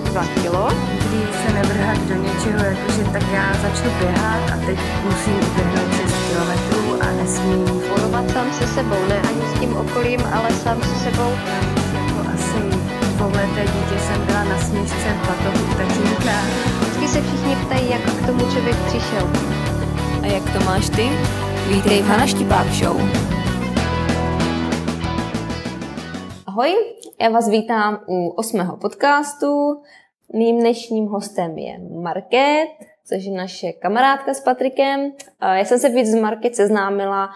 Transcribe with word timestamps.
22 0.00 0.22
kg. 0.22 0.74
Kdy 0.98 1.20
se 1.42 1.52
nevrhat 1.54 1.98
do 1.98 2.14
něčeho, 2.14 2.64
jakože 2.64 3.04
tak 3.12 3.22
já 3.32 3.54
začnu 3.62 3.90
běhat 3.98 4.50
a 4.52 4.66
teď 4.66 4.78
musím 5.04 5.34
uběhnout 5.34 5.96
6 5.96 6.12
km 6.12 7.02
a 7.02 7.12
nesmím 7.12 7.66
Fungovat 7.66 8.30
sám 8.30 8.52
se 8.52 8.66
sebou, 8.66 9.08
ne 9.08 9.20
ani 9.20 9.56
s 9.56 9.60
tím 9.60 9.76
okolím, 9.76 10.20
ale 10.32 10.50
sám 10.50 10.82
se 10.82 11.10
sebou. 11.10 11.30
jako 11.94 12.30
asi 12.34 12.78
dvouleté 13.16 13.60
dítě 13.60 14.00
jsem 14.06 14.26
byla 14.26 14.44
na 14.44 14.58
směšce 14.58 15.16
v 15.22 15.28
batohu 15.28 15.74
tatínka. 15.76 16.32
Vždycky 16.80 17.08
se 17.08 17.22
všichni 17.22 17.56
ptají, 17.56 17.90
jak 17.90 18.00
k 18.00 18.26
tomu 18.26 18.40
člověk 18.52 18.76
přišel. 18.86 19.30
A 20.22 20.26
jak 20.26 20.52
to 20.52 20.64
máš 20.64 20.88
ty? 20.88 21.10
Vítej 21.68 22.02
v 22.02 22.06
Hana 22.06 22.26
Štipák 22.26 22.66
Show. 22.66 23.00
Ahoj, 26.46 26.87
já 27.20 27.28
vás 27.28 27.48
vítám 27.48 28.00
u 28.06 28.28
osmého 28.28 28.76
podcastu. 28.76 29.82
Mým 30.34 30.60
dnešním 30.60 31.06
hostem 31.06 31.58
je 31.58 31.78
Market, 31.78 32.68
což 33.04 33.24
je 33.24 33.32
naše 33.32 33.72
kamarádka 33.72 34.34
s 34.34 34.40
Patrikem. 34.40 35.12
Já 35.42 35.64
jsem 35.64 35.78
se 35.78 35.88
víc 35.88 36.08
s 36.08 36.14
Market 36.14 36.56
seznámila 36.56 37.28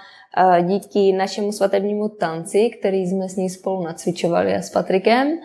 díky 0.63 1.13
našemu 1.13 1.53
svatebnímu 1.53 2.09
tanci, 2.09 2.71
který 2.71 3.07
jsme 3.07 3.29
s 3.29 3.37
ní 3.37 3.51
spolu 3.51 3.83
nacvičovali 3.83 4.55
a 4.55 4.63
s 4.63 4.71
Patrikem, 4.71 5.39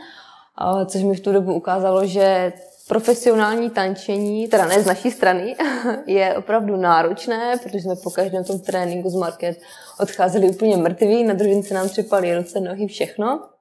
což 0.85 1.03
mi 1.03 1.15
v 1.15 1.19
tu 1.19 1.31
dobu 1.31 1.53
ukázalo, 1.53 2.05
že 2.05 2.53
profesionální 2.88 3.69
tančení, 3.69 4.47
teda 4.47 4.65
ne 4.65 4.81
z 4.81 4.85
naší 4.85 5.11
strany, 5.11 5.55
je 6.05 6.35
opravdu 6.38 6.75
náročné, 6.75 7.57
protože 7.63 7.79
jsme 7.79 7.95
po 8.03 8.09
každém 8.09 8.43
tom 8.43 8.59
tréninku 8.59 9.09
z 9.09 9.15
Market 9.15 9.57
odcházeli 9.99 10.49
úplně 10.49 10.77
mrtví, 10.77 11.23
na 11.23 11.33
druhý 11.33 11.63
se 11.63 11.73
nám 11.73 11.89
třepaly 11.89 12.35
ruce, 12.38 12.59
nohy, 12.59 12.88
všechno. 12.88 13.56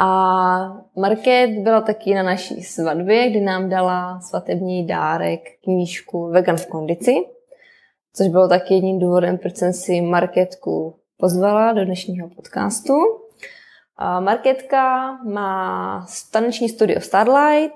A 0.00 0.82
Market 0.96 1.50
byla 1.50 1.80
taky 1.80 2.14
na 2.14 2.22
naší 2.22 2.62
svatbě, 2.62 3.30
kdy 3.30 3.40
nám 3.40 3.68
dala 3.68 4.20
svatební 4.20 4.86
dárek, 4.86 5.40
knížku 5.64 6.30
Vegan 6.30 6.56
v 6.56 6.66
kondici, 6.66 7.14
což 8.14 8.28
bylo 8.28 8.48
taky 8.48 8.74
jedním 8.74 8.98
důvodem, 8.98 9.38
proč 9.38 9.56
jsem 9.56 9.72
si 9.72 10.00
Marketku 10.00 10.98
pozvala 11.16 11.72
do 11.72 11.84
dnešního 11.84 12.28
podcastu. 12.28 12.92
Marketka 14.20 15.12
má 15.24 16.06
taneční 16.32 16.68
studio 16.68 17.00
Starlight, 17.00 17.74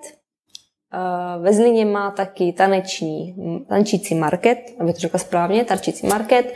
ve 1.40 1.52
Zlíně 1.52 1.84
má 1.84 2.10
taky 2.10 2.52
taneční, 2.52 3.36
tančící 3.68 4.14
market, 4.14 4.58
aby 4.80 4.92
to 4.92 4.98
řekla 4.98 5.18
správně, 5.18 5.64
tančící 5.64 6.06
market, 6.06 6.54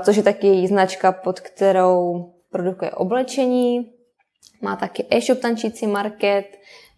což 0.00 0.16
je 0.16 0.22
taky 0.22 0.46
její 0.46 0.66
značka, 0.66 1.12
pod 1.12 1.40
kterou 1.40 2.24
produkuje 2.50 2.90
oblečení, 2.90 3.92
má 4.60 4.76
taky 4.76 5.06
e-shop 5.10 5.38
Tančící 5.40 5.86
market, 5.86 6.46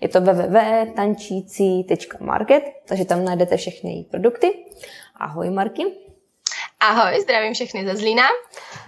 je 0.00 0.08
to 0.08 0.20
www.tančící.market, 0.20 2.64
takže 2.84 3.04
tam 3.04 3.24
najdete 3.24 3.56
všechny 3.56 3.90
její 3.90 4.04
produkty. 4.04 4.64
Ahoj 5.16 5.50
Marky. 5.50 5.82
Ahoj, 6.80 7.20
zdravím 7.20 7.54
všechny 7.54 7.86
ze 7.86 7.96
Zlína. 7.96 8.22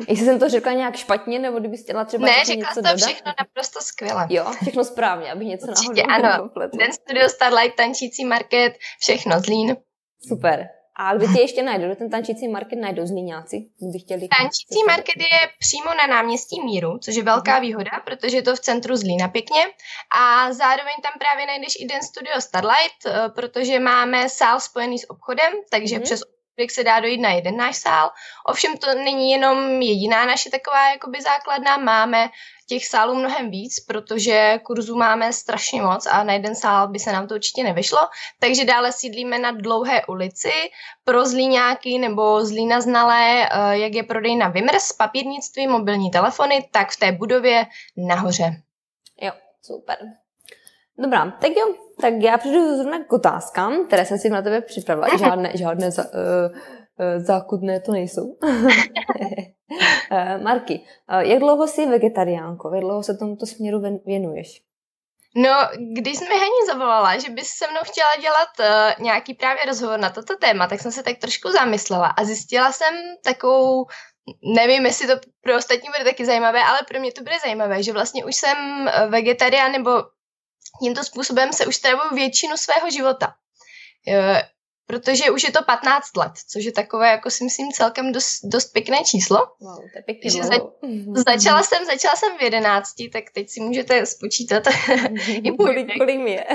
Jestli 0.08 0.26
jsem 0.26 0.38
to 0.38 0.48
řekla 0.48 0.72
nějak 0.72 0.96
špatně, 0.96 1.38
nebo 1.38 1.58
kdyby 1.58 1.76
chtěla 1.76 2.04
třeba 2.04 2.26
Ne, 2.26 2.32
něco 2.32 2.52
řekla 2.52 2.68
to 2.74 2.80
dodat? 2.80 2.96
všechno 2.96 3.32
naprosto 3.38 3.80
skvěle. 3.80 4.26
Jo, 4.30 4.44
všechno 4.62 4.84
správně, 4.84 5.32
aby 5.32 5.46
něco 5.46 5.66
Určitě 5.66 6.02
náhodou 6.06 6.50
ano. 6.56 6.68
Den 6.78 6.92
Studio 6.92 7.28
Starlight, 7.28 7.76
tančící 7.76 8.24
market, 8.24 8.72
všechno 9.00 9.40
Zlín. 9.40 9.76
Super. 10.28 10.68
A 10.96 11.14
kde 11.14 11.26
tě 11.26 11.40
ještě 11.40 11.62
najdu? 11.62 11.84
Kde 11.84 11.96
ten 11.96 12.10
tančící 12.10 12.48
market 12.48 12.76
najdou 12.76 13.06
zlíňáci? 13.06 13.56
Kdyby 13.80 13.98
chtěli 13.98 14.28
Tančící 14.38 14.80
market 14.86 15.16
je 15.20 15.38
přímo 15.58 15.90
na 15.94 16.06
náměstí 16.16 16.60
Míru, 16.64 16.98
což 16.98 17.14
je 17.14 17.22
velká 17.22 17.58
výhoda, 17.58 17.90
protože 18.04 18.36
je 18.36 18.42
to 18.42 18.56
v 18.56 18.60
centru 18.60 18.96
Zlína 18.96 19.28
pěkně. 19.28 19.62
A 20.20 20.52
zároveň 20.52 20.94
tam 21.02 21.12
právě 21.18 21.46
najdeš 21.46 21.72
i 21.80 21.86
Den 21.86 22.02
Studio 22.02 22.40
Starlight, 22.40 23.00
eh, 23.06 23.28
protože 23.34 23.80
máme 23.80 24.28
sál 24.28 24.60
spojený 24.60 24.98
s 24.98 25.10
obchodem, 25.10 25.52
takže 25.70 25.94
Mhm. 25.94 26.02
přes 26.04 26.20
obchodek 26.54 26.70
se 26.70 26.84
dá 26.84 27.00
dojít 27.00 27.20
na 27.20 27.30
jeden 27.30 27.56
náš 27.56 27.76
sál. 27.76 28.10
Ovšem 28.46 28.76
to 28.76 28.94
není 28.94 29.30
jenom 29.30 29.82
jediná 29.82 30.26
naše 30.26 30.50
taková 30.50 30.90
jakoby 30.90 31.22
základna, 31.22 31.76
máme 31.76 32.30
těch 32.68 32.86
sálů 32.86 33.14
mnohem 33.14 33.50
víc, 33.50 33.80
protože 33.80 34.58
kurzů 34.62 34.96
máme 34.96 35.32
strašně 35.32 35.82
moc 35.82 36.06
a 36.06 36.24
na 36.24 36.32
jeden 36.32 36.54
sál 36.54 36.88
by 36.88 36.98
se 36.98 37.12
nám 37.12 37.28
to 37.28 37.34
určitě 37.34 37.62
nevyšlo. 37.62 37.98
Takže 38.38 38.64
dále 38.64 38.92
sídlíme 38.92 39.38
na 39.38 39.50
Dlouhé 39.50 40.06
ulici 40.06 40.52
pro 41.04 41.26
zlíňáky 41.26 41.98
nebo 41.98 42.44
zlína 42.44 42.80
znalé, 42.80 43.48
eh, 43.48 43.78
jak 43.78 43.94
je 43.94 44.02
prodej 44.02 44.36
na 44.36 44.48
Vimrs, 44.48 44.92
papírnictví, 44.92 45.66
mobilní 45.66 46.10
telefony, 46.10 46.68
tak 46.70 46.90
v 46.90 46.96
té 46.96 47.12
budově 47.12 47.66
nahoře. 47.96 48.62
Jo, 49.20 49.32
super. 49.62 49.98
Dobrá, 50.98 51.30
tak 51.30 51.50
jo, 51.56 51.74
tak 52.00 52.14
já 52.20 52.38
přijdu 52.38 52.76
zrovna 52.76 53.04
k 53.04 53.12
otázkám, 53.12 53.86
které 53.86 54.04
jsem 54.04 54.18
si 54.18 54.30
na 54.30 54.42
tebe 54.42 54.60
připravila. 54.60 55.16
Žádné, 55.16 55.52
žádné 55.54 55.90
za, 55.90 56.04
uh, 56.04 56.10
uh, 56.10 57.24
zákudné 57.24 57.80
to 57.80 57.92
nejsou. 57.92 58.36
uh, 58.42 58.70
Marky, 60.42 60.80
jak 61.18 61.38
dlouho 61.38 61.66
jsi 61.66 61.86
vegetariánko? 61.86 62.74
Jak 62.74 62.84
dlouho 62.84 63.02
se 63.02 63.16
tomuto 63.16 63.46
směru 63.46 63.82
věnuješ? 64.06 64.62
No, 65.36 65.50
když 65.92 66.18
jsi 66.18 66.24
mi 66.24 66.34
Hení 66.34 66.66
zavolala, 66.66 67.18
že 67.18 67.30
bys 67.30 67.48
se 67.48 67.66
mnou 67.70 67.80
chtěla 67.84 68.16
dělat 68.20 68.48
uh, 68.60 69.04
nějaký 69.04 69.34
právě 69.34 69.64
rozhovor 69.64 70.00
na 70.00 70.10
toto 70.10 70.36
téma, 70.36 70.66
tak 70.66 70.80
jsem 70.80 70.92
se 70.92 71.02
tak 71.02 71.18
trošku 71.18 71.50
zamyslela 71.50 72.06
a 72.06 72.24
zjistila 72.24 72.72
jsem 72.72 72.94
takovou, 73.24 73.86
nevím, 74.56 74.86
jestli 74.86 75.06
to 75.06 75.14
pro 75.40 75.56
ostatní 75.56 75.88
bude 75.98 76.10
taky 76.10 76.26
zajímavé, 76.26 76.62
ale 76.64 76.78
pro 76.88 77.00
mě 77.00 77.12
to 77.12 77.22
bude 77.22 77.38
zajímavé, 77.42 77.82
že 77.82 77.92
vlastně 77.92 78.24
už 78.24 78.36
jsem 78.36 78.88
eh, 78.88 79.06
vegetarián 79.06 79.72
nebo 79.72 79.90
tímto 80.82 81.04
způsobem 81.04 81.52
se 81.52 81.66
už 81.66 81.76
stravuju 81.76 82.14
většinu 82.14 82.56
svého 82.56 82.90
života. 82.90 83.34
Uh, 84.08 84.38
protože 84.86 85.30
už 85.30 85.42
je 85.42 85.52
to 85.52 85.62
15 85.62 86.16
let, 86.16 86.32
což 86.52 86.64
je 86.64 86.72
takové, 86.72 87.08
jako 87.08 87.30
si 87.30 87.44
myslím, 87.44 87.72
celkem 87.72 88.12
dost, 88.12 88.40
dost 88.44 88.72
pěkné 88.72 88.96
číslo. 89.04 89.38
Wow, 89.60 89.76
to 89.76 89.98
je 89.98 90.02
pěkně 90.02 90.30
Že. 90.30 90.42
Začala 91.26 91.62
jsem, 91.62 91.84
začala 91.84 92.16
jsem 92.16 92.38
v 92.38 92.42
11, 92.42 92.88
tak 93.12 93.24
teď 93.34 93.48
si 93.48 93.60
můžete 93.60 94.06
spočítat 94.06 94.62
i 95.28 95.50
kolik, 95.50 95.98
kolik 95.98 96.20
mi 96.20 96.30
je? 96.30 96.46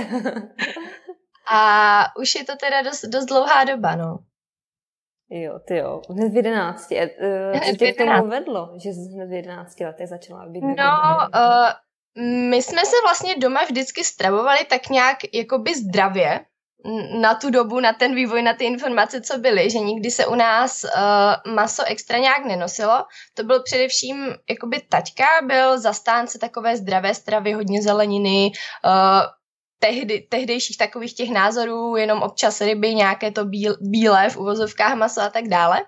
A 1.51 2.03
už 2.19 2.35
je 2.35 2.43
to 2.43 2.55
teda 2.55 2.81
dost, 2.81 3.05
dost 3.05 3.25
dlouhá 3.25 3.63
doba, 3.63 3.95
no. 3.95 4.17
jo, 5.29 5.59
ty 5.67 5.77
jo, 5.77 6.01
hned 6.09 6.33
v 6.33 6.35
jedenácti. 6.35 6.95
Uh, 6.95 7.59
co 7.59 7.75
tě 7.75 7.91
k 7.91 7.97
tomu 7.97 8.11
11. 8.11 8.29
vedlo, 8.29 8.73
že 8.83 8.89
jsi 8.89 9.13
hned 9.13 9.29
v 9.29 9.33
jedenácti 9.33 9.85
letech 9.85 10.09
začala 10.09 10.45
být 10.45 10.61
No, 10.61 11.17
uh, 11.35 11.69
my 12.49 12.61
jsme 12.61 12.85
se 12.85 12.95
vlastně 13.03 13.35
doma 13.35 13.63
vždycky 13.63 14.03
stravovali 14.03 14.65
tak 14.69 14.89
nějak 14.89 15.17
jakoby 15.33 15.75
zdravě 15.75 16.45
na 17.21 17.35
tu 17.35 17.49
dobu, 17.49 17.79
na 17.79 17.93
ten 17.93 18.15
vývoj, 18.15 18.41
na 18.41 18.53
ty 18.53 18.65
informace, 18.65 19.21
co 19.21 19.37
byly, 19.37 19.69
že 19.69 19.79
nikdy 19.79 20.11
se 20.11 20.25
u 20.25 20.35
nás 20.35 20.83
uh, 20.83 21.53
maso 21.53 21.83
extra 21.85 22.17
nějak 22.17 22.45
nenosilo. 22.45 23.05
To 23.33 23.43
byl 23.43 23.63
především, 23.63 24.35
jakoby 24.49 24.81
taťka 24.89 25.25
byl 25.43 25.79
zastánce 25.79 26.39
takové 26.39 26.77
zdravé 26.77 27.13
stravy, 27.13 27.53
hodně 27.53 27.81
zeleniny, 27.81 28.51
uh, 28.85 28.91
tehdy, 29.79 30.27
tehdejších 30.29 30.77
takových 30.77 31.15
těch 31.15 31.29
názorů, 31.29 31.95
jenom 31.95 32.21
občas 32.21 32.61
ryby, 32.61 32.95
nějaké 32.95 33.31
to 33.31 33.45
bíl, 33.45 33.77
bílé 33.81 34.29
v 34.29 34.37
uvozovkách 34.37 34.95
maso 34.95 35.21
a 35.21 35.29
tak 35.29 35.47
dále. 35.47 35.85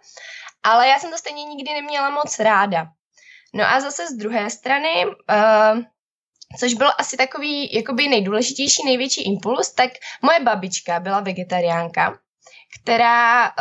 Ale 0.63 0.87
já 0.87 0.99
jsem 0.99 1.11
to 1.11 1.17
stejně 1.17 1.43
nikdy 1.43 1.73
neměla 1.73 2.09
moc 2.09 2.39
ráda. 2.39 2.87
No 3.53 3.63
a 3.65 3.79
zase 3.79 4.07
z 4.07 4.13
druhé 4.13 4.49
strany, 4.49 5.05
uh, 5.05 5.83
což 6.59 6.73
byl 6.73 6.91
asi 6.97 7.17
takový 7.17 7.75
jakoby 7.75 8.07
nejdůležitější, 8.07 8.85
největší 8.85 9.21
impuls, 9.21 9.71
tak 9.71 9.91
moje 10.21 10.39
babička 10.39 10.99
byla 10.99 11.19
vegetariánka, 11.19 12.19
která 12.81 13.49
uh, 13.49 13.53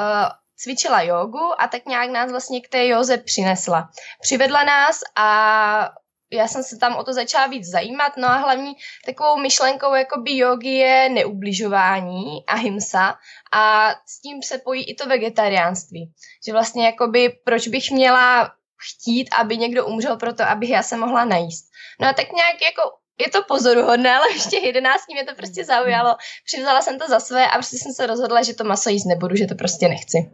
cvičila 0.57 1.03
jogu 1.03 1.63
a 1.63 1.69
tak 1.69 1.87
nějak 1.87 2.11
nás 2.11 2.31
vlastně 2.31 2.61
k 2.61 2.69
té 2.69 2.87
józe 2.87 3.17
přinesla. 3.17 3.91
Přivedla 4.23 4.65
nás 4.65 5.01
a 5.17 5.91
já 6.33 6.49
jsem 6.49 6.63
se 6.63 6.77
tam 6.77 6.97
o 6.97 7.05
to 7.05 7.13
začala 7.13 7.47
víc 7.47 7.67
zajímat, 7.67 8.17
no 8.17 8.29
a 8.29 8.37
hlavní 8.37 8.73
takovou 9.07 9.37
myšlenkou 9.37 9.95
jakoby 9.95 10.37
jogy 10.37 10.69
je 10.69 11.09
neubližování 11.09 12.47
a 12.47 12.57
himsa 12.57 13.19
a 13.53 13.91
s 14.07 14.21
tím 14.21 14.43
se 14.43 14.59
pojí 14.59 14.91
i 14.91 14.95
to 14.95 15.07
vegetariánství. 15.07 16.13
Že 16.47 16.53
vlastně 16.53 16.87
jakoby 16.87 17.29
proč 17.45 17.69
bych 17.69 17.91
měla 17.91 18.53
chtít, 18.77 19.29
aby 19.39 19.57
někdo 19.57 19.87
umřel 19.87 20.17
proto, 20.17 20.45
abych 20.45 20.71
já 20.71 20.83
se 20.83 20.97
mohla 20.97 21.25
najíst. 21.25 21.70
No 22.01 22.09
a 22.09 22.13
tak 22.13 22.33
nějak 22.33 22.63
jako 22.63 22.83
je 23.19 23.31
to 23.31 23.43
pozoruhodné, 23.49 24.17
ale 24.17 24.33
ještě 24.33 24.59
11 24.59 25.09
mě 25.13 25.25
to 25.25 25.35
prostě 25.35 25.65
zaujalo. 25.65 26.17
Přivzala 26.45 26.83
jsem 26.83 26.99
to 26.99 27.09
za 27.09 27.21
své 27.21 27.47
a 27.47 27.53
prostě 27.53 27.77
jsem 27.79 27.93
se 27.93 28.07
rozhodla, 28.07 28.43
že 28.43 28.55
to 28.55 28.65
maso 28.65 28.91
jíst 28.91 29.05
nebudu, 29.05 29.37
že 29.37 29.47
to 29.47 29.55
prostě 29.55 29.89
nechci. 29.89 30.31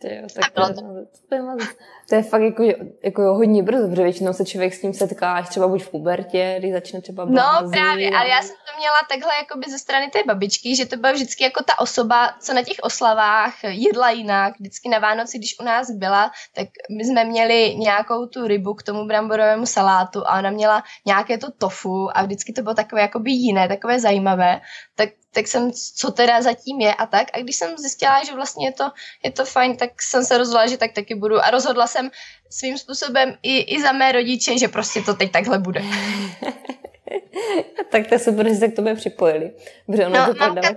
Ty 0.00 0.22
tak 0.34 0.52
to, 0.52 0.74
to, 0.74 0.80
to, 1.28 1.34
je 1.34 1.42
to 2.08 2.14
je 2.14 2.22
fakt 2.22 2.42
jako, 2.42 2.64
jako 3.02 3.22
hodně 3.22 3.62
brzo, 3.62 3.88
protože 3.88 4.02
většinou 4.02 4.32
se 4.32 4.44
člověk 4.44 4.74
s 4.74 4.80
tím 4.80 4.94
setká 4.94 5.32
až 5.32 5.48
třeba 5.48 5.68
buď 5.68 5.82
v 5.82 5.90
pubertě, 5.90 6.56
když 6.58 6.72
začne 6.72 7.00
třeba 7.00 7.26
bází, 7.26 7.36
No 7.36 7.70
právě, 7.70 8.10
ale 8.10 8.28
já 8.28 8.42
jsem 8.42 8.56
to 8.56 8.78
měla 8.78 8.96
takhle 9.08 9.30
jakoby 9.36 9.70
ze 9.70 9.78
strany 9.78 10.10
té 10.10 10.18
babičky, 10.26 10.76
že 10.76 10.86
to 10.86 10.96
byla 10.96 11.12
vždycky 11.12 11.44
jako 11.44 11.64
ta 11.64 11.78
osoba, 11.78 12.34
co 12.40 12.54
na 12.54 12.62
těch 12.62 12.76
oslavách 12.82 13.54
jedla 13.64 14.10
jinak. 14.10 14.54
Vždycky 14.60 14.88
na 14.88 14.98
Vánoci, 14.98 15.38
když 15.38 15.60
u 15.60 15.64
nás 15.64 15.90
byla, 15.90 16.30
tak 16.54 16.68
my 16.96 17.04
jsme 17.04 17.24
měli 17.24 17.74
nějakou 17.74 18.26
tu 18.26 18.46
rybu 18.46 18.74
k 18.74 18.82
tomu 18.82 19.06
bramborovému 19.06 19.66
salátu 19.66 20.22
a 20.26 20.38
ona 20.38 20.50
měla 20.50 20.82
nějaké 21.06 21.38
to 21.38 21.50
tofu 21.50 22.08
a 22.14 22.22
vždycky 22.22 22.52
to 22.52 22.62
bylo 22.62 22.74
takové 22.74 23.02
jakoby 23.02 23.30
jiné, 23.30 23.68
takové 23.68 24.00
zajímavé. 24.00 24.60
Tak 24.94 25.08
tak 25.32 25.46
jsem, 25.46 25.72
co 25.72 26.10
teda 26.10 26.42
zatím 26.42 26.80
je 26.80 26.94
a 26.94 27.06
tak. 27.06 27.26
A 27.32 27.40
když 27.40 27.56
jsem 27.56 27.78
zjistila, 27.78 28.24
že 28.24 28.34
vlastně 28.34 28.66
je 28.66 28.72
to, 28.72 28.84
je 29.22 29.32
to 29.32 29.44
fajn, 29.44 29.76
tak 29.76 30.02
jsem 30.02 30.24
se 30.24 30.38
rozhodla, 30.38 30.66
že 30.66 30.76
tak 30.76 30.92
taky 30.92 31.14
budu. 31.14 31.44
A 31.44 31.50
rozhodla 31.50 31.86
jsem 31.98 32.10
svým 32.50 32.78
způsobem 32.78 33.38
i, 33.42 33.58
i 33.58 33.82
za 33.82 33.92
mé 33.92 34.12
rodiče, 34.12 34.58
že 34.58 34.68
prostě 34.68 35.02
to 35.02 35.14
teď 35.14 35.32
takhle 35.32 35.58
bude. 35.58 35.80
tak 37.90 38.06
to 38.06 38.14
je 38.14 38.18
super, 38.18 38.48
že 38.48 38.54
se 38.54 38.68
k 38.68 38.76
tobě 38.76 38.94
připojili. 38.94 39.52
Protože 39.86 40.06
ono 40.06 40.18
no, 40.18 40.34
to 40.34 40.40
mamka, 40.40 40.68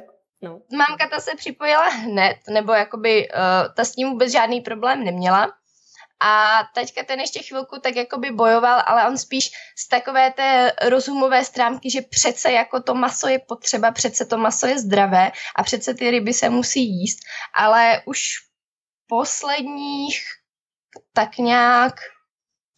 no. 0.41 0.61
mamka 0.77 1.07
ta 1.11 1.19
se 1.19 1.35
připojila 1.35 1.87
hned, 1.87 2.37
nebo 2.49 2.73
jakoby 2.73 3.29
uh, 3.29 3.73
ta 3.73 3.83
s 3.83 3.91
tím 3.91 4.09
vůbec 4.09 4.31
žádný 4.31 4.61
problém 4.61 5.03
neměla. 5.03 5.51
A 6.23 6.63
teďka 6.75 7.03
ten 7.03 7.19
ještě 7.19 7.39
chvilku 7.39 7.79
tak 7.79 7.95
jakoby 7.95 8.31
bojoval, 8.31 8.83
ale 8.85 9.07
on 9.07 9.17
spíš 9.17 9.51
z 9.77 9.87
takové 9.87 10.31
té 10.31 10.73
rozumové 10.81 11.45
stránky, 11.45 11.89
že 11.89 12.01
přece 12.01 12.51
jako 12.51 12.81
to 12.81 12.93
maso 12.93 13.27
je 13.27 13.39
potřeba, 13.39 13.91
přece 13.91 14.25
to 14.25 14.37
maso 14.37 14.67
je 14.67 14.79
zdravé 14.79 15.31
a 15.55 15.63
přece 15.63 15.93
ty 15.93 16.11
ryby 16.11 16.33
se 16.33 16.49
musí 16.49 16.89
jíst. 16.89 17.19
Ale 17.55 18.01
už 18.05 18.21
posledních 19.07 20.21
tak 21.13 21.37
nějak, 21.37 21.95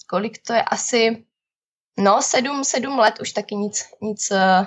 kolik 0.10 0.38
to 0.48 0.54
je 0.54 0.62
asi, 0.62 1.26
no 1.98 2.22
sedm, 2.22 2.64
sedm 2.64 3.00
let 3.00 3.20
už 3.22 3.32
taky 3.32 3.56
nic, 3.56 3.84
nic 4.02 4.32
uh, 4.32 4.66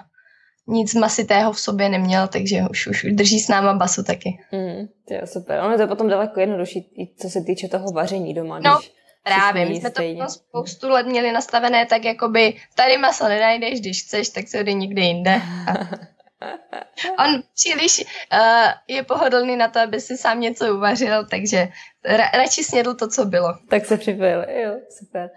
nic 0.68 0.94
masitého 0.94 1.52
v 1.52 1.60
sobě 1.60 1.88
neměl, 1.88 2.28
takže 2.28 2.62
už, 2.70 2.86
už 2.86 3.06
drží 3.10 3.40
s 3.40 3.48
náma 3.48 3.74
basu 3.74 4.02
taky. 4.02 4.38
Mm, 4.52 4.86
to 5.08 5.14
je 5.14 5.26
super. 5.26 5.60
Ono 5.60 5.72
je 5.72 5.78
to 5.78 5.86
potom 5.86 6.08
daleko 6.08 6.40
jednodušší, 6.40 7.14
co 7.20 7.30
se 7.30 7.40
týče 7.40 7.68
toho 7.68 7.90
vaření 7.90 8.34
doma. 8.34 8.58
No, 8.58 8.80
právě. 9.22 9.66
My 9.66 9.76
jsme 9.76 9.90
to 9.90 10.02
potom 10.02 10.28
spoustu 10.28 10.88
let 10.88 11.06
měli 11.06 11.32
nastavené 11.32 11.86
tak, 11.86 12.04
jakoby 12.04 12.54
tady 12.74 12.98
maso 12.98 13.28
nenajdeš, 13.28 13.80
když 13.80 14.02
chceš, 14.02 14.28
tak 14.28 14.48
se 14.48 14.64
jde 14.64 14.72
někde 14.72 15.02
jinde. 15.02 15.42
On 17.18 17.42
příliš 17.54 18.04
uh, 18.32 18.72
je 18.88 19.02
pohodlný 19.02 19.56
na 19.56 19.68
to, 19.68 19.80
aby 19.80 20.00
si 20.00 20.16
sám 20.16 20.40
něco 20.40 20.74
uvařil, 20.74 21.26
takže 21.26 21.68
ra- 22.04 22.30
radši 22.34 22.64
snědl 22.64 22.94
to, 22.94 23.08
co 23.08 23.24
bylo. 23.24 23.48
Tak 23.70 23.86
se 23.86 23.96
připojil, 23.96 24.44
jo, 24.48 24.76
super. 24.98 25.30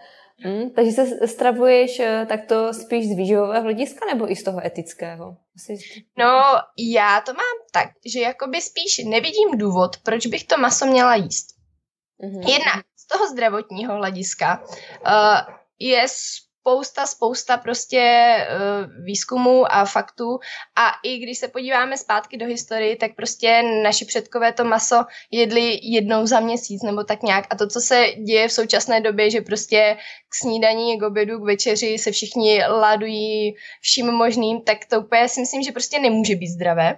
Hmm, 0.43 0.69
takže 0.69 0.91
se 0.91 1.27
stravuješ 1.27 1.99
eh, 1.99 2.25
takto 2.29 2.73
spíš 2.73 3.05
z 3.05 3.17
výživového 3.17 3.63
hlediska 3.63 4.05
nebo 4.05 4.31
i 4.31 4.35
z 4.35 4.43
toho 4.43 4.65
etického? 4.65 5.37
No, 6.17 6.41
já 6.77 7.21
to 7.21 7.33
mám 7.33 7.55
tak, 7.71 7.89
že 8.05 8.19
jakoby 8.19 8.61
spíš 8.61 9.05
nevidím 9.05 9.57
důvod, 9.57 9.97
proč 9.97 10.27
bych 10.27 10.43
to 10.43 10.57
maso 10.57 10.85
měla 10.85 11.15
jíst. 11.15 11.47
Mm-hmm. 12.23 12.49
Jednak 12.49 12.85
z 12.97 13.07
toho 13.07 13.27
zdravotního 13.27 13.95
hlediska 13.95 14.63
uh, 14.63 15.55
je 15.79 16.05
spousta, 16.69 17.05
spousta 17.05 17.57
prostě 17.57 18.35
uh, 18.49 19.05
výzkumů 19.05 19.71
a 19.71 19.85
faktů 19.85 20.39
a 20.75 20.91
i 21.03 21.17
když 21.17 21.37
se 21.37 21.47
podíváme 21.47 21.97
zpátky 21.97 22.37
do 22.37 22.45
historii, 22.45 22.95
tak 22.95 23.15
prostě 23.15 23.63
naši 23.83 24.05
předkové 24.05 24.53
to 24.53 24.63
maso 24.63 25.05
jedli 25.31 25.79
jednou 25.83 26.25
za 26.25 26.39
měsíc 26.39 26.83
nebo 26.83 27.03
tak 27.03 27.23
nějak 27.23 27.45
a 27.49 27.55
to, 27.55 27.67
co 27.67 27.81
se 27.81 28.05
děje 28.27 28.47
v 28.47 28.51
současné 28.51 29.01
době, 29.01 29.29
že 29.29 29.41
prostě 29.41 29.97
k 30.29 30.35
snídaní, 30.35 30.99
k 30.99 31.03
obědu, 31.03 31.39
k 31.39 31.45
večeři 31.45 31.97
se 31.97 32.11
všichni 32.11 32.65
ládují 32.67 33.55
vším 33.81 34.11
možným, 34.11 34.61
tak 34.61 34.77
to 34.85 35.01
úplně 35.01 35.29
si 35.29 35.39
myslím, 35.39 35.63
že 35.63 35.71
prostě 35.71 35.99
nemůže 35.99 36.35
být 36.35 36.47
zdravé. 36.47 36.97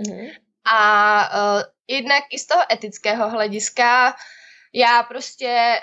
Mm-hmm. 0.00 0.30
A 0.72 1.28
uh, 1.56 1.62
jednak 1.88 2.24
i 2.30 2.38
z 2.38 2.46
toho 2.46 2.62
etického 2.72 3.30
hlediska 3.30 4.14
já 4.74 5.02
prostě 5.02 5.80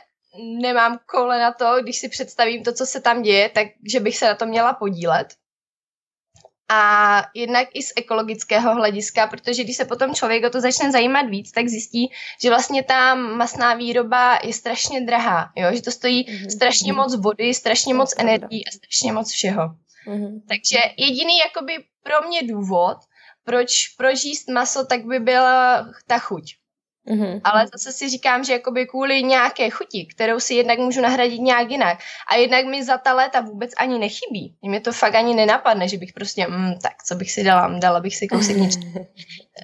nemám 0.61 0.99
koule 1.05 1.39
na 1.39 1.51
to, 1.51 1.81
když 1.81 1.97
si 1.97 2.09
představím 2.09 2.63
to, 2.63 2.73
co 2.73 2.85
se 2.85 3.01
tam 3.01 3.21
děje, 3.21 3.49
takže 3.49 3.99
bych 3.99 4.17
se 4.17 4.25
na 4.25 4.35
to 4.35 4.45
měla 4.45 4.73
podílet. 4.73 5.27
A 6.73 7.23
jednak 7.35 7.67
i 7.73 7.83
z 7.83 7.93
ekologického 7.95 8.75
hlediska, 8.75 9.27
protože 9.27 9.63
když 9.63 9.77
se 9.77 9.85
potom 9.85 10.15
člověk 10.15 10.43
o 10.43 10.49
to 10.49 10.61
začne 10.61 10.91
zajímat 10.91 11.21
víc, 11.21 11.51
tak 11.51 11.67
zjistí, 11.67 12.11
že 12.41 12.49
vlastně 12.49 12.83
ta 12.83 13.15
masná 13.15 13.73
výroba 13.73 14.39
je 14.43 14.53
strašně 14.53 15.01
drahá, 15.01 15.51
jo? 15.55 15.69
že 15.73 15.81
to 15.81 15.91
stojí 15.91 16.25
mm-hmm. 16.25 16.49
strašně 16.49 16.93
moc 16.93 17.15
vody, 17.15 17.53
strašně 17.53 17.93
moc 17.93 18.13
energií 18.17 18.67
a 18.67 18.71
strašně 18.71 19.13
moc 19.13 19.31
všeho. 19.31 19.75
Mm-hmm. 20.07 20.41
Takže 20.47 20.77
jediný 20.97 21.37
jakoby 21.37 21.83
pro 22.03 22.27
mě 22.27 22.43
důvod, 22.43 22.97
proč 23.43 23.87
prožíst 23.97 24.49
maso, 24.49 24.85
tak 24.85 25.05
by 25.05 25.19
byla 25.19 25.85
ta 26.07 26.19
chuť. 26.19 26.60
Mm-hmm. 27.07 27.41
Ale 27.43 27.67
zase 27.73 27.91
si 27.91 28.09
říkám, 28.09 28.43
že 28.43 28.53
jakoby 28.53 28.85
kvůli 28.85 29.23
nějaké 29.23 29.69
chuti, 29.69 30.07
kterou 30.15 30.39
si 30.39 30.53
jednak 30.53 30.79
můžu 30.79 31.01
nahradit 31.01 31.41
nějak 31.41 31.69
jinak. 31.69 31.97
A 32.31 32.35
jednak 32.35 32.65
mi 32.65 32.83
za 32.83 32.97
ta 32.97 33.13
léta 33.13 33.41
vůbec 33.41 33.71
ani 33.77 33.99
nechybí. 33.99 34.55
Mě 34.61 34.79
to 34.81 34.91
fakt 34.91 35.15
ani 35.15 35.35
nenapadne, 35.35 35.87
že 35.87 35.97
bych 35.97 36.13
prostě, 36.13 36.47
mm, 36.47 36.73
tak 36.81 37.03
co 37.05 37.15
bych 37.15 37.31
si 37.31 37.43
dala, 37.43 37.79
dala 37.79 37.99
bych 37.99 38.15
si 38.15 38.27
kousek 38.27 38.55
něč, 38.57 38.73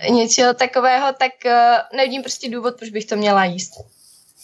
něčeho 0.09 0.53
takového, 0.53 1.13
tak 1.13 1.31
uh, 1.45 1.51
nevidím 1.97 2.21
prostě 2.21 2.49
důvod, 2.49 2.77
proč 2.77 2.89
bych 2.89 3.05
to 3.05 3.15
měla 3.15 3.45
jíst. 3.45 3.71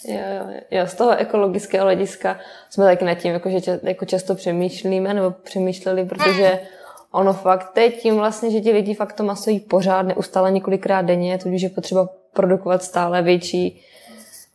Jo, 0.08 0.20
jo, 0.38 0.60
jo, 0.72 0.88
z 0.88 0.94
toho 0.94 1.18
ekologického 1.18 1.86
hlediska 1.86 2.40
jsme 2.70 2.86
taky 2.86 3.06
nad 3.06 3.16
tím, 3.16 3.34
jako, 3.34 3.50
že 3.50 3.62
ča, 3.62 3.72
jako 3.84 4.06
často 4.06 4.36
přemýšlíme 4.36 5.14
nebo 5.14 5.32
přemýšleli, 5.32 6.06
protože 6.06 6.60
ono 7.12 7.34
fakt 7.34 7.74
teď 7.74 8.02
tím 8.02 8.16
vlastně, 8.16 8.52
že 8.52 8.62
ti 8.62 8.72
lidi 8.72 8.94
fakt 8.94 9.14
to 9.14 9.24
maso 9.24 9.50
jí 9.50 9.60
pořád, 9.60 10.02
neustále 10.02 10.52
několikrát 10.52 11.02
denně, 11.02 11.38
tudíž 11.38 11.62
je 11.62 11.70
potřeba 11.70 12.10
produkovat 12.34 12.84
stále 12.84 13.22
větší, 13.22 13.82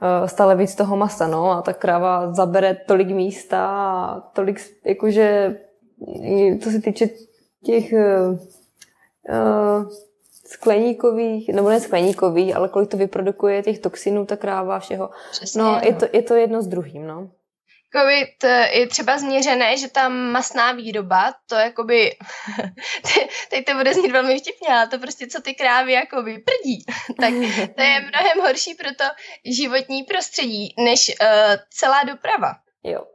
eh, 0.02 0.28
stále 0.28 0.56
víc 0.56 0.74
toho 0.74 0.96
masa, 0.96 1.26
no, 1.26 1.50
a 1.50 1.62
ta 1.62 1.72
kráva 1.72 2.34
zabere 2.34 2.74
tolik 2.74 3.08
místa 3.08 3.66
a 3.66 4.20
tolik, 4.20 4.60
jakože, 4.84 5.56
co 6.62 6.70
se 6.70 6.80
týče 6.80 7.08
těch 7.64 7.92
uh, 7.92 8.38
skleníkových, 10.46 11.48
nebo 11.48 11.68
ne 11.68 11.80
skleníkových, 11.80 12.56
ale 12.56 12.68
kolik 12.68 12.90
to 12.90 12.96
vyprodukuje 12.96 13.62
těch 13.62 13.78
toxinů, 13.78 14.26
ta 14.26 14.36
kráva, 14.36 14.78
všeho. 14.78 15.10
Přesně, 15.30 15.62
no, 15.62 15.80
je 15.82 15.94
to, 15.94 16.06
je 16.12 16.22
to 16.22 16.34
jedno 16.34 16.62
s 16.62 16.66
druhým, 16.66 17.06
no. 17.06 17.30
COVID 17.96 18.44
je 18.72 18.86
třeba 18.86 19.18
změřené, 19.18 19.76
že 19.76 19.88
ta 19.88 20.08
masná 20.08 20.72
výroba, 20.72 21.34
to 21.46 21.54
jakoby, 21.54 22.16
teď 23.50 23.64
to 23.64 23.74
bude 23.74 23.94
znít 23.94 24.12
velmi 24.12 24.38
vtipně, 24.38 24.68
ale 24.68 24.88
to 24.88 24.98
prostě, 24.98 25.26
co 25.26 25.42
ty 25.42 25.54
krávy 25.54 25.92
jakoby 25.92 26.38
prdí, 26.38 26.84
tak 27.20 27.32
to 27.76 27.82
je 27.82 28.00
mnohem 28.08 28.40
horší 28.42 28.74
pro 28.74 28.88
to 28.88 29.04
životní 29.44 30.02
prostředí, 30.02 30.74
než 30.78 31.12
uh, 31.20 31.26
celá 31.70 32.02
doprava. 32.02 32.54
Jo. 32.82 33.06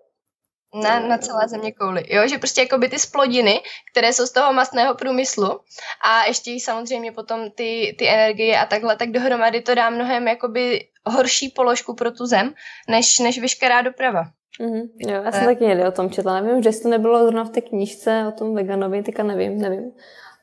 Na, 0.83 0.99
na 0.99 1.17
celé 1.17 1.47
země 1.47 1.71
kouli. 1.71 2.03
Jo, 2.07 2.27
že 2.27 2.37
prostě 2.37 2.61
jakoby 2.61 2.89
ty 2.89 2.99
splodiny, 2.99 3.61
které 3.91 4.13
jsou 4.13 4.25
z 4.25 4.31
toho 4.31 4.53
masného 4.53 4.95
průmyslu 4.95 5.59
a 6.01 6.25
ještě 6.25 6.51
samozřejmě 6.51 7.11
potom 7.11 7.51
ty, 7.51 7.95
ty 7.99 8.09
energie 8.09 8.59
a 8.59 8.65
takhle, 8.65 8.97
tak 8.97 9.11
dohromady 9.11 9.61
to 9.61 9.75
dá 9.75 9.89
mnohem 9.89 10.27
jakoby 10.27 10.87
horší 11.05 11.49
položku 11.49 11.95
pro 11.95 12.11
tu 12.11 12.25
zem, 12.25 12.53
než, 12.87 13.19
než 13.19 13.39
veškerá 13.39 13.81
doprava. 13.81 14.23
Mm-hmm. 14.61 14.89
Jo, 14.99 15.23
já 15.23 15.31
jsem 15.31 15.45
taky 15.45 15.65
někdy 15.65 15.85
o 15.85 15.91
tom 15.91 16.09
četla. 16.09 16.41
Nevím, 16.41 16.63
že 16.63 16.79
to 16.81 16.89
nebylo 16.89 17.19
zrovna 17.19 17.43
v 17.43 17.49
té 17.49 17.61
knížce 17.61 18.25
o 18.27 18.31
tom 18.31 18.55
veganovi, 18.55 19.03
teďka 19.03 19.23
nevím, 19.23 19.57
nevím. 19.57 19.91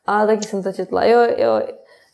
Ale 0.06 0.26
taky 0.26 0.42
jsem 0.42 0.62
to 0.62 0.72
četla. 0.72 1.04
Jo, 1.04 1.20
jo, 1.36 1.62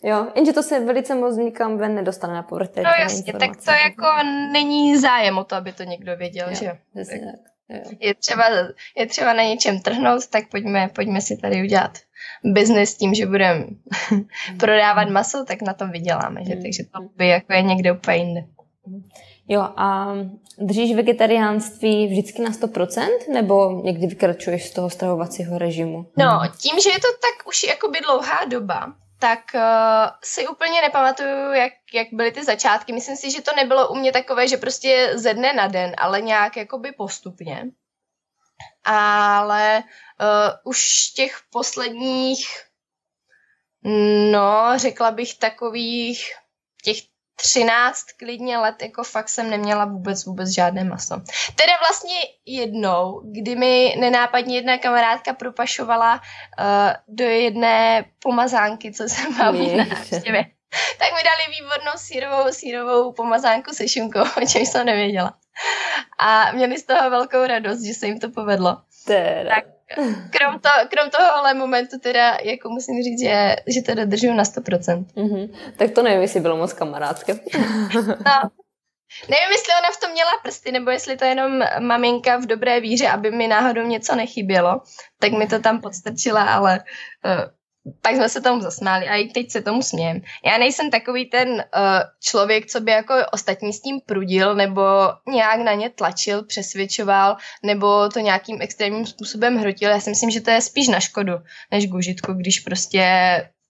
jo. 0.03 0.27
Jenže 0.35 0.53
to 0.53 0.63
se 0.63 0.81
velice 0.81 1.15
moc 1.15 1.37
nikam 1.37 1.79
ven 1.79 1.95
nedostane 1.95 2.35
na 2.35 2.43
povrch. 2.43 2.71
No 2.77 2.91
jasně, 3.01 3.33
tak 3.33 3.57
to 3.65 3.71
jako 3.71 4.07
není 4.53 4.97
zájem 4.97 5.39
o 5.39 5.45
to, 5.45 5.55
aby 5.55 5.73
to 5.73 5.83
někdo 5.83 6.17
věděl, 6.17 6.49
jo, 6.49 6.55
že. 6.55 6.79
Jasně 6.95 7.21
tak. 7.21 7.57
Je 8.01 8.15
třeba, 8.15 8.45
je 8.97 9.07
třeba 9.07 9.33
na 9.33 9.43
něčem 9.43 9.81
trhnout, 9.81 10.27
tak 10.27 10.49
pojďme, 10.51 10.89
pojďme 10.95 11.21
si 11.21 11.37
tady 11.37 11.63
udělat 11.63 11.99
biznes 12.45 12.95
tím, 12.95 13.15
že 13.15 13.27
budeme 13.27 13.67
prodávat 14.59 15.09
maso, 15.09 15.45
tak 15.45 15.63
na 15.63 15.75
tom 15.75 15.91
vyděláme, 15.91 16.45
že? 16.45 16.55
Mm. 16.55 16.63
Takže 16.63 16.85
to 16.85 17.01
by 17.17 17.29
jako 17.29 17.53
je 17.53 17.63
někde 17.63 17.93
úplně 17.93 18.17
jinde. 18.17 18.45
Jo, 19.49 19.61
a 19.77 20.15
držíš 20.59 20.97
vegetariánství 20.97 22.07
vždycky 22.07 22.43
na 22.43 22.51
100%, 22.51 23.09
nebo 23.33 23.81
někdy 23.85 24.07
vykračuješ 24.07 24.69
z 24.69 24.73
toho 24.73 24.91
stravovacího 24.91 25.59
režimu? 25.59 26.11
No, 26.19 26.41
tím, 26.59 26.81
že 26.81 26.91
je 26.91 27.01
to 27.01 27.09
tak 27.13 27.49
už 27.49 27.63
jakoby 27.63 28.01
dlouhá 28.01 28.45
doba, 28.45 28.93
tak 29.19 29.41
uh, 29.55 29.61
si 30.23 30.49
úplně 30.49 30.83
nepamatuju, 30.83 31.53
jak, 31.53 31.73
jak 31.95 32.09
byly 32.13 32.33
ty 32.33 32.45
začátky. 32.45 32.93
Myslím 32.93 33.17
si, 33.17 33.31
že 33.31 33.43
to 33.43 33.51
nebylo 33.57 33.89
u 33.89 33.95
mě 33.95 34.13
takové, 34.13 34.49
že 34.49 34.57
prostě 34.57 35.13
ze 35.15 35.35
dne 35.35 35.53
na 35.53 35.67
den, 35.67 35.93
ale 35.99 36.21
nějak 36.21 36.57
jakoby 36.57 36.93
postupně. 36.93 37.65
Ale 38.85 39.83
uh, 40.21 40.73
už 40.73 41.09
těch 41.11 41.41
posledních, 41.51 42.47
no, 44.33 44.73
řekla 44.77 45.11
bych 45.11 45.39
takových 45.39 46.33
těch 46.83 46.97
13 47.37 48.03
klidně 48.17 48.59
let, 48.59 48.83
jako 48.83 49.05
fakt 49.05 49.29
jsem 49.29 49.51
neměla 49.51 49.85
vůbec, 49.85 50.25
vůbec 50.25 50.55
žádné 50.55 50.85
maso. 50.85 51.15
Teda 51.55 51.73
vlastně 51.81 52.17
jednou, 52.47 53.23
kdy 53.25 53.57
mi 53.57 53.97
nenápadně 53.99 54.57
jedna 54.57 54.79
kamarádka 54.79 55.33
propašovala 55.33 56.15
uh, 56.15 56.65
do 57.09 57.25
jedné 57.25 58.05
pomazánky, 58.23 58.93
co 58.93 59.05
jsem 59.05 59.39
mám 59.39 59.77
na 59.77 59.85
návštěvě, 59.85 60.45
tak 60.99 61.09
mi 61.15 61.23
dali 61.25 61.57
výbornou 61.61 61.93
sírovou, 61.97 62.53
sírovou 62.53 63.13
pomazánku 63.13 63.75
se 63.75 63.89
šunkou, 63.89 64.21
o 64.43 64.47
čem 64.47 64.67
jsem 64.67 64.87
nevěděla. 64.87 65.35
A 66.19 66.53
měli 66.53 66.79
z 66.79 66.87
toho 66.87 67.11
velkou 67.11 67.47
radost, 67.47 67.83
že 67.83 67.95
se 67.95 68.07
jim 68.07 68.21
to 68.21 68.31
povedlo. 68.31 68.77
Teda. 69.07 69.55
Tak 69.55 69.76
krom, 70.31 70.61
to, 70.61 70.69
krom 70.91 71.11
toho 71.11 71.35
ale 71.35 71.55
momentu 71.55 71.99
teda, 71.99 72.39
jako 72.43 72.69
musím 72.69 73.03
říct, 73.03 73.21
že, 73.21 73.57
že 73.67 73.83
to 73.83 73.95
dodržuju 73.95 74.35
na 74.35 74.43
100%. 74.43 75.05
Mm-hmm. 75.17 75.55
Tak 75.77 75.91
to 75.91 76.03
nevím, 76.03 76.23
jestli 76.23 76.41
bylo 76.41 76.57
moc 76.57 76.73
kamarádské. 76.73 77.33
no. 77.95 78.51
Nevím, 79.29 79.53
jestli 79.53 79.73
ona 79.79 79.91
v 79.93 80.01
tom 80.01 80.13
měla 80.13 80.31
prsty, 80.43 80.73
nebo 80.73 80.91
jestli 80.91 81.17
to 81.17 81.25
je 81.25 81.31
jenom 81.31 81.63
maminka 81.79 82.37
v 82.37 82.47
dobré 82.47 82.81
víře, 82.81 83.09
aby 83.09 83.31
mi 83.31 83.49
náhodou 83.49 83.83
něco 83.83 84.15
nechybělo, 84.15 84.81
tak 85.19 85.33
mi 85.33 85.47
to 85.47 85.59
tam 85.59 85.81
podstrčila, 85.81 86.43
ale 86.43 86.85
uh, 87.25 87.51
pak 88.03 88.15
jsme 88.15 88.29
se 88.29 88.41
tomu 88.41 88.61
zasmáli 88.61 89.09
a 89.09 89.15
i 89.15 89.29
teď 89.29 89.51
se 89.51 89.63
tomu 89.63 89.83
smějem. 89.83 90.21
Já 90.47 90.59
nejsem 90.59 90.91
takový 90.91 91.27
ten 91.27 91.49
uh, 91.49 91.61
člověk, 92.21 92.67
co 92.67 92.81
by 92.81 92.91
jako 92.91 93.15
ostatní 93.33 93.73
s 93.73 93.81
tím 93.81 94.01
prudil 94.07 94.55
nebo 94.55 94.83
nějak 95.29 95.61
na 95.61 95.75
ně 95.75 95.91
tlačil, 95.91 96.45
přesvědčoval 96.45 97.37
nebo 97.63 98.09
to 98.09 98.21
nějakým 98.21 98.59
extrémním 98.61 99.07
způsobem 99.07 99.57
hrotil. 99.57 99.91
Já 99.91 100.01
si 100.01 100.11
myslím, 100.11 100.31
že 100.31 100.41
to 100.41 100.51
je 100.51 100.61
spíš 100.61 100.89
na 100.89 101.01
škodu 101.01 101.33
než 101.71 101.87
k 101.87 101.95
užitku, 101.95 102.33
když 102.33 102.61
prostě 102.61 103.03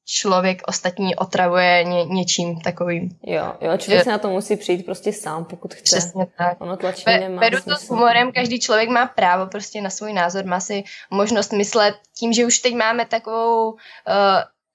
člověk 0.07 0.63
ostatní 0.67 1.17
otravuje 1.17 1.85
ně, 1.85 2.05
něčím 2.05 2.61
takovým. 2.61 3.19
Jo, 3.23 3.53
jo, 3.61 3.77
člověk 3.77 4.05
se 4.05 4.11
na 4.11 4.19
to 4.19 4.31
musí 4.31 4.57
přijít 4.57 4.87
prostě 4.87 5.13
sám, 5.13 5.45
pokud 5.45 5.75
chce. 5.75 5.83
Přesně 5.83 6.27
tak. 6.39 6.61
Ono 6.61 6.77
tlačení 6.77 7.19
Be, 7.19 7.21
nemá 7.21 7.41
Beru 7.41 7.59
to 7.63 7.77
s 7.77 7.91
humorem, 7.91 8.33
každý 8.33 8.61
člověk 8.61 8.89
má 8.89 9.07
právo 9.07 9.47
prostě 9.47 9.81
na 9.81 9.91
svůj 9.91 10.13
názor, 10.13 10.45
má 10.45 10.61
si 10.61 10.85
možnost 11.11 11.53
myslet 11.53 11.95
tím, 12.19 12.33
že 12.33 12.47
už 12.47 12.59
teď 12.59 12.75
máme 12.75 13.07
takovou 13.07 13.71
uh, 13.71 13.79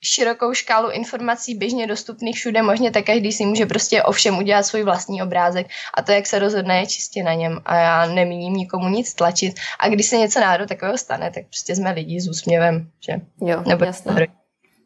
širokou 0.04 0.54
škálu 0.54 0.90
informací 0.90 1.56
běžně 1.56 1.88
dostupných 1.88 2.36
všude 2.36 2.62
možně, 2.62 2.92
tak 2.92 3.06
každý 3.06 3.32
si 3.32 3.46
může 3.46 3.66
prostě 3.66 4.04
ovšem 4.04 4.38
udělat 4.38 4.64
svůj 4.64 4.84
vlastní 4.84 5.24
obrázek 5.24 5.68
a 5.94 6.02
to, 6.02 6.12
jak 6.12 6.28
se 6.28 6.40
rozhodne, 6.40 6.80
je 6.80 6.88
čistě 6.88 7.24
na 7.24 7.34
něm 7.34 7.62
a 7.66 7.76
já 7.76 8.06
nemíním 8.06 8.54
nikomu 8.54 8.90
nic 8.90 9.14
tlačit 9.14 9.60
a 9.80 9.90
když 9.90 10.06
se 10.06 10.18
něco 10.18 10.40
náhodou 10.40 10.66
takového 10.66 10.98
stane, 10.98 11.32
tak 11.32 11.44
prostě 11.46 11.76
jsme 11.76 11.92
lidi 11.92 12.22
s 12.22 12.30
úsměvem, 12.30 12.90
že? 13.00 13.14
Jo, 13.42 13.64
Nebo 13.68 13.86
jasně. 13.86 14.28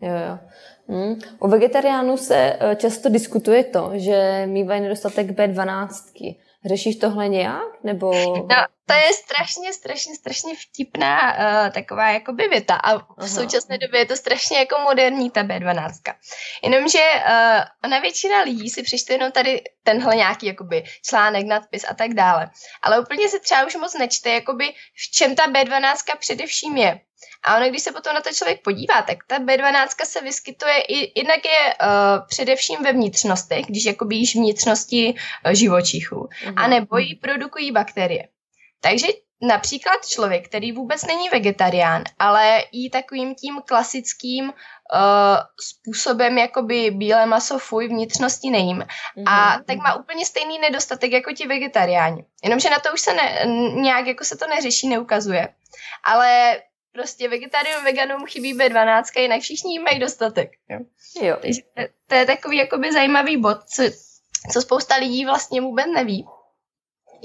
Jo, 0.05 0.13
jo. 0.13 0.38
Hmm. 0.88 1.19
U 1.39 1.47
vegetariánů 1.47 2.17
se 2.17 2.57
eh, 2.59 2.75
často 2.75 3.09
diskutuje 3.09 3.63
to, 3.63 3.91
že 3.95 4.43
mývají 4.45 4.81
nedostatek 4.81 5.27
B12. 5.27 5.89
Řešíš 6.65 6.95
tohle 6.95 7.29
nějak? 7.29 7.83
Nebo... 7.83 8.12
No, 8.35 8.65
to 8.85 8.93
je 8.93 9.13
strašně, 9.13 9.74
strašně, 9.74 10.15
strašně 10.15 10.53
vtipná 10.55 11.33
uh, 11.33 11.69
taková 11.69 12.09
jakoby 12.09 12.47
věta 12.47 12.75
a 12.75 12.97
v 12.97 13.03
Aha. 13.17 13.27
současné 13.27 13.77
době 13.77 14.00
je 14.00 14.05
to 14.05 14.15
strašně 14.15 14.57
jako 14.57 14.75
moderní 14.79 15.31
ta 15.31 15.43
B12. 15.43 16.13
Jenomže 16.63 17.00
uh, 17.00 17.63
ona 17.83 18.00
většina 18.00 18.41
lidí 18.41 18.69
si 18.69 18.83
přečte 18.83 19.13
jenom 19.13 19.31
tady 19.31 19.63
tenhle 19.83 20.15
nějaký 20.15 20.45
jakoby 20.45 20.83
článek, 21.05 21.45
nadpis 21.45 21.85
a 21.89 21.93
tak 21.93 22.13
dále. 22.13 22.50
Ale 22.83 23.00
úplně 23.00 23.29
se 23.29 23.39
třeba 23.39 23.65
už 23.65 23.75
moc 23.75 23.93
nečte, 23.93 24.29
jakoby 24.29 24.74
v 24.95 25.12
čem 25.12 25.35
ta 25.35 25.47
B12 25.47 26.17
především 26.19 26.77
je. 26.77 27.00
A 27.44 27.58
ono, 27.58 27.70
když 27.70 27.82
se 27.82 27.91
potom 27.91 28.13
na 28.13 28.22
to 28.22 28.29
člověk 28.34 28.62
podívá, 28.63 29.01
tak 29.01 29.17
ta 29.27 29.39
B12 29.39 29.88
se 30.03 30.22
vyskytuje, 30.22 30.82
i, 30.82 31.20
jednak 31.20 31.46
je 31.46 31.75
uh, 31.82 32.27
především 32.27 32.84
ve 32.84 32.91
vnitřnostech, 32.91 33.65
když 33.65 33.86
jakoby 33.86 34.15
jíš 34.15 34.36
vnitřnosti 34.36 35.13
uh, 35.46 35.51
živočichů, 35.51 36.15
mm-hmm. 36.15 36.53
a 36.58 36.67
nebo 36.67 36.98
ji 36.98 37.15
produkují 37.15 37.72
bakterie. 37.72 38.27
Takže 38.82 39.08
například 39.41 40.05
člověk, 40.08 40.48
který 40.48 40.72
vůbec 40.72 41.05
není 41.05 41.29
vegetarián, 41.29 42.03
ale 42.20 42.63
jí 42.72 42.89
takovým 42.89 43.36
tím 43.36 43.62
klasickým 43.65 44.46
uh, 44.46 44.51
způsobem 45.62 46.38
jakoby 46.38 46.91
bílé 46.91 47.25
maso 47.25 47.60
fuj, 47.60 47.88
vnitřnosti 47.88 48.50
nejím. 48.50 48.79
Mm-hmm. 48.79 49.24
A 49.27 49.60
tak 49.67 49.77
má 49.77 49.96
úplně 49.96 50.25
stejný 50.25 50.60
nedostatek 50.60 51.12
jako 51.12 51.34
ti 51.34 51.48
vegetariáni. 51.48 52.25
Jenomže 52.44 52.70
na 52.70 52.79
to 52.79 52.94
už 52.94 53.01
se 53.01 53.13
ne, 53.13 53.46
nějak 53.82 54.08
jako 54.08 54.24
se 54.24 54.38
to 54.38 54.48
neřeší, 54.48 54.88
neukazuje. 54.88 55.48
Ale 56.03 56.60
prostě 56.95 57.29
vegetariánům, 57.29 57.83
veganům 57.83 58.25
chybí 58.25 58.57
B12, 58.57 59.21
jinak 59.21 59.41
všichni 59.41 59.79
mají 59.79 59.99
dostatek. 59.99 60.51
Jo. 60.69 60.79
Jo. 61.21 61.37
Takže 61.41 61.61
to, 61.61 61.81
to 62.07 62.15
je 62.15 62.25
takový 62.25 62.57
jakoby 62.57 62.93
zajímavý 62.93 63.37
bod, 63.37 63.57
co, 63.63 63.83
co 64.53 64.61
spousta 64.61 64.95
lidí 64.95 65.25
vlastně 65.25 65.61
vůbec 65.61 65.85
neví. 65.93 66.25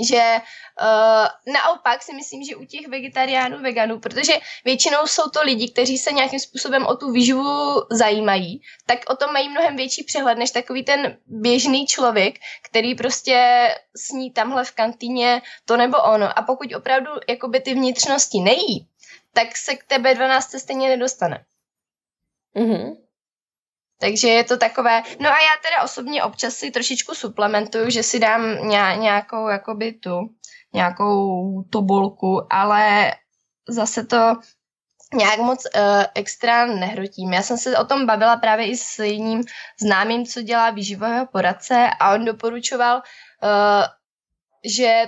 Že 0.08 0.36
uh, 0.36 1.52
naopak 1.52 2.02
si 2.02 2.14
myslím, 2.14 2.44
že 2.44 2.56
u 2.56 2.64
těch 2.64 2.88
vegetariánů, 2.88 3.62
veganů, 3.62 4.00
protože 4.00 4.32
většinou 4.64 5.06
jsou 5.06 5.30
to 5.30 5.42
lidi, 5.42 5.68
kteří 5.68 5.98
se 5.98 6.12
nějakým 6.12 6.40
způsobem 6.40 6.86
o 6.86 6.96
tu 6.96 7.12
výživu 7.12 7.82
zajímají, 7.90 8.60
tak 8.86 8.98
o 9.08 9.16
tom 9.16 9.32
mají 9.32 9.48
mnohem 9.48 9.76
větší 9.76 10.04
přehled 10.04 10.38
než 10.38 10.50
takový 10.50 10.84
ten 10.84 11.16
běžný 11.26 11.86
člověk, 11.86 12.34
který 12.62 12.94
prostě 12.94 13.68
sní 13.96 14.32
tamhle 14.32 14.64
v 14.64 14.70
kantýně 14.70 15.42
to 15.64 15.76
nebo 15.76 15.98
ono. 15.98 16.38
A 16.38 16.42
pokud 16.42 16.74
opravdu 16.74 17.10
jakoby 17.28 17.60
ty 17.60 17.74
vnitřnosti 17.74 18.40
nejí, 18.40 18.89
tak 19.34 19.56
se 19.56 19.76
k 19.76 19.84
té 19.84 19.98
B12 19.98 20.58
stejně 20.58 20.88
nedostane. 20.88 21.44
Mm-hmm. 22.56 22.96
Takže 24.00 24.28
je 24.28 24.44
to 24.44 24.56
takové, 24.56 25.02
no 25.20 25.28
a 25.28 25.40
já 25.40 25.54
teda 25.62 25.84
osobně 25.84 26.22
občas 26.22 26.54
si 26.54 26.70
trošičku 26.70 27.14
suplementuju, 27.14 27.90
že 27.90 28.02
si 28.02 28.18
dám 28.18 28.68
nějakou 29.00 29.48
jakoby 29.48 29.92
tu, 29.92 30.20
nějakou 30.72 31.62
tobolku, 31.70 32.52
ale 32.52 33.12
zase 33.68 34.06
to 34.06 34.16
nějak 35.14 35.38
moc 35.38 35.66
uh, 35.66 36.04
extra 36.14 36.66
nehrotím. 36.66 37.32
Já 37.32 37.42
jsem 37.42 37.58
se 37.58 37.78
o 37.78 37.84
tom 37.84 38.06
bavila 38.06 38.36
právě 38.36 38.66
i 38.66 38.76
s 38.76 38.98
jedním 38.98 39.42
známým, 39.80 40.26
co 40.26 40.42
dělá 40.42 40.70
výživového 40.70 41.26
poradce 41.26 41.90
a 42.00 42.14
on 42.14 42.24
doporučoval, 42.24 42.96
uh, 42.96 43.84
že 44.64 45.04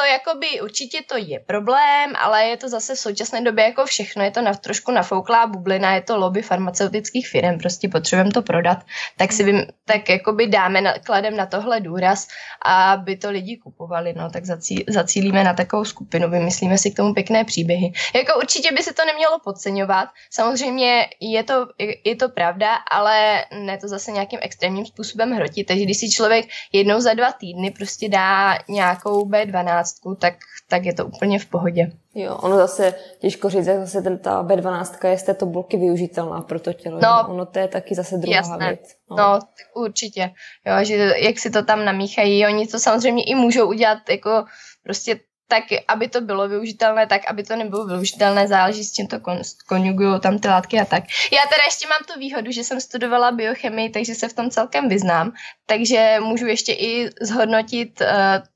to 0.00 0.06
jakoby 0.06 0.60
určitě 0.60 0.98
to 1.06 1.16
je 1.16 1.40
problém, 1.40 2.12
ale 2.18 2.44
je 2.44 2.56
to 2.56 2.68
zase 2.68 2.94
v 2.94 2.98
současné 2.98 3.40
době 3.40 3.64
jako 3.64 3.84
všechno, 3.84 4.24
je 4.24 4.30
to 4.30 4.42
na, 4.42 4.54
trošku 4.54 4.92
nafouklá 4.92 5.46
bublina, 5.46 5.94
je 5.94 6.00
to 6.00 6.18
lobby 6.18 6.42
farmaceutických 6.42 7.28
firm, 7.28 7.58
prostě 7.58 7.88
potřebujeme 7.88 8.30
to 8.30 8.42
prodat, 8.42 8.78
tak 9.16 9.32
si 9.32 9.44
vím, 9.44 9.66
tak 9.84 10.08
jakoby 10.08 10.46
dáme, 10.46 10.80
na, 10.80 10.98
kladem 10.98 11.36
na 11.36 11.46
tohle 11.46 11.80
důraz, 11.80 12.28
aby 12.64 13.16
to 13.16 13.30
lidi 13.30 13.56
kupovali, 13.56 14.12
no, 14.16 14.30
tak 14.30 14.44
zací, 14.44 14.84
zacílíme 14.88 15.44
na 15.44 15.54
takovou 15.54 15.84
skupinu, 15.84 16.30
vymyslíme 16.30 16.78
si 16.78 16.90
k 16.90 16.96
tomu 16.96 17.14
pěkné 17.14 17.44
příběhy. 17.44 17.92
Jako 18.14 18.38
určitě 18.38 18.72
by 18.72 18.82
se 18.82 18.92
to 18.92 19.04
nemělo 19.04 19.38
podceňovat, 19.44 20.08
samozřejmě 20.30 21.06
je 21.20 21.42
to, 21.44 21.66
je 22.04 22.16
to 22.16 22.28
pravda, 22.28 22.74
ale 22.90 23.44
ne 23.52 23.78
to 23.78 23.88
zase 23.88 24.10
nějakým 24.10 24.38
extrémním 24.42 24.86
způsobem 24.86 25.30
hrotit, 25.32 25.66
takže 25.66 25.84
když 25.84 25.96
si 25.96 26.10
člověk 26.10 26.46
jednou 26.72 27.00
za 27.00 27.14
dva 27.14 27.32
týdny 27.32 27.70
prostě 27.70 28.08
dá 28.08 28.58
nějakou 28.68 29.28
B12, 29.28 29.89
tak, 30.20 30.34
tak 30.68 30.84
je 30.84 30.94
to 30.94 31.06
úplně 31.06 31.38
v 31.38 31.46
pohodě. 31.46 31.92
Jo, 32.14 32.36
ono 32.36 32.56
zase, 32.56 32.94
těžko 33.18 33.48
říct, 33.50 33.66
jak 33.66 33.80
zase 33.80 34.02
ten, 34.02 34.18
ta 34.18 34.42
B12 34.42 35.08
je 35.08 35.18
z 35.18 35.22
té 35.22 35.34
tabulky 35.34 35.76
využitelná 35.76 36.40
pro 36.40 36.60
to 36.60 36.72
tělo. 36.72 36.98
No, 37.02 37.26
ono 37.28 37.46
to 37.46 37.58
je 37.58 37.68
taky 37.68 37.94
zase 37.94 38.16
druhá 38.16 38.36
jasné. 38.36 38.68
věc. 38.68 38.94
No. 39.10 39.16
no, 39.16 39.38
určitě. 39.74 40.30
Jo, 40.66 40.84
že 40.84 40.94
jak 41.16 41.38
si 41.38 41.50
to 41.50 41.64
tam 41.64 41.84
namíchají, 41.84 42.46
oni 42.46 42.66
to 42.66 42.78
samozřejmě 42.78 43.24
i 43.24 43.34
můžou 43.34 43.68
udělat 43.68 43.98
jako 44.10 44.44
prostě 44.82 45.20
tak 45.50 45.64
aby 45.88 46.08
to 46.08 46.20
bylo 46.20 46.48
využitelné, 46.48 47.06
tak 47.06 47.22
aby 47.26 47.42
to 47.42 47.56
nebylo 47.56 47.86
využitelné, 47.86 48.48
záleží 48.48 48.84
s 48.84 48.92
čím 48.92 49.06
to 49.06 49.20
kon, 49.20 49.42
konjugují 49.66 50.20
tam 50.20 50.38
ty 50.38 50.48
látky 50.48 50.80
a 50.80 50.84
tak. 50.84 51.04
Já 51.32 51.42
teda 51.50 51.62
ještě 51.66 51.88
mám 51.88 51.98
tu 52.06 52.20
výhodu, 52.20 52.50
že 52.50 52.64
jsem 52.64 52.80
studovala 52.80 53.30
biochemii, 53.30 53.90
takže 53.90 54.14
se 54.14 54.28
v 54.28 54.34
tom 54.34 54.50
celkem 54.50 54.88
vyznám, 54.88 55.32
takže 55.66 56.16
můžu 56.20 56.46
ještě 56.46 56.72
i 56.72 57.10
zhodnotit 57.20 58.00
uh, 58.00 58.06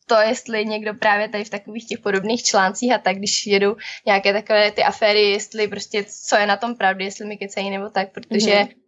to, 0.06 0.14
jestli 0.14 0.66
někdo 0.66 0.94
právě 0.94 1.28
tady 1.28 1.44
v 1.44 1.50
takových 1.50 1.86
těch 1.86 1.98
podobných 1.98 2.42
článcích 2.42 2.92
a 2.92 2.98
tak, 2.98 3.16
když 3.16 3.46
jedou 3.46 3.76
nějaké 4.06 4.32
takové 4.32 4.70
ty 4.70 4.82
aféry, 4.82 5.30
jestli 5.30 5.68
prostě 5.68 6.04
co 6.04 6.36
je 6.36 6.46
na 6.46 6.56
tom 6.56 6.74
pravdy, 6.74 7.04
jestli 7.04 7.26
mi 7.26 7.36
kecají 7.36 7.70
nebo 7.70 7.90
tak, 7.90 8.12
protože 8.12 8.50
mm-hmm 8.50 8.83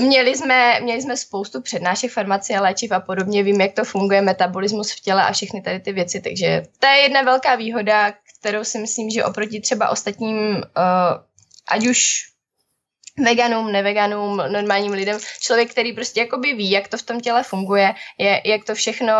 Měli 0.00 0.36
jsme, 0.36 0.80
měli 0.80 1.02
jsme 1.02 1.16
spoustu 1.16 1.62
přednášek 1.62 2.10
farmacie, 2.10 2.60
léčiv 2.60 2.92
a 2.92 3.00
podobně, 3.00 3.42
vím, 3.42 3.60
jak 3.60 3.72
to 3.72 3.84
funguje, 3.84 4.22
metabolismus 4.22 4.92
v 4.92 5.00
těle 5.00 5.24
a 5.24 5.32
všechny 5.32 5.62
tady 5.62 5.80
ty 5.80 5.92
věci, 5.92 6.20
takže 6.20 6.62
to 6.78 6.86
je 6.86 6.96
jedna 6.96 7.22
velká 7.22 7.54
výhoda, 7.54 8.12
kterou 8.38 8.64
si 8.64 8.78
myslím, 8.78 9.10
že 9.10 9.24
oproti 9.24 9.60
třeba 9.60 9.88
ostatním, 9.88 10.56
uh, 10.56 10.62
ať 11.68 11.86
už 11.86 12.22
veganům, 13.24 13.72
neveganům, 13.72 14.36
normálním 14.36 14.92
lidem, 14.92 15.18
člověk, 15.40 15.70
který 15.70 15.92
prostě 15.92 16.20
jakoby 16.20 16.54
ví, 16.54 16.70
jak 16.70 16.88
to 16.88 16.96
v 16.96 17.02
tom 17.02 17.20
těle 17.20 17.42
funguje, 17.42 17.94
je, 18.18 18.42
jak 18.44 18.64
to 18.64 18.74
všechno 18.74 19.14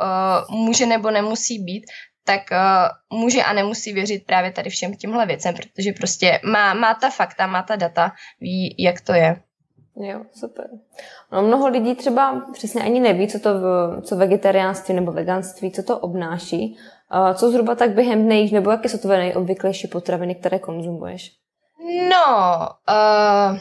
uh, 0.00 0.56
může 0.56 0.86
nebo 0.86 1.10
nemusí 1.10 1.58
být, 1.58 1.84
tak 2.24 2.42
uh, 2.50 3.18
může 3.18 3.42
a 3.42 3.52
nemusí 3.52 3.92
věřit 3.92 4.26
právě 4.26 4.52
tady 4.52 4.70
všem 4.70 4.94
těmhle 4.94 5.26
věcem, 5.26 5.54
protože 5.54 5.92
prostě 5.92 6.40
má, 6.44 6.74
má 6.74 6.94
ta 6.94 7.10
fakta, 7.10 7.46
má 7.46 7.62
ta 7.62 7.76
data, 7.76 8.12
ví, 8.40 8.76
jak 8.78 9.00
to 9.00 9.12
je. 9.12 9.42
Jo, 9.96 10.24
super. 10.34 10.66
No, 11.32 11.42
mnoho 11.42 11.68
lidí 11.68 11.94
třeba 11.94 12.46
přesně 12.52 12.82
ani 12.82 13.00
neví, 13.00 13.28
co 13.28 13.38
to 13.40 13.50
co 14.02 14.16
vegetariánství 14.16 14.94
nebo 14.94 15.12
veganství, 15.12 15.72
co 15.72 15.82
to 15.82 15.98
obnáší. 15.98 16.78
Co 17.34 17.50
zhruba 17.50 17.74
tak 17.74 17.90
během 17.90 18.24
dne 18.24 18.34
jíš, 18.34 18.50
nebo 18.50 18.70
jaké 18.70 18.88
jsou 18.88 18.98
tvoje 18.98 19.18
nejobvyklejší 19.18 19.88
potraviny, 19.88 20.34
které 20.34 20.58
konzumuješ? 20.58 21.32
No, 22.10 22.68
uh, 22.88 23.58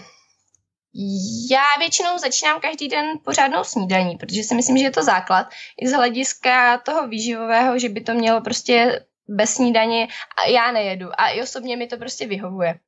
já 1.52 1.80
většinou 1.80 2.18
začínám 2.18 2.60
každý 2.62 2.88
den 2.88 3.06
pořádnou 3.26 3.64
snídaní, 3.64 4.18
protože 4.18 4.44
si 4.44 4.56
myslím, 4.56 4.78
že 4.78 4.84
je 4.84 4.92
to 4.92 5.04
základ 5.04 5.48
i 5.82 5.88
z 5.88 5.92
hlediska 5.92 6.78
toho 6.78 7.08
výživového, 7.08 7.80
že 7.80 7.90
by 7.90 8.02
to 8.02 8.14
mělo 8.14 8.42
prostě 8.42 9.06
bez 9.28 9.50
snídaně 9.50 10.08
a 10.38 10.50
já 10.50 10.72
nejedu 10.72 11.10
a 11.18 11.30
i 11.30 11.42
osobně 11.42 11.78
mi 11.78 11.88
to 11.88 11.98
prostě 11.98 12.28
vyhovuje. 12.28 12.80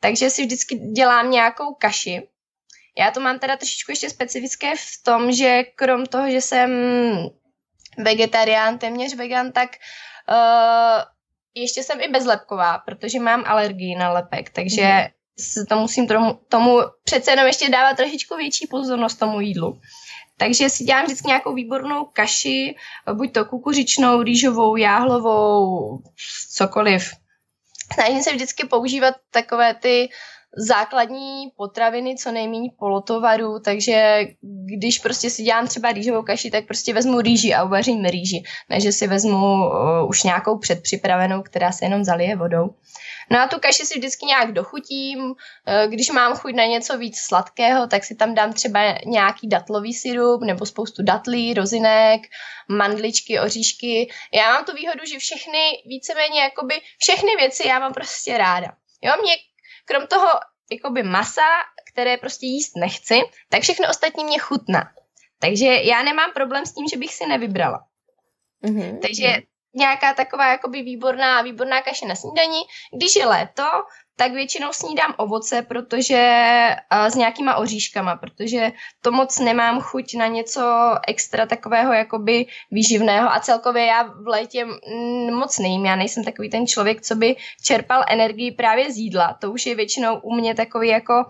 Takže 0.00 0.30
si 0.30 0.46
vždycky 0.46 0.74
dělám 0.74 1.30
nějakou 1.30 1.74
kaši. 1.74 2.28
Já 2.98 3.10
to 3.10 3.20
mám 3.20 3.38
teda 3.38 3.56
trošičku 3.56 3.92
ještě 3.92 4.10
specifické 4.10 4.76
v 4.76 5.02
tom, 5.02 5.32
že 5.32 5.62
krom 5.62 6.06
toho, 6.06 6.30
že 6.30 6.40
jsem 6.40 6.70
vegetarián, 7.98 8.78
téměř 8.78 9.14
vegan, 9.14 9.52
tak 9.52 9.70
uh, 10.30 11.02
ještě 11.54 11.82
jsem 11.82 12.00
i 12.00 12.08
bezlepková, 12.08 12.78
protože 12.78 13.20
mám 13.20 13.44
alergii 13.46 13.96
na 13.96 14.12
lepek, 14.12 14.50
takže 14.50 14.82
mm 14.82 15.16
se 15.40 15.64
to 15.64 15.76
musím 15.76 16.06
tomu, 16.06 16.40
tomu 16.48 16.78
přece 17.04 17.30
jenom 17.30 17.46
ještě 17.46 17.68
dávat 17.68 17.96
trošičku 17.96 18.36
větší 18.36 18.66
pozornost 18.66 19.14
tomu 19.14 19.40
jídlu. 19.40 19.80
Takže 20.36 20.70
si 20.70 20.84
dělám 20.84 21.04
vždycky 21.04 21.28
nějakou 21.28 21.54
výbornou 21.54 22.04
kaši, 22.04 22.74
buď 23.12 23.32
to 23.32 23.44
kukuřičnou, 23.44 24.22
rýžovou, 24.22 24.76
jáhlovou, 24.76 25.98
cokoliv. 26.50 27.12
Snažím 27.94 28.22
se 28.22 28.32
vždycky 28.32 28.66
používat 28.66 29.14
takové 29.30 29.74
ty 29.74 30.08
základní 30.56 31.50
potraviny, 31.56 32.16
co 32.16 32.32
nejméně 32.32 32.70
polotovarů, 32.78 33.58
takže 33.64 34.20
když 34.78 34.98
prostě 34.98 35.30
si 35.30 35.42
dělám 35.42 35.66
třeba 35.66 35.92
rýžovou 35.92 36.22
kaši, 36.22 36.50
tak 36.50 36.66
prostě 36.66 36.94
vezmu 36.94 37.20
rýži 37.20 37.54
a 37.54 37.64
uvařím 37.64 38.04
rýži, 38.04 38.42
než 38.68 38.94
si 38.94 39.06
vezmu 39.06 39.36
uh, 39.36 40.08
už 40.08 40.22
nějakou 40.22 40.58
předpřipravenou, 40.58 41.42
která 41.42 41.72
se 41.72 41.84
jenom 41.84 42.04
zalije 42.04 42.36
vodou. 42.36 42.74
No 43.30 43.40
a 43.40 43.46
tu 43.46 43.60
kaši 43.60 43.86
si 43.86 43.98
vždycky 43.98 44.26
nějak 44.26 44.52
dochutím, 44.52 45.18
uh, 45.24 45.34
když 45.88 46.10
mám 46.10 46.34
chuť 46.34 46.54
na 46.54 46.64
něco 46.64 46.98
víc 46.98 47.18
sladkého, 47.18 47.86
tak 47.86 48.04
si 48.04 48.14
tam 48.14 48.34
dám 48.34 48.52
třeba 48.52 48.80
nějaký 49.06 49.48
datlový 49.48 49.94
syrup 49.94 50.42
nebo 50.42 50.66
spoustu 50.66 51.02
datlí, 51.02 51.54
rozinek, 51.54 52.20
mandličky, 52.68 53.40
oříšky. 53.40 54.08
Já 54.32 54.52
mám 54.52 54.64
tu 54.64 54.72
výhodu, 54.72 55.00
že 55.12 55.18
všechny, 55.18 55.58
víceméně 55.86 56.40
jakoby 56.40 56.74
všechny 56.98 57.36
věci 57.36 57.68
já 57.68 57.78
mám 57.78 57.92
prostě 57.92 58.38
ráda. 58.38 58.72
Jo, 59.02 59.12
mě 59.22 59.32
krom 59.86 60.06
toho 60.06 60.28
jakoby 60.70 61.02
masa, 61.02 61.46
které 61.92 62.16
prostě 62.16 62.46
jíst 62.46 62.76
nechci, 62.76 63.20
tak 63.48 63.62
všechno 63.62 63.88
ostatní 63.88 64.24
mě 64.24 64.38
chutná. 64.38 64.92
Takže 65.38 65.66
já 65.66 66.02
nemám 66.02 66.32
problém 66.32 66.66
s 66.66 66.74
tím, 66.74 66.88
že 66.88 66.96
bych 66.96 67.14
si 67.14 67.26
nevybrala. 67.26 67.86
Mm-hmm. 68.64 68.98
Takže 68.98 69.42
nějaká 69.74 70.14
taková 70.14 70.50
jakoby 70.50 70.82
výborná, 70.82 71.42
výborná 71.42 71.82
kaše 71.82 72.06
na 72.06 72.14
snídaní. 72.14 72.60
Když 72.96 73.16
je 73.16 73.26
léto, 73.26 73.64
tak 74.16 74.32
většinou 74.32 74.72
snídám 74.72 75.14
ovoce, 75.16 75.62
protože 75.62 76.20
uh, 76.92 77.06
s 77.06 77.14
nějakýma 77.14 77.56
oříškama, 77.56 78.16
protože 78.16 78.72
to 79.02 79.12
moc 79.12 79.38
nemám 79.38 79.80
chuť 79.80 80.14
na 80.14 80.26
něco 80.26 80.62
extra 81.08 81.46
takového 81.46 81.92
jakoby 81.92 82.46
výživného 82.70 83.32
a 83.32 83.40
celkově 83.40 83.86
já 83.86 84.02
v 84.02 84.26
létě 84.26 84.66
moc 85.30 85.58
nejím, 85.58 85.86
já 85.86 85.96
nejsem 85.96 86.24
takový 86.24 86.50
ten 86.50 86.66
člověk, 86.66 87.02
co 87.02 87.14
by 87.14 87.36
čerpal 87.62 88.04
energii 88.08 88.52
právě 88.52 88.92
z 88.92 88.96
jídla, 88.96 89.36
to 89.40 89.52
už 89.52 89.66
je 89.66 89.74
většinou 89.74 90.20
u 90.20 90.34
mě 90.34 90.54
takový 90.54 90.88
jako 90.88 91.24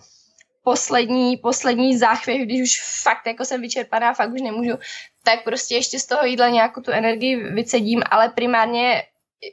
poslední, 0.64 1.36
poslední 1.36 1.98
záchvěv, 1.98 2.40
když 2.40 2.62
už 2.62 3.02
fakt 3.02 3.26
jako 3.26 3.44
jsem 3.44 3.60
vyčerpaná, 3.60 4.14
fakt 4.14 4.32
už 4.32 4.40
nemůžu, 4.40 4.78
tak 5.22 5.44
prostě 5.44 5.74
ještě 5.74 5.98
z 5.98 6.06
toho 6.06 6.24
jídla 6.24 6.48
nějakou 6.48 6.80
tu 6.80 6.90
energii 6.90 7.36
vycedím, 7.36 8.02
ale 8.10 8.28
primárně 8.28 9.02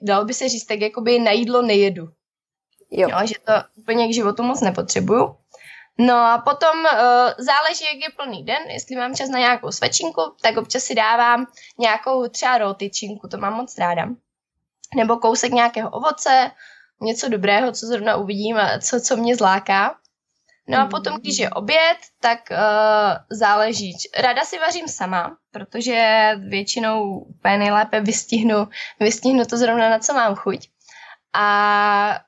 dalo 0.02 0.25
by 0.25 0.34
se 0.34 0.50
říct, 0.50 0.66
tak 0.66 0.82
jakoby 0.82 1.20
na 1.20 1.32
jídlo 1.32 1.62
nejedu. 1.62 2.08
Jo. 2.94 3.10
jo. 3.12 3.18
že 3.24 3.36
to 3.46 3.54
úplně 3.76 4.08
k 4.08 4.14
životu 4.14 4.44
moc 4.44 4.62
nepotřebuju. 4.62 5.36
No 5.98 6.16
a 6.16 6.38
potom 6.38 6.80
uh, 6.80 7.32
záleží, 7.38 7.86
jak 7.94 8.04
je 8.04 8.16
plný 8.18 8.44
den, 8.44 8.64
jestli 8.70 8.96
mám 8.96 9.16
čas 9.16 9.30
na 9.30 9.40
nějakou 9.40 9.72
svečinku, 9.72 10.22
tak 10.42 10.58
občas 10.58 10.84
si 10.84 10.96
dávám 10.96 11.46
nějakou 11.80 12.28
třeba 12.28 12.58
rotyčinku, 12.58 13.28
to 13.28 13.38
mám 13.38 13.54
moc 13.54 13.78
ráda. 13.78 14.08
Nebo 14.96 15.18
kousek 15.18 15.51
nějakého 15.51 15.90
ovoce, 15.90 16.51
něco 17.01 17.29
dobrého, 17.29 17.72
co 17.72 17.86
zrovna 17.86 18.16
uvidím 18.16 18.58
a 18.58 18.79
co, 18.79 19.01
co 19.01 19.18
mě 19.18 19.36
zláká. 19.36 19.96
No 20.68 20.79
a 20.79 20.86
potom, 20.86 21.18
když 21.20 21.38
je 21.38 21.50
oběd, 21.50 21.98
tak 22.20 22.40
uh, 22.51 23.38
záleží. 23.38 23.98
Rada 24.18 24.42
si 24.44 24.60
vařím 24.60 24.88
sama, 24.88 25.38
protože 25.51 26.29
většinou 26.50 27.20
úplně 27.20 27.58
nejlépe 27.58 28.01
vystihnu, 28.01 28.68
vystihnu 29.00 29.46
to 29.46 29.58
zrovna, 29.58 29.90
na 29.90 30.00
co 30.00 30.14
mám 30.14 30.36
chuť. 30.36 30.70
A 31.34 32.20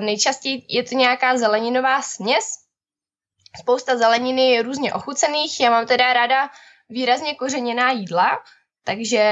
nejčastěji 0.00 0.66
je 0.68 0.82
to 0.82 0.94
nějaká 0.94 1.36
zeleninová 1.36 2.02
směs, 2.02 2.44
spousta 3.60 3.96
zeleniny 3.96 4.62
různě 4.62 4.94
ochucených. 4.94 5.60
Já 5.60 5.70
mám 5.70 5.86
teda 5.86 6.12
ráda 6.12 6.50
výrazně 6.88 7.34
kořeněná 7.34 7.90
jídla, 7.90 8.38
takže 8.84 9.22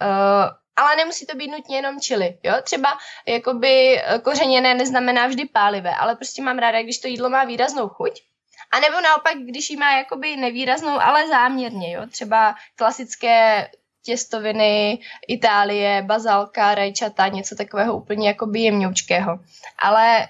uh, 0.00 0.50
ale 0.76 0.96
nemusí 0.96 1.26
to 1.26 1.36
být 1.36 1.50
nutně 1.50 1.76
jenom 1.76 2.00
čili, 2.00 2.38
jo? 2.42 2.54
Třeba 2.62 2.98
jakoby 3.26 4.00
eh, 4.00 4.18
kořeněné 4.18 4.74
neznamená 4.74 5.26
vždy 5.26 5.44
pálivé, 5.44 5.94
ale 5.94 6.16
prostě 6.16 6.42
mám 6.42 6.58
ráda, 6.58 6.82
když 6.82 6.98
to 6.98 7.08
jídlo 7.08 7.30
má 7.30 7.44
výraznou 7.44 7.88
chuť. 7.88 8.22
A 8.70 8.80
nebo 8.80 9.00
naopak, 9.00 9.36
když 9.36 9.70
jí 9.70 9.76
má 9.76 9.96
jakoby 9.96 10.36
nevýraznou, 10.36 11.00
ale 11.00 11.28
záměrně, 11.28 11.92
jo? 11.92 12.06
Třeba 12.06 12.54
klasické 12.76 13.70
těstoviny, 14.02 14.98
Itálie, 15.28 16.02
bazalka, 16.02 16.74
rajčata, 16.74 17.28
něco 17.28 17.54
takového 17.56 17.96
úplně 17.96 18.28
jakoby 18.28 18.60
jemňoučkého. 18.60 19.38
Ale 19.78 20.28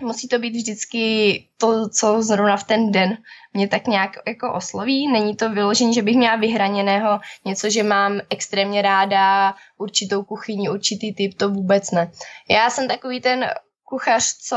musí 0.00 0.28
to 0.28 0.38
být 0.38 0.56
vždycky 0.56 1.44
to, 1.56 1.88
co 1.88 2.22
zrovna 2.22 2.56
v 2.56 2.64
ten 2.64 2.92
den 2.92 3.18
mě 3.52 3.68
tak 3.68 3.86
nějak 3.86 4.10
jako 4.26 4.52
osloví. 4.52 5.12
Není 5.12 5.36
to 5.36 5.50
vyložení, 5.50 5.94
že 5.94 6.02
bych 6.02 6.16
měla 6.16 6.36
vyhraněného 6.36 7.20
něco, 7.44 7.70
že 7.70 7.82
mám 7.82 8.20
extrémně 8.30 8.82
ráda 8.82 9.54
určitou 9.78 10.22
kuchyni, 10.22 10.70
určitý 10.70 11.14
typ, 11.14 11.34
to 11.34 11.50
vůbec 11.50 11.90
ne. 11.90 12.12
Já 12.50 12.70
jsem 12.70 12.88
takový 12.88 13.20
ten 13.20 13.46
kuchař, 13.92 14.24
co 14.48 14.56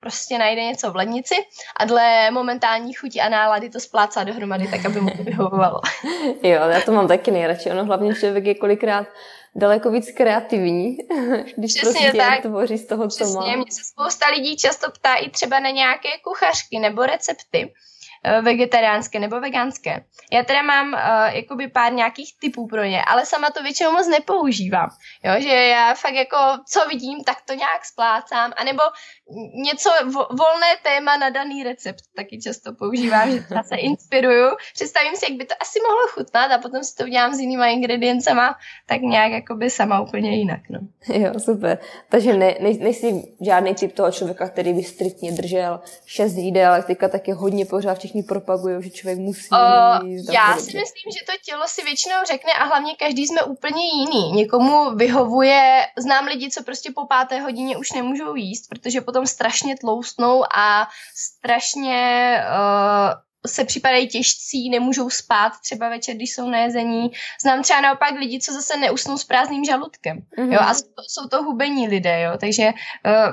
prostě 0.00 0.38
najde 0.38 0.64
něco 0.64 0.90
v 0.90 0.96
lednici 0.96 1.34
a 1.76 1.84
dle 1.84 2.30
momentální 2.30 2.92
chuti 2.92 3.20
a 3.20 3.28
nálady 3.28 3.70
to 3.70 3.80
splácá 3.80 4.24
dohromady, 4.24 4.68
tak 4.70 4.84
aby 4.86 5.00
mu 5.00 5.10
to 5.10 5.22
vyhovovalo. 5.22 5.80
jo, 6.42 6.68
já 6.68 6.80
to 6.80 6.92
mám 6.92 7.08
taky 7.08 7.30
nejradši. 7.30 7.70
Ono 7.70 7.84
hlavně 7.84 8.14
člověk 8.14 8.44
je 8.44 8.54
kolikrát 8.54 9.06
daleko 9.54 9.90
víc 9.90 10.10
kreativní, 10.16 10.96
když 11.56 11.74
Přesně 11.74 12.00
prostě 12.00 12.18
tak. 12.18 12.42
tvoří 12.42 12.78
z 12.78 12.86
toho, 12.86 13.08
Přesně. 13.08 13.26
co 13.26 13.40
má. 13.40 13.56
Mě 13.56 13.64
se 13.70 13.84
spousta 13.84 14.28
lidí 14.28 14.56
často 14.56 14.90
ptá 14.90 15.14
i 15.14 15.30
třeba 15.30 15.60
na 15.60 15.70
nějaké 15.70 16.08
kuchařky 16.24 16.78
nebo 16.78 17.06
recepty. 17.06 17.72
Eh, 18.28 18.42
vegetariánské 18.42 19.18
nebo 19.18 19.40
veganské. 19.40 20.04
Já 20.32 20.44
teda 20.44 20.62
mám 20.62 20.92
uh, 20.92 21.36
jakoby 21.36 21.68
pár 21.68 21.92
nějakých 21.92 22.38
typů 22.40 22.66
pro 22.66 22.84
ně, 22.84 23.02
ale 23.04 23.26
sama 23.26 23.50
to 23.50 23.62
většinou 23.62 23.92
moc 23.92 24.08
nepoužívám. 24.08 24.88
Jo, 25.24 25.32
že 25.38 25.48
já 25.48 25.94
fakt 25.94 26.14
jako, 26.14 26.36
co 26.68 26.88
vidím, 26.88 27.24
tak 27.24 27.36
to 27.44 27.54
nějak 27.54 27.84
splácám, 27.84 28.52
anebo 28.56 28.82
něco 29.64 29.90
vo- 29.90 30.26
volné 30.30 30.66
téma 30.82 31.16
na 31.16 31.30
daný 31.30 31.62
recept 31.62 32.02
taky 32.16 32.38
často 32.38 32.72
používám, 32.74 33.30
že 33.30 33.42
třeba 33.42 33.62
se 33.62 33.76
inspiruju. 33.76 34.48
Představím 34.74 35.16
si, 35.16 35.32
jak 35.32 35.38
by 35.38 35.44
to 35.44 35.54
asi 35.60 35.78
mohlo 35.88 36.06
chutnat 36.08 36.52
a 36.52 36.58
potom 36.58 36.84
si 36.84 36.96
to 36.96 37.04
udělám 37.04 37.34
s 37.34 37.40
jinýma 37.40 37.66
ingrediencema, 37.66 38.54
tak 38.86 39.00
nějak 39.00 39.32
jakoby 39.32 39.70
sama 39.70 40.00
úplně 40.00 40.36
jinak. 40.36 40.60
No. 40.70 40.78
Jo, 41.16 41.40
super. 41.40 41.78
Takže 42.08 42.32
ne, 42.32 42.54
ne, 42.60 42.70
nejsi 42.80 43.22
žádný 43.40 43.74
typ 43.74 43.92
toho 43.92 44.12
člověka, 44.12 44.48
který 44.48 44.72
by 44.72 44.82
striktně 44.82 45.32
držel 45.32 45.80
šest 46.06 46.34
jídel, 46.34 46.72
ale 46.72 46.82
teďka 46.82 47.08
taky 47.08 47.32
hodně 47.32 47.64
pořád 47.64 47.98
všichni 47.98 48.15
propagují, 48.22 48.82
že 48.82 48.90
člověk 48.90 49.18
musí 49.18 49.48
uh, 49.50 50.06
jíst. 50.06 50.32
Já 50.32 50.56
si 50.56 50.64
myslím, 50.64 51.12
že 51.18 51.24
to 51.26 51.32
tělo 51.44 51.62
si 51.66 51.84
většinou 51.84 52.16
řekne 52.26 52.52
a 52.52 52.64
hlavně 52.64 52.94
každý 52.94 53.26
jsme 53.26 53.42
úplně 53.42 53.82
jiný. 53.86 54.32
Někomu 54.32 54.96
vyhovuje, 54.96 55.86
znám 55.98 56.26
lidi, 56.26 56.50
co 56.50 56.62
prostě 56.62 56.92
po 56.94 57.06
páté 57.06 57.40
hodině 57.40 57.76
už 57.76 57.92
nemůžou 57.92 58.34
jíst, 58.34 58.68
protože 58.68 59.00
potom 59.00 59.26
strašně 59.26 59.76
tloustnou 59.76 60.44
a 60.56 60.88
strašně 61.14 62.40
uh, 62.48 63.14
se 63.46 63.64
připadají 63.64 64.08
těžcí, 64.08 64.70
nemůžou 64.70 65.10
spát 65.10 65.52
třeba 65.62 65.88
večer, 65.88 66.14
když 66.14 66.34
jsou 66.34 66.50
na 66.50 66.58
jezení. 66.58 67.10
Znám 67.42 67.62
třeba 67.62 67.80
naopak 67.80 68.10
lidi, 68.10 68.40
co 68.40 68.52
zase 68.52 68.76
neusnou 68.76 69.18
s 69.18 69.24
prázdným 69.24 69.64
žaludkem. 69.64 70.18
Mm-hmm. 70.38 70.52
Jo, 70.52 70.60
a 70.60 70.74
jsou 70.74 70.84
to, 70.84 71.02
jsou 71.08 71.28
to 71.28 71.42
hubení 71.42 71.88
lidé, 71.88 72.22
jo, 72.22 72.32
takže 72.40 72.66
uh, 72.66 73.32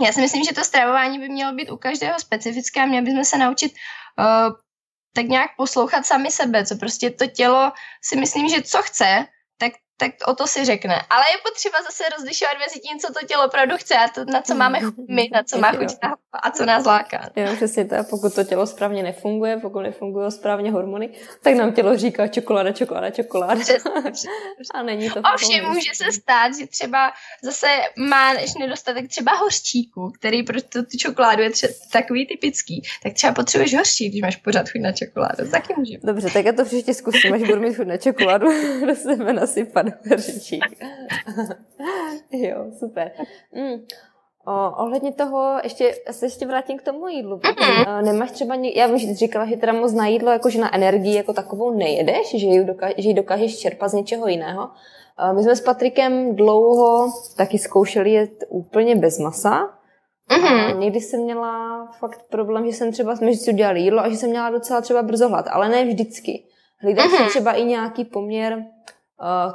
já 0.00 0.12
si 0.12 0.20
myslím, 0.20 0.44
že 0.44 0.54
to 0.54 0.64
stravování 0.64 1.18
by 1.18 1.28
mělo 1.28 1.52
být 1.52 1.70
u 1.70 1.76
každého 1.76 2.18
specifické 2.18 2.82
a 2.82 2.86
měli 2.86 3.04
bychom 3.04 3.24
se 3.24 3.38
naučit 3.38 3.72
uh, 4.18 4.56
tak 5.14 5.26
nějak 5.26 5.50
poslouchat 5.56 6.06
sami 6.06 6.30
sebe, 6.30 6.66
co 6.66 6.76
prostě 6.76 7.10
to 7.10 7.26
tělo 7.26 7.72
si 8.02 8.16
myslím, 8.16 8.48
že 8.48 8.62
co 8.62 8.82
chce, 8.82 9.26
tak 9.96 10.14
tak 10.18 10.28
o 10.28 10.34
to 10.34 10.46
si 10.46 10.64
řekne. 10.64 10.94
Ale 11.10 11.24
je 11.32 11.38
potřeba 11.48 11.82
zase 11.82 12.04
rozlišovat 12.16 12.54
mezi 12.58 12.80
tím, 12.80 12.98
co 12.98 13.12
to 13.12 13.26
tělo 13.26 13.46
opravdu 13.46 13.76
chce 13.76 13.94
a 13.94 14.08
to, 14.08 14.24
na 14.24 14.42
co 14.42 14.54
máme 14.54 14.80
chuť 14.80 15.08
my, 15.08 15.28
na 15.32 15.42
co 15.42 15.58
má 15.58 15.72
chuť 15.72 15.88
a 16.42 16.50
co 16.50 16.66
nás 16.66 16.84
láká. 16.84 17.30
Jo, 17.36 17.56
přesně 17.56 17.84
to. 17.84 17.96
Pokud 18.10 18.34
to 18.34 18.44
tělo 18.44 18.66
správně 18.66 19.02
nefunguje, 19.02 19.56
pokud 19.56 19.80
nefungují 19.80 20.32
správně 20.32 20.70
hormony, 20.70 21.10
tak 21.42 21.54
nám 21.54 21.72
tělo 21.72 21.96
říká 21.96 22.26
čokoláda, 22.26 22.72
čokoláda, 22.72 23.10
čokoláda. 23.10 23.60
a 24.74 24.82
není 24.82 25.10
to 25.10 25.20
Ovšem 25.34 25.64
může 25.64 25.90
se 25.94 26.12
stát, 26.12 26.54
že 26.60 26.66
třeba 26.66 27.12
zase 27.42 27.66
máš 27.96 28.54
nedostatek 28.54 29.08
třeba 29.08 29.32
hořčíku, 29.32 30.12
který 30.18 30.42
pro 30.42 30.62
tu, 30.62 30.82
tu 30.82 30.98
čokoládu 30.98 31.42
je 31.42 31.50
třeba 31.50 31.72
takový 31.92 32.26
typický, 32.26 32.82
tak 33.02 33.12
třeba 33.12 33.32
potřebuješ 33.32 33.76
hořčík, 33.76 34.10
když 34.10 34.22
máš 34.22 34.36
pořád 34.36 34.68
chuť 34.68 34.80
na 34.80 34.92
čokoládu. 34.92 35.50
Taky 35.50 35.74
může. 35.76 35.94
Dobře, 36.02 36.30
tak 36.30 36.44
já 36.44 36.52
to 36.52 36.64
příště 36.64 36.94
zkusím, 36.94 37.34
až 37.34 37.42
budu 37.42 37.60
mít 37.60 37.74
chuť 37.74 37.86
na 37.86 37.96
čokoládu, 37.96 38.46
do 38.86 38.94
sebe 38.94 39.32
nasypat 39.32 39.83
hořčík. 40.10 40.64
jo, 42.30 42.66
super. 42.78 43.12
Mm. 43.52 43.86
O, 44.46 44.70
ohledně 44.82 45.12
toho, 45.12 45.58
ještě 45.64 45.94
se 46.10 46.26
ještě 46.26 46.46
vrátím 46.46 46.78
k 46.78 46.82
tomu 46.82 47.08
jídlu. 47.08 47.36
Mm-hmm. 47.38 48.04
Nemáš 48.04 48.30
třeba, 48.30 48.54
ně, 48.54 48.72
já 48.76 48.86
vím, 48.86 48.98
že 48.98 49.06
jsi 49.06 49.14
říkala, 49.14 49.46
že 49.46 49.56
teda 49.56 49.72
moc 49.72 49.92
na 49.92 50.06
jídlo, 50.06 50.30
jakože 50.30 50.60
na 50.60 50.74
energii 50.74 51.14
jako 51.14 51.32
takovou 51.32 51.70
nejedeš, 51.70 52.30
že 52.30 52.46
ji, 52.46 52.64
dokáž, 52.64 52.94
že 52.98 53.08
ji 53.08 53.14
dokážeš 53.14 53.58
čerpat 53.58 53.90
z 53.90 53.94
něčeho 53.94 54.28
jiného. 54.28 54.70
My 55.36 55.42
jsme 55.42 55.56
s 55.56 55.60
Patrikem 55.60 56.36
dlouho 56.36 57.12
taky 57.36 57.58
zkoušeli 57.58 58.10
jet 58.10 58.44
úplně 58.48 58.96
bez 58.96 59.18
masa. 59.18 59.70
Mm-hmm. 60.30 60.78
někdy 60.78 61.00
jsem 61.00 61.20
měla 61.20 61.86
fakt 61.98 62.20
problém, 62.30 62.66
že 62.66 62.72
jsem 62.72 62.92
třeba, 62.92 63.16
jsme 63.16 63.34
si 63.34 63.52
udělali 63.52 63.80
jídlo 63.80 64.00
a 64.00 64.08
že 64.08 64.16
jsem 64.16 64.30
měla 64.30 64.50
docela 64.50 64.80
třeba 64.80 65.02
brzo 65.02 65.28
hlad, 65.28 65.46
ale 65.50 65.68
ne 65.68 65.84
vždycky. 65.84 66.44
Hlídáš 66.78 67.06
mm-hmm. 67.06 67.28
třeba 67.28 67.52
i 67.52 67.64
nějaký 67.64 68.04
poměr 68.04 68.64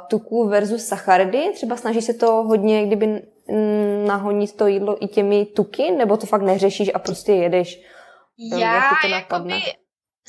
tuků 0.08 0.48
versus 0.48 0.86
sacharidy? 0.86 1.50
Třeba 1.54 1.76
snažíš 1.76 2.04
se 2.04 2.14
to 2.14 2.26
hodně, 2.26 2.86
kdyby 2.86 3.22
nahonit 4.06 4.56
to 4.56 4.66
jídlo 4.66 5.04
i 5.04 5.08
těmi 5.08 5.46
tuky, 5.46 5.90
nebo 5.90 6.16
to 6.16 6.26
fakt 6.26 6.42
neřešíš 6.42 6.90
a 6.94 6.98
prostě 6.98 7.32
jedeš? 7.32 7.80
Já 8.58 8.74
jak 8.74 8.84
to 9.02 9.08
jakoby 9.08 9.62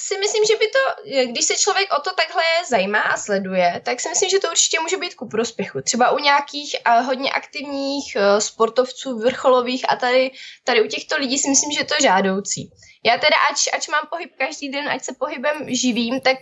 si 0.02 0.17
myslím, 0.17 0.46
že 0.46 0.56
by 0.56 0.67
to, 0.67 0.84
když 1.32 1.46
se 1.46 1.56
člověk 1.56 1.94
o 1.94 2.02
to 2.02 2.10
takhle 2.15 2.44
zajímá 2.70 3.02
a 3.02 3.17
sleduje, 3.17 3.82
tak 3.86 4.00
si 4.00 4.10
myslím, 4.10 4.30
že 4.30 4.39
to 4.39 4.50
určitě 4.50 4.80
může 4.80 4.98
být 4.98 5.15
ku 5.15 5.28
prospěchu. 5.28 5.82
Třeba 5.82 6.12
u 6.12 6.20
nějakých 6.20 6.76
uh, 6.88 7.06
hodně 7.06 7.32
aktivních 7.32 8.17
sportovců, 8.39 9.20
vrcholových 9.20 9.86
a 9.89 9.96
tady, 9.96 10.32
tady 10.63 10.84
u 10.84 10.88
těchto 10.88 11.17
lidí 11.17 11.38
si 11.38 11.50
myslím, 11.50 11.72
že 11.72 11.80
je 11.80 11.86
to 11.86 11.96
žádoucí. 12.02 12.72
Já 13.04 13.18
teda, 13.18 13.36
ač, 13.52 13.68
ač 13.74 13.88
mám 13.88 14.08
pohyb 14.10 14.32
každý 14.38 14.70
den, 14.70 14.90
ať 14.90 15.04
se 15.04 15.14
pohybem 15.20 15.76
živím, 15.76 16.22
tak 16.22 16.38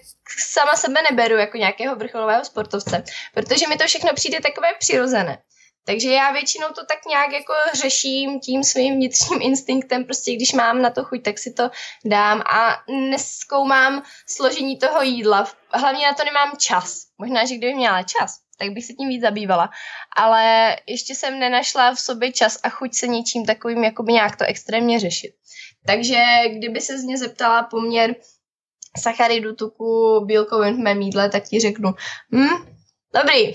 sama 0.50 0.76
sebe 0.76 1.02
neberu 1.02 1.36
jako 1.36 1.58
nějakého 1.58 1.96
vrcholového 1.96 2.46
sportovce, 2.46 3.04
protože 3.34 3.68
mi 3.68 3.78
to 3.78 3.88
všechno 3.88 4.14
přijde 4.14 4.40
takové 4.42 4.68
přirozené. 4.80 5.38
Takže 5.86 6.10
já 6.12 6.32
většinou 6.32 6.68
to 6.68 6.86
tak 6.86 7.06
nějak 7.06 7.32
jako 7.32 7.54
řeším 7.74 8.40
tím 8.40 8.64
svým 8.64 8.96
vnitřním 8.96 9.42
instinktem, 9.42 10.06
prostě 10.06 10.36
když 10.36 10.54
mám 10.54 10.82
na 10.82 10.90
to 10.90 11.04
chuť, 11.04 11.24
tak 11.24 11.38
si 11.38 11.54
to 11.54 11.70
dám 12.06 12.42
a 12.42 12.84
neskoumám 13.10 14.04
složení 14.28 14.78
toho 14.78 15.02
jídla. 15.02 15.48
Hlavně 15.74 16.08
na 16.08 16.14
to 16.14 16.24
nemám 16.24 16.58
čas. 16.58 17.06
Možná, 17.18 17.46
že 17.46 17.56
kdyby 17.56 17.74
měla 17.74 18.04
čas, 18.04 18.40
tak 18.60 18.70
bych 18.70 18.86
se 18.86 18.94
tím 18.94 19.10
víc 19.10 19.22
zabývala. 19.22 19.70
Ale 20.16 20.76
ještě 20.88 21.16
jsem 21.16 21.40
nenašla 21.40 21.96
v 21.96 22.00
sobě 22.00 22.32
čas 22.32 22.60
a 22.64 22.70
chuť 22.70 22.94
se 22.94 23.08
něčím 23.08 23.46
takovým 23.46 23.84
jakoby 23.84 24.14
nějak 24.14 24.36
to 24.36 24.46
extrémně 24.48 25.00
řešit. 25.00 25.32
Takže 25.86 26.24
kdyby 26.58 26.82
se 26.82 27.00
z 27.00 27.04
mě 27.04 27.18
zeptala 27.18 27.64
poměr 27.64 28.16
sacharidu, 28.98 29.56
tuku, 29.56 30.22
bílkovin 30.26 30.76
v 30.76 30.80
mém 30.80 31.02
jídle, 31.02 31.30
tak 31.30 31.44
ti 31.44 31.60
řeknu, 31.60 31.92
hm, 32.36 32.80
Dobrý. 33.14 33.54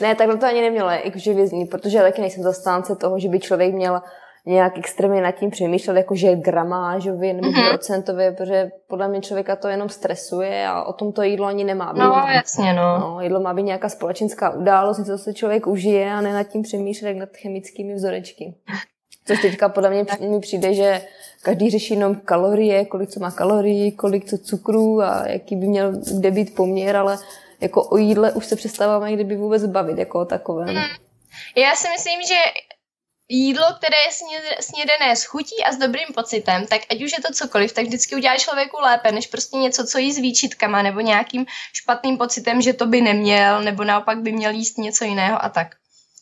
ne, 0.00 0.14
takhle 0.14 0.36
to 0.36 0.46
ani 0.46 0.60
nemělo 0.60 0.90
jakože 0.90 1.34
vězní, 1.34 1.66
protože 1.66 1.98
taky 1.98 2.20
nejsem 2.20 2.42
zastánce 2.42 2.96
toho, 2.96 3.20
že 3.20 3.28
by 3.28 3.40
člověk 3.40 3.74
měl 3.74 4.00
nějak 4.46 4.78
extrémně 4.78 5.22
nad 5.22 5.30
tím 5.30 5.50
přemýšlet, 5.50 5.96
jakože 5.96 6.36
gramážově 6.36 7.34
nebo 7.34 7.48
mm-hmm. 7.48 7.68
procentově, 7.68 8.32
protože 8.32 8.70
podle 8.88 9.08
mě 9.08 9.20
člověka 9.20 9.56
to 9.56 9.68
jenom 9.68 9.88
stresuje 9.88 10.66
a 10.66 10.82
o 10.82 10.92
tom 10.92 11.12
to 11.12 11.22
jídlo 11.22 11.46
ani 11.46 11.64
nemá 11.64 11.92
být. 11.92 11.98
No, 11.98 12.26
jasně, 12.34 12.72
no. 12.72 12.98
no. 12.98 13.20
Jídlo 13.20 13.40
má 13.40 13.54
být 13.54 13.62
nějaká 13.62 13.88
společenská 13.88 14.50
událost, 14.50 14.98
něco, 14.98 15.18
co 15.18 15.24
se 15.24 15.34
člověk 15.34 15.66
užije 15.66 16.12
a 16.12 16.20
ne 16.20 16.32
nad 16.32 16.42
tím 16.42 16.62
přemýšlet 16.62 17.08
jak 17.08 17.16
nad 17.16 17.36
chemickými 17.36 17.94
vzorečky. 17.94 18.54
Což 19.26 19.42
teďka 19.42 19.68
podle 19.68 19.90
mě 19.90 20.06
mi 20.20 20.40
přijde, 20.40 20.74
že 20.74 21.00
každý 21.42 21.70
řeší 21.70 21.94
jenom 21.94 22.14
kalorie, 22.14 22.84
kolik 22.84 23.10
co 23.10 23.20
má 23.20 23.30
kalorií, 23.30 23.92
kolik 23.92 24.24
co 24.24 24.38
cukru 24.38 25.02
a 25.02 25.28
jaký 25.28 25.56
by 25.56 25.66
měl 25.66 25.92
kde 26.18 26.30
být 26.30 26.54
poměr, 26.54 26.96
ale 26.96 27.18
jako 27.60 27.84
o 27.84 27.96
jídle 27.96 28.32
už 28.32 28.46
se 28.46 28.56
přestáváme 28.56 29.12
kdyby 29.12 29.36
vůbec 29.36 29.66
bavit 29.66 29.98
jako 29.98 30.20
o 30.20 30.24
takovém. 30.24 30.68
Hmm. 30.68 30.84
Já 31.56 31.74
si 31.74 31.88
myslím, 31.88 32.20
že 32.28 32.34
jídlo, 33.28 33.66
které 33.76 33.96
je 33.96 34.12
snědené 34.60 35.16
s 35.16 35.24
chutí 35.24 35.64
a 35.64 35.72
s 35.72 35.76
dobrým 35.76 36.06
pocitem, 36.14 36.66
tak 36.66 36.80
ať 36.90 37.02
už 37.02 37.12
je 37.12 37.22
to 37.22 37.32
cokoliv, 37.32 37.72
tak 37.72 37.84
vždycky 37.84 38.16
udělá 38.16 38.36
člověku 38.36 38.76
lépe, 38.80 39.12
než 39.12 39.26
prostě 39.26 39.56
něco, 39.56 39.86
co 39.86 39.98
jí 39.98 40.12
s 40.12 40.18
výčitkama 40.18 40.82
nebo 40.82 41.00
nějakým 41.00 41.46
špatným 41.72 42.18
pocitem, 42.18 42.62
že 42.62 42.72
to 42.72 42.86
by 42.86 43.00
neměl, 43.00 43.62
nebo 43.62 43.84
naopak 43.84 44.18
by 44.18 44.32
měl 44.32 44.52
jíst 44.52 44.78
něco 44.78 45.04
jiného 45.04 45.44
a 45.44 45.48
tak. 45.48 45.76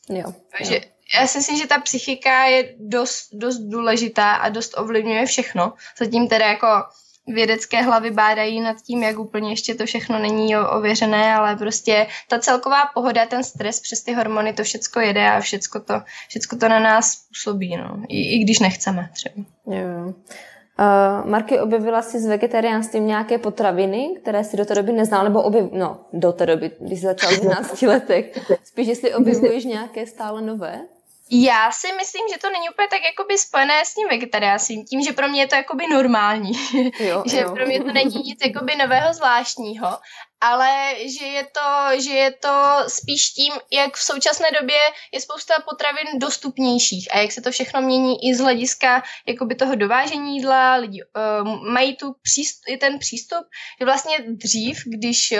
Jo. 0.08 0.34
Takže 0.56 0.80
já 1.14 1.26
si 1.26 1.38
myslím, 1.38 1.58
že 1.58 1.66
ta 1.66 1.78
psychika 1.78 2.44
je 2.44 2.74
dost, 2.78 3.28
dost 3.32 3.58
důležitá 3.58 4.34
a 4.34 4.48
dost 4.48 4.78
ovlivňuje 4.78 5.26
všechno. 5.26 5.72
Zatím 5.98 6.28
teda 6.28 6.46
jako 6.46 6.66
vědecké 7.26 7.82
hlavy 7.82 8.10
bádají 8.10 8.60
nad 8.60 8.76
tím, 8.82 9.02
jak 9.02 9.18
úplně 9.18 9.52
ještě 9.52 9.74
to 9.74 9.86
všechno 9.86 10.18
není 10.18 10.56
ověřené, 10.56 11.34
ale 11.34 11.56
prostě 11.56 12.06
ta 12.28 12.38
celková 12.38 12.86
pohoda, 12.94 13.26
ten 13.26 13.44
stres 13.44 13.80
přes 13.80 14.02
ty 14.02 14.12
hormony, 14.12 14.52
to 14.52 14.62
všecko 14.62 15.00
jede 15.00 15.30
a 15.30 15.40
všecko 15.40 15.80
to, 15.80 15.94
všecko 16.28 16.56
to 16.56 16.68
na 16.68 16.80
nás 16.80 17.16
působí, 17.28 17.76
no. 17.76 18.02
I, 18.08 18.34
i 18.34 18.38
když 18.38 18.58
nechceme 18.58 19.10
třeba. 19.12 19.46
Jo. 19.66 20.14
Uh, 20.78 21.30
Marky, 21.30 21.60
objevila 21.60 22.02
jsi 22.02 22.20
s 22.20 22.26
vegetariánstvím 22.26 23.06
nějaké 23.06 23.38
potraviny, 23.38 24.08
které 24.22 24.44
si 24.44 24.56
do 24.56 24.64
té 24.64 24.74
doby 24.74 24.92
neznal, 24.92 25.24
nebo 25.24 25.42
objev... 25.42 25.72
no, 25.72 26.00
do 26.12 26.32
té 26.32 26.46
doby, 26.46 26.70
když 26.80 27.00
jsi 27.00 27.06
začal 27.06 27.30
v 27.30 27.32
11 27.32 27.82
letech. 27.82 28.38
Spíš, 28.64 28.88
jestli 28.88 29.14
objevuješ 29.14 29.64
nějaké 29.64 30.06
stále 30.06 30.42
nové? 30.42 30.80
Já 31.30 31.72
si 31.72 31.92
myslím, 31.92 32.22
že 32.32 32.38
to 32.38 32.50
není 32.50 32.68
úplně 32.68 32.88
tak 32.88 33.00
jakoby 33.04 33.38
spojené 33.38 33.84
s 33.84 33.94
tím 33.94 34.08
vegetariánstvím, 34.08 34.84
tím, 34.84 35.02
že 35.02 35.12
pro 35.12 35.28
mě 35.28 35.40
je 35.40 35.46
to 35.46 35.54
jakoby 35.54 35.86
normální. 35.86 36.52
Jo, 37.00 37.22
že 37.30 37.40
jo. 37.40 37.54
pro 37.54 37.66
mě 37.66 37.82
to 37.84 37.92
není 37.92 38.16
nic 38.24 38.38
jakoby 38.44 38.76
nového 38.76 39.14
zvláštního, 39.14 39.98
ale 40.40 40.94
že 41.18 41.26
je, 41.26 41.44
to, 41.44 42.00
že 42.00 42.10
je 42.10 42.30
to 42.30 42.76
spíš 42.88 43.30
tím, 43.30 43.52
jak 43.72 43.96
v 43.96 44.02
současné 44.02 44.48
době 44.60 44.76
je 45.12 45.20
spousta 45.20 45.54
potravin 45.68 46.18
dostupnějších 46.18 47.14
a 47.14 47.18
jak 47.18 47.32
se 47.32 47.40
to 47.40 47.50
všechno 47.50 47.80
mění 47.80 48.28
i 48.28 48.34
z 48.34 48.40
hlediska 48.40 49.02
jakoby 49.28 49.54
toho 49.54 49.74
dovážení 49.74 50.36
jídla, 50.36 50.74
lidi 50.74 51.02
uh, 51.02 51.72
mají 51.72 51.96
tu 51.96 52.14
přístup, 52.22 52.62
ten 52.80 52.98
přístup, 52.98 53.46
že 53.80 53.84
vlastně 53.84 54.16
dřív, 54.28 54.82
když 54.86 55.32
uh, 55.32 55.38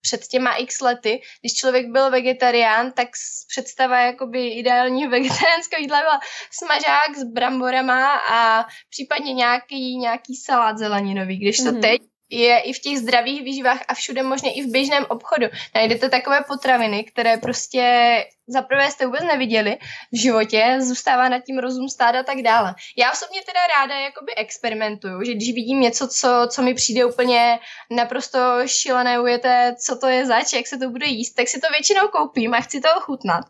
před 0.00 0.26
těma 0.26 0.54
x 0.54 0.80
lety, 0.80 1.20
když 1.40 1.54
člověk 1.54 1.86
byl 1.86 2.10
vegetarián, 2.10 2.92
tak 2.92 3.08
představa 3.48 4.00
jakoby 4.00 4.48
ideálního 4.48 5.10
vegetariánského 5.16 5.80
jídla 5.80 6.00
byla 6.00 6.20
smažák 6.52 7.16
s 7.16 7.24
bramborama 7.24 8.16
a 8.16 8.66
případně 8.90 9.32
nějaký, 9.32 9.96
nějaký 9.96 10.36
salát 10.36 10.78
zeleninový, 10.78 11.38
když 11.38 11.56
to 11.56 11.62
mm-hmm. 11.64 11.80
teď 11.80 12.00
je 12.30 12.60
i 12.60 12.72
v 12.72 12.78
těch 12.78 12.98
zdravých 12.98 13.42
výživách 13.42 13.80
a 13.88 13.94
všude 13.94 14.22
možně 14.22 14.54
i 14.54 14.62
v 14.62 14.72
běžném 14.72 15.06
obchodu. 15.08 15.46
Najdete 15.74 16.08
takové 16.08 16.40
potraviny, 16.48 17.04
které 17.04 17.36
prostě 17.36 18.24
za 18.50 18.62
prvé 18.62 18.90
jste 18.90 19.06
vůbec 19.06 19.22
neviděli 19.22 19.78
v 20.12 20.20
životě, 20.20 20.76
zůstává 20.80 21.28
nad 21.28 21.38
tím 21.38 21.58
rozum 21.58 21.88
stát 21.88 22.14
a 22.14 22.22
tak 22.22 22.42
dále. 22.42 22.74
Já 22.96 23.12
osobně 23.12 23.40
teda 23.46 23.60
ráda 23.66 23.94
jakoby 23.94 24.34
experimentuju, 24.34 25.22
že 25.24 25.34
když 25.34 25.54
vidím 25.54 25.80
něco, 25.80 26.08
co, 26.08 26.28
co 26.48 26.62
mi 26.62 26.74
přijde 26.74 27.04
úplně 27.04 27.58
naprosto 27.90 28.38
šílené, 28.66 29.20
ujete, 29.20 29.76
co 29.84 29.96
to 29.96 30.06
je 30.06 30.26
zač, 30.26 30.52
jak 30.52 30.66
se 30.66 30.78
to 30.78 30.90
bude 30.90 31.06
jíst, 31.06 31.34
tak 31.34 31.48
si 31.48 31.60
to 31.60 31.68
většinou 31.70 32.08
koupím 32.08 32.54
a 32.54 32.60
chci 32.60 32.80
to 32.80 32.88
ochutnat. 32.96 33.44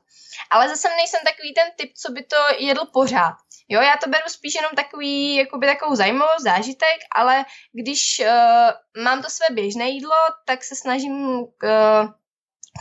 Ale 0.51 0.69
zase 0.69 0.89
nejsem 0.97 1.21
takový 1.25 1.55
ten 1.55 1.65
typ, 1.77 1.93
co 1.95 2.13
by 2.13 2.23
to 2.23 2.37
jedl 2.59 2.87
pořád. 2.93 3.35
Jo, 3.69 3.81
já 3.81 3.97
to 3.97 4.11
beru 4.11 4.29
spíš 4.29 4.55
jenom 4.55 4.73
takový, 4.77 5.35
jakoby 5.35 5.67
takovou 5.67 5.95
zajímavou 5.95 6.39
zážitek, 6.41 6.99
ale 7.15 7.45
když 7.73 8.23
uh, 8.25 9.03
mám 9.03 9.23
to 9.23 9.31
své 9.31 9.47
běžné 9.55 9.89
jídlo, 9.89 10.17
tak 10.47 10.65
se 10.65 10.77
snažím 10.77 11.13
uh, 11.13 11.49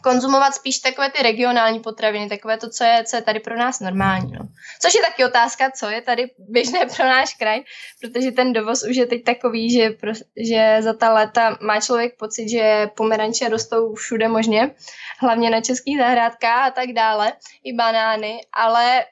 konzumovat 0.04 0.56
spíš 0.56 0.80
takové 0.80 1.12
ty 1.12 1.24
regionální 1.24 1.80
potraviny, 1.80 2.30
takové 2.30 2.58
to, 2.58 2.70
co 2.70 2.84
je, 2.84 3.04
co 3.04 3.16
je 3.16 3.22
tady 3.22 3.40
pro 3.40 3.58
nás 3.58 3.80
normální. 3.80 4.32
No. 4.32 4.40
Což 4.82 4.94
je 4.94 5.02
taky 5.02 5.26
otázka, 5.26 5.72
co 5.72 5.90
je 5.90 6.02
tady 6.02 6.32
běžné 6.38 6.80
pro 6.96 7.06
náš 7.06 7.34
kraj, 7.34 7.62
protože 8.02 8.32
ten 8.32 8.54
dovoz 8.54 8.84
už 8.90 8.96
je 8.96 9.06
teď 9.06 9.24
takový, 9.24 9.74
že, 9.74 9.90
pro, 9.90 10.12
že 10.38 10.78
za 10.80 10.94
ta 10.94 11.14
léta 11.14 11.58
má 11.62 11.82
člověk 11.82 12.18
pocit, 12.18 12.50
že 12.50 12.90
pomeranče 12.98 13.50
rostou 13.50 13.94
všude 13.94 14.28
možně, 14.28 14.76
hlavně 15.20 15.50
na 15.50 15.62
českých 15.62 15.98
zahrádkách 15.98 16.68
a 16.68 16.72
tak 16.72 16.94
dále, 16.94 17.34
i 17.64 17.74
banány, 17.74 18.42
ale 18.54 19.06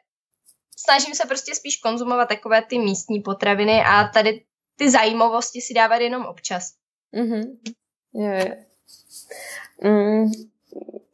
snažím 0.78 1.16
se 1.16 1.28
prostě 1.28 1.56
spíš 1.56 1.78
konzumovat 1.78 2.30
takové 2.30 2.62
ty 2.62 2.80
místní 2.80 3.20
potraviny 3.20 3.84
a 3.86 4.08
tady 4.08 4.44
ty 4.78 4.90
zajímavosti 4.90 5.62
si 5.62 5.74
dávat 5.74 5.96
jenom 5.96 6.26
občas. 6.26 6.72
Mm-hmm. 7.14 7.58
Je. 8.14 8.66
Mm, 9.84 10.32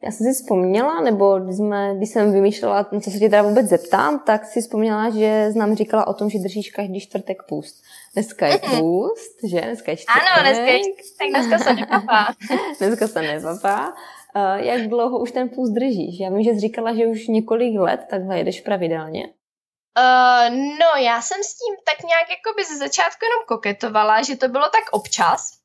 Já 0.02 0.10
jsem 0.10 0.26
si 0.26 0.32
vzpomněla, 0.32 1.00
nebo 1.00 1.38
když, 1.38 1.56
jsme, 1.56 1.94
když 1.96 2.10
jsem 2.10 2.32
vymýšlela, 2.32 2.84
co 2.84 3.10
se 3.10 3.18
tě 3.18 3.28
teda 3.28 3.42
vůbec 3.42 3.66
zeptám, 3.66 4.22
tak 4.26 4.44
si 4.44 4.60
vzpomněla, 4.60 5.10
že 5.10 5.50
nám 5.56 5.74
říkala 5.74 6.06
o 6.06 6.14
tom, 6.14 6.30
že 6.30 6.38
držíš 6.38 6.70
každý 6.70 7.00
čtvrtek 7.00 7.42
půst. 7.48 7.82
Dneska 8.14 8.46
je 8.46 8.58
půst, 8.58 9.36
že? 9.44 9.60
Dneska 9.60 9.90
je 9.90 9.96
čtvrtek. 9.96 10.22
Ano, 10.32 10.42
dneska 10.42 10.64
je 10.64 10.80
čtvrtek, 10.80 11.30
dneska 11.30 11.58
se 11.58 11.74
nepapá. 11.74 12.26
dneska 12.78 13.08
se 13.08 13.22
nepapá. 13.22 13.94
Uh, 14.36 14.66
jak 14.66 14.88
dlouho 14.88 15.18
už 15.18 15.32
ten 15.32 15.48
půst 15.48 15.70
držíš? 15.70 16.20
Já 16.20 16.30
vím, 16.30 16.42
že 16.42 16.50
jsi 16.50 16.60
říkala, 16.60 16.94
že 16.94 17.06
už 17.06 17.26
několik 17.26 17.78
let 17.78 18.00
takhle 18.10 18.38
jedeš 18.38 18.60
pravidelně. 18.60 19.28
Uh, 19.98 20.54
no, 20.54 21.02
já 21.02 21.22
jsem 21.22 21.42
s 21.42 21.54
tím 21.54 21.74
tak 21.84 22.08
nějak 22.08 22.26
jako 22.30 22.56
by 22.56 22.64
ze 22.64 22.76
začátku 22.76 23.24
jenom 23.24 23.44
koketovala, 23.48 24.22
že 24.22 24.36
to 24.36 24.48
bylo 24.48 24.64
tak 24.64 24.84
občas. 24.92 25.63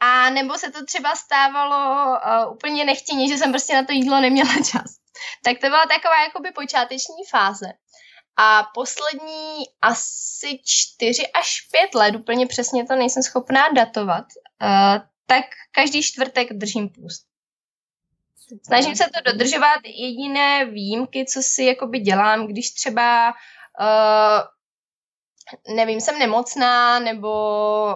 A 0.00 0.30
nebo 0.30 0.58
se 0.58 0.72
to 0.72 0.84
třeba 0.84 1.16
stávalo 1.16 2.06
uh, 2.46 2.54
úplně 2.54 2.84
nechtěně, 2.84 3.28
že 3.28 3.38
jsem 3.38 3.52
prostě 3.52 3.74
na 3.74 3.84
to 3.84 3.92
jídlo 3.92 4.20
neměla 4.20 4.54
čas. 4.70 4.96
Tak 5.44 5.58
to 5.60 5.66
byla 5.66 5.86
taková 5.86 6.22
jakoby 6.22 6.50
počáteční 6.52 7.24
fáze. 7.30 7.66
A 8.36 8.62
poslední 8.74 9.64
asi 9.82 10.60
čtyři 10.64 11.26
až 11.32 11.60
pět 11.70 11.94
let, 11.94 12.16
úplně 12.16 12.46
přesně 12.46 12.86
to 12.86 12.96
nejsem 12.96 13.22
schopná 13.22 13.68
datovat, 13.68 14.24
uh, 14.62 15.02
tak 15.26 15.44
každý 15.72 16.02
čtvrtek 16.02 16.52
držím 16.52 16.88
půst. 16.88 17.26
Snažím 18.66 18.96
se 18.96 19.04
to 19.04 19.32
dodržovat. 19.32 19.80
Jediné 19.84 20.64
výjimky, 20.64 21.24
co 21.24 21.42
si 21.42 21.64
jakoby 21.64 21.98
dělám, 21.98 22.46
když 22.46 22.70
třeba 22.70 23.34
uh, 23.80 24.40
nevím, 25.74 26.00
jsem 26.00 26.18
nemocná, 26.18 26.98
nebo 26.98 27.28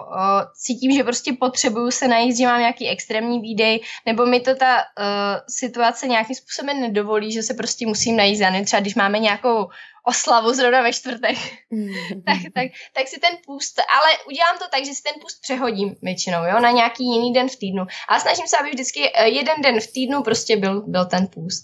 uh, 0.07 0.41
cítím, 0.55 0.91
že 0.91 1.03
prostě 1.03 1.33
potřebuju 1.33 1.91
se 1.91 2.07
najít, 2.07 2.37
že 2.37 2.45
mám 2.45 2.59
nějaký 2.59 2.89
extrémní 2.89 3.39
výdej, 3.39 3.79
nebo 4.05 4.25
mi 4.25 4.39
to 4.39 4.55
ta 4.55 4.75
uh, 4.77 5.05
situace 5.49 6.07
nějakým 6.07 6.35
způsobem 6.35 6.81
nedovolí, 6.81 7.31
že 7.31 7.43
se 7.43 7.53
prostě 7.53 7.87
musím 7.87 8.17
najít, 8.17 8.39
já 8.39 8.63
třeba 8.63 8.79
když 8.79 8.95
máme 8.95 9.19
nějakou 9.19 9.67
oslavu 10.03 10.53
zrovna 10.53 10.81
ve 10.81 10.93
čtvrtek, 10.93 11.37
tak, 12.25 12.37
tak, 12.53 12.67
tak 12.93 13.07
si 13.07 13.19
ten 13.19 13.37
půst, 13.45 13.79
ale 13.79 14.17
udělám 14.27 14.57
to 14.57 14.65
tak, 14.71 14.85
že 14.85 14.93
si 14.93 15.03
ten 15.03 15.21
půst 15.21 15.41
přehodím 15.41 15.95
většinou, 16.01 16.43
jo, 16.43 16.59
na 16.59 16.71
nějaký 16.71 17.03
jiný 17.03 17.33
den 17.33 17.49
v 17.49 17.55
týdnu. 17.55 17.83
A 18.09 18.19
snažím 18.19 18.47
se, 18.47 18.57
aby 18.57 18.69
vždycky 18.69 19.11
eh, 19.15 19.29
jeden 19.29 19.61
den 19.61 19.79
v 19.79 19.87
týdnu 19.87 20.23
prostě 20.23 20.57
byl, 20.57 20.81
byl 20.87 21.05
ten 21.05 21.27
půst. 21.27 21.63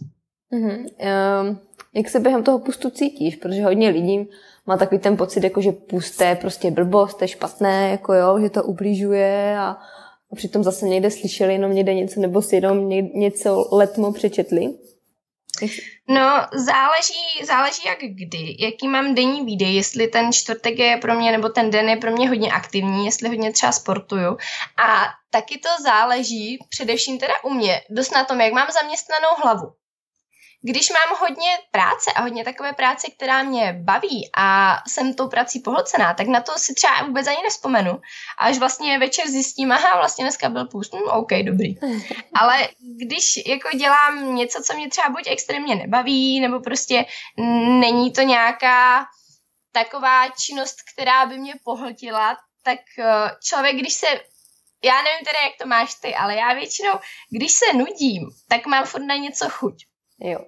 Mm-hmm. 0.53 0.85
Um, 1.41 1.59
jak 1.93 2.09
se 2.09 2.19
během 2.19 2.43
toho 2.43 2.59
pustu 2.59 2.89
cítíš? 2.89 3.35
Protože 3.35 3.63
hodně 3.63 3.89
lidí 3.89 4.29
má 4.67 4.77
takový 4.77 4.99
ten 5.01 5.17
pocit, 5.17 5.43
jako 5.43 5.61
že 5.61 5.71
pust 5.71 6.21
je 6.21 6.35
prostě 6.35 6.71
blbost, 6.71 7.17
to 7.17 7.23
je 7.23 7.27
špatné, 7.27 7.89
jako 7.89 8.13
jo, 8.13 8.39
že 8.39 8.49
to 8.49 8.63
ubližuje 8.63 9.57
a, 9.59 9.77
a 10.31 10.35
přitom 10.35 10.63
zase 10.63 10.85
někde 10.85 11.11
slyšeli 11.11 11.53
jenom 11.53 11.73
někde 11.73 11.93
něco, 11.93 12.19
nebo 12.19 12.41
si 12.41 12.55
jenom 12.55 12.89
něco 13.13 13.69
letmo 13.71 14.13
přečetli. 14.13 14.73
No, 16.09 16.45
záleží, 16.53 17.45
záleží 17.45 17.81
jak 17.87 17.99
kdy, 17.99 18.55
jaký 18.59 18.87
mám 18.87 19.15
denní 19.15 19.45
výdej, 19.45 19.75
jestli 19.75 20.07
ten 20.07 20.33
čtvrtek 20.33 20.79
je 20.79 20.97
pro 20.97 21.15
mě, 21.15 21.31
nebo 21.31 21.49
ten 21.49 21.71
den 21.71 21.89
je 21.89 21.95
pro 21.97 22.11
mě 22.11 22.29
hodně 22.29 22.51
aktivní, 22.51 23.05
jestli 23.05 23.29
hodně 23.29 23.53
třeba 23.53 23.71
sportuju. 23.71 24.37
A 24.77 25.05
taky 25.31 25.57
to 25.57 25.69
záleží, 25.83 26.57
především 26.69 27.19
teda 27.19 27.33
u 27.43 27.49
mě, 27.49 27.81
dost 27.89 28.11
na 28.11 28.23
tom, 28.23 28.41
jak 28.41 28.53
mám 28.53 28.67
zaměstnanou 28.81 29.29
hlavu. 29.43 29.67
Když 30.61 30.89
mám 30.89 31.19
hodně 31.19 31.49
práce 31.71 32.11
a 32.15 32.21
hodně 32.21 32.43
takové 32.43 32.73
práce, 32.73 33.07
která 33.11 33.43
mě 33.43 33.73
baví 33.83 34.29
a 34.37 34.77
jsem 34.87 35.13
tou 35.13 35.27
prací 35.27 35.59
pohlcená, 35.59 36.13
tak 36.13 36.27
na 36.27 36.41
to 36.41 36.51
si 36.57 36.73
třeba 36.73 37.03
vůbec 37.03 37.27
ani 37.27 37.43
nespomenu. 37.43 37.91
A 38.39 38.45
až 38.45 38.57
vlastně 38.57 38.99
večer 38.99 39.27
zjistím, 39.27 39.71
aha, 39.71 39.97
vlastně 39.97 40.25
dneska 40.25 40.49
byl 40.49 40.65
půst, 40.65 40.93
hm, 40.93 41.09
OK, 41.09 41.31
dobrý. 41.43 41.75
Ale 42.33 42.67
když 43.05 43.45
jako 43.45 43.77
dělám 43.77 44.35
něco, 44.35 44.63
co 44.63 44.73
mě 44.73 44.89
třeba 44.89 45.09
buď 45.09 45.27
extrémně 45.27 45.75
nebaví, 45.75 46.39
nebo 46.39 46.59
prostě 46.59 47.05
není 47.79 48.11
to 48.11 48.21
nějaká 48.21 49.05
taková 49.71 50.29
činnost, 50.29 50.77
která 50.93 51.25
by 51.25 51.37
mě 51.37 51.53
pohltila, 51.63 52.37
tak 52.63 52.79
eh, 52.99 53.31
člověk, 53.43 53.75
když 53.75 53.93
se 53.93 54.07
já 54.83 55.01
nevím 55.01 55.25
teda, 55.25 55.39
jak 55.43 55.57
to 55.61 55.67
máš 55.67 55.95
ty, 55.95 56.15
ale 56.15 56.35
já 56.35 56.53
většinou, 56.53 56.93
když 57.29 57.51
se 57.51 57.73
nudím, 57.73 58.29
tak 58.47 58.65
mám 58.65 58.85
furt 58.85 59.05
na 59.05 59.15
něco 59.15 59.49
chuť. 59.49 59.73
Jo. 60.19 60.39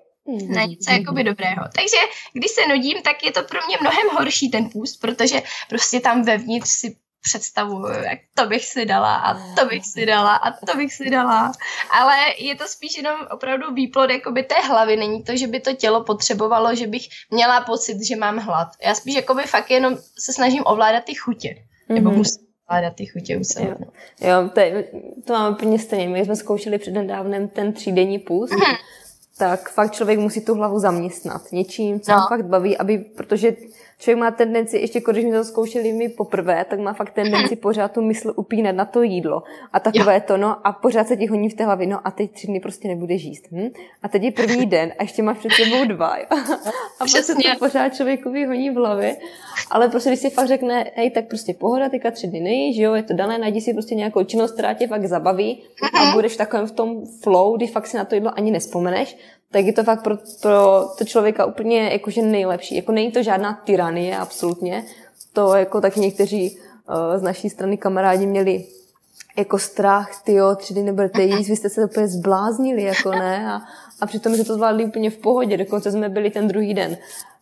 Na 0.47 0.65
něco 0.65 0.91
jakoby 0.91 1.23
dobrého. 1.23 1.63
Takže 1.75 1.97
když 2.33 2.51
se 2.51 2.67
nudím, 2.67 3.01
tak 3.01 3.23
je 3.23 3.31
to 3.31 3.43
pro 3.43 3.59
mě 3.67 3.77
mnohem 3.81 4.07
horší 4.17 4.49
ten 4.49 4.69
půst, 4.69 4.97
protože 4.97 5.41
prostě 5.69 5.99
tam 5.99 6.23
vevnitř 6.23 6.69
si 6.69 6.95
představuju, 7.21 7.87
jak 7.87 8.19
to 8.35 8.45
bych 8.47 8.65
si 8.65 8.85
dala 8.85 9.15
a 9.15 9.33
to 9.33 9.65
bych 9.65 9.85
si 9.85 10.05
dala 10.05 10.35
a 10.35 10.51
to 10.51 10.77
bych 10.77 10.93
si 10.93 11.09
dala. 11.09 11.51
Ale 11.91 12.15
je 12.37 12.55
to 12.55 12.67
spíš 12.67 12.97
jenom 12.97 13.15
opravdu 13.31 13.73
výplod 13.73 14.09
jakoby 14.09 14.43
té 14.43 14.55
hlavy. 14.55 14.97
Není 14.97 15.23
to, 15.23 15.37
že 15.37 15.47
by 15.47 15.59
to 15.59 15.73
tělo 15.73 16.03
potřebovalo, 16.03 16.75
že 16.75 16.87
bych 16.87 17.07
měla 17.31 17.61
pocit, 17.61 17.97
že 18.07 18.15
mám 18.15 18.37
hlad. 18.37 18.67
Já 18.85 18.95
spíš 18.95 19.15
jakoby 19.15 19.43
fakt 19.43 19.71
jenom 19.71 19.97
se 20.19 20.33
snažím 20.33 20.63
ovládat 20.65 21.03
ty 21.03 21.15
chutě. 21.15 21.49
Mm-hmm. 21.49 21.95
Nebo 21.95 22.09
mhm. 22.09 22.17
musím 22.17 22.47
ovládat 22.69 22.95
ty 22.95 23.05
chutě 23.05 23.37
u 23.37 23.43
sebe. 23.43 23.67
Jo, 23.69 23.75
no. 23.79 23.87
jo 24.27 24.49
to, 24.53 24.59
je, 24.59 24.83
to 25.27 25.33
máme 25.33 25.49
úplně 25.49 25.79
stejně. 25.79 26.07
My 26.07 26.25
jsme 26.25 26.35
zkoušeli 26.35 26.77
před 26.79 26.91
nedávnem 26.91 27.47
ten 27.47 27.73
třídenní 27.73 28.19
půst. 28.19 28.53
Mm-hmm 28.53 28.75
tak 29.39 29.69
fakt 29.69 29.91
člověk 29.91 30.19
musí 30.19 30.41
tu 30.41 30.55
hlavu 30.55 30.79
zaměstnat 30.79 31.51
něčím, 31.51 31.99
co 31.99 32.11
no. 32.11 32.25
fakt 32.29 32.45
baví, 32.45 32.77
aby, 32.77 32.97
protože 32.97 33.55
člověk 33.99 34.19
má 34.19 34.31
tendenci, 34.31 34.77
ještě 34.77 35.01
když 35.11 35.23
jsme 35.23 35.37
to 35.37 35.43
zkoušeli 35.43 35.93
my 35.93 36.09
poprvé, 36.09 36.65
tak 36.69 36.79
má 36.79 36.93
fakt 36.93 37.13
tendenci 37.13 37.55
pořád 37.65 37.91
tu 37.91 38.01
mysl 38.01 38.33
upínat 38.35 38.75
na 38.75 38.85
to 38.85 39.03
jídlo. 39.03 39.43
A 39.73 39.79
takové 39.79 40.13
jo. 40.13 40.21
to, 40.27 40.37
no, 40.37 40.67
a 40.67 40.71
pořád 40.71 41.07
se 41.07 41.17
ti 41.17 41.27
honí 41.27 41.49
v 41.49 41.53
té 41.53 41.65
hlavě, 41.65 41.87
no 41.87 42.07
a 42.07 42.11
teď 42.11 42.31
tři 42.31 42.47
dny 42.47 42.59
prostě 42.59 42.87
nebude 42.87 43.13
jíst. 43.13 43.45
Hm? 43.51 43.69
A 44.03 44.07
teď 44.07 44.23
je 44.23 44.31
první 44.31 44.65
den 44.75 44.93
a 44.99 45.03
ještě 45.03 45.23
máš 45.23 45.37
před 45.37 45.51
sebou 45.51 45.85
dva. 45.85 46.17
Jo? 46.17 46.25
A 46.99 47.05
prostě 47.11 47.33
to 47.33 47.59
pořád 47.59 47.95
člověku 47.95 48.29
honí 48.29 48.69
v 48.69 48.73
hlavě. 48.73 49.17
Ale 49.71 49.89
prostě, 49.89 50.09
když 50.09 50.19
si 50.19 50.29
fakt 50.29 50.47
řekne, 50.47 50.91
hej, 50.95 51.11
tak 51.11 51.27
prostě 51.27 51.53
pohoda, 51.53 51.89
teďka 51.89 52.11
tři 52.11 52.27
dny 52.27 52.39
nejíš, 52.39 52.77
jo, 52.77 52.93
je 52.93 53.03
to 53.03 53.13
dané, 53.13 53.37
najdi 53.37 53.61
si 53.61 53.73
prostě 53.73 53.95
nějakou 53.95 54.23
činnost, 54.23 54.51
která 54.51 54.73
tě 54.73 54.87
fakt 54.87 55.05
zabaví 55.05 55.63
a 55.93 56.11
budeš 56.11 56.33
v 56.33 56.37
takovém 56.37 56.67
v 56.67 56.71
tom 56.71 57.05
flow, 57.23 57.57
kdy 57.57 57.67
fakt 57.67 57.87
si 57.87 57.97
na 57.97 58.05
to 58.05 58.15
jídlo 58.15 58.31
ani 58.37 58.51
nespomeneš, 58.51 59.17
tak 59.51 59.65
je 59.65 59.73
to 59.73 59.83
fakt 59.83 60.03
pro, 60.03 60.17
pro 60.41 60.89
to 60.97 61.05
člověka 61.05 61.45
úplně 61.45 61.89
jakože 61.89 62.21
nejlepší. 62.21 62.75
Jako 62.75 62.91
není 62.91 63.11
to 63.11 63.23
žádná 63.23 63.53
tyranie, 63.65 64.17
absolutně. 64.17 64.85
To 65.33 65.55
jako 65.55 65.81
tak 65.81 65.95
někteří 65.95 66.57
uh, 66.57 67.17
z 67.17 67.21
naší 67.21 67.49
strany 67.49 67.77
kamarádi 67.77 68.25
měli 68.25 68.65
jako 69.37 69.59
strach, 69.59 70.23
ty 70.23 70.33
jo, 70.33 70.55
tři 70.55 70.73
dny 70.73 70.83
nebudete 70.83 71.23
jíst, 71.23 71.47
vy 71.47 71.55
jste 71.55 71.69
se 71.69 71.85
úplně 71.85 72.07
zbláznili, 72.07 72.83
jako 72.83 73.11
ne, 73.11 73.51
a, 73.51 73.61
a 74.01 74.05
přitom 74.05 74.35
jsme 74.35 74.43
to 74.43 74.53
zvládli 74.53 74.85
úplně 74.85 75.09
v 75.09 75.17
pohodě, 75.17 75.57
dokonce 75.57 75.91
jsme 75.91 76.09
byli 76.09 76.29
ten 76.29 76.47
druhý 76.47 76.73
den 76.73 76.97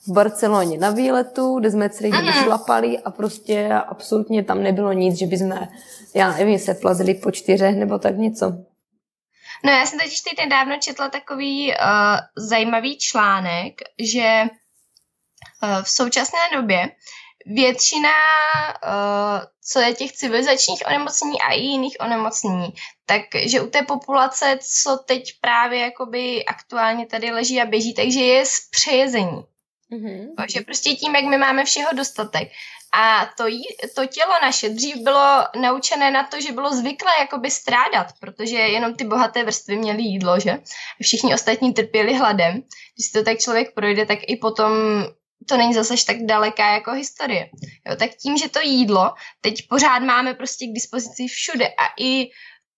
v 0.08 0.12
Barceloně 0.12 0.78
na 0.78 0.90
výletu, 0.90 1.60
kde 1.60 1.72
jsme 1.72 1.90
celý 1.90 2.12
den 2.12 2.26
šlapali 2.26 3.00
a 3.00 3.12
prostě 3.12 3.70
absolutně 3.88 4.44
tam 4.44 4.64
nebylo 4.64 4.94
nic, 4.94 5.18
že 5.18 5.28
by 5.28 5.38
jsme, 5.38 5.70
já 6.14 6.38
nevím, 6.38 6.60
se 6.60 6.74
plazili 6.74 7.14
po 7.14 7.32
čtyřech 7.32 7.76
nebo 7.76 8.00
tak 8.00 8.18
něco. 8.18 8.58
No 9.66 9.72
já 9.72 9.86
jsem 9.86 10.00
totiž 10.00 10.22
teď 10.22 10.38
nedávno 10.38 10.78
četla 10.78 11.10
takový 11.10 11.72
uh, 11.72 11.78
zajímavý 12.38 12.98
článek, 12.98 13.74
že 14.00 14.44
uh, 15.64 15.84
v 15.84 15.90
současné 15.90 16.40
době 16.54 16.92
většina, 17.46 18.10
uh, 18.86 19.46
co 19.72 19.80
je 19.80 19.94
těch 19.94 20.12
civilizačních 20.12 20.84
onemocnění 20.88 21.42
a 21.42 21.52
i 21.52 21.60
jiných 21.60 21.98
onemocnění, 22.00 22.74
takže 23.06 23.62
u 23.62 23.70
té 23.70 23.82
populace, 23.82 24.60
co 24.82 24.98
teď 24.98 25.24
právě 25.42 25.80
jakoby 25.80 26.46
aktuálně 26.46 27.06
tady 27.06 27.32
leží 27.32 27.62
a 27.62 27.66
běží, 27.66 27.94
takže 27.94 28.20
je 28.20 28.46
z 28.46 28.70
přejezení. 28.72 29.44
Mm-hmm. 29.92 30.46
Že 30.50 30.62
prostě 30.62 30.90
tím, 30.90 31.16
jak 31.16 31.26
my 31.26 31.38
máme 31.38 31.66
všeho 31.66 31.90
dostatek, 31.96 32.52
a 32.94 33.30
to, 33.38 33.48
jí, 33.48 33.64
to 33.96 34.06
tělo 34.06 34.34
naše 34.42 34.70
dřív 34.70 34.96
bylo 34.98 35.44
naučené 35.62 36.12
na 36.12 36.24
to, 36.24 36.42
že 36.42 36.52
bylo 36.52 36.74
zvyklé 36.74 37.12
jakoby 37.20 37.52
strádat, 37.52 38.08
protože 38.20 38.56
jenom 38.58 38.96
ty 38.96 39.04
bohaté 39.04 39.44
vrstvy 39.44 39.78
měly 39.78 40.02
jídlo, 40.02 40.40
že? 40.40 40.58
Všichni 41.02 41.34
ostatní 41.34 41.74
trpěli 41.74 42.14
hladem. 42.14 42.54
Když 42.96 43.12
to 43.14 43.24
tak 43.24 43.38
člověk 43.38 43.74
projde, 43.74 44.06
tak 44.06 44.20
i 44.28 44.36
potom 44.36 44.72
to 45.50 45.58
není 45.58 45.74
zase 45.74 45.94
tak 46.08 46.18
daleká 46.26 46.74
jako 46.74 46.92
historie. 46.92 47.50
Jo, 47.90 47.96
tak 47.96 48.10
tím, 48.22 48.38
že 48.38 48.50
to 48.50 48.60
jídlo 48.60 49.14
teď 49.42 49.68
pořád 49.70 50.00
máme 50.00 50.34
prostě 50.34 50.66
k 50.66 50.74
dispozici 50.74 51.28
všude 51.28 51.68
a 51.68 51.84
i 52.00 52.30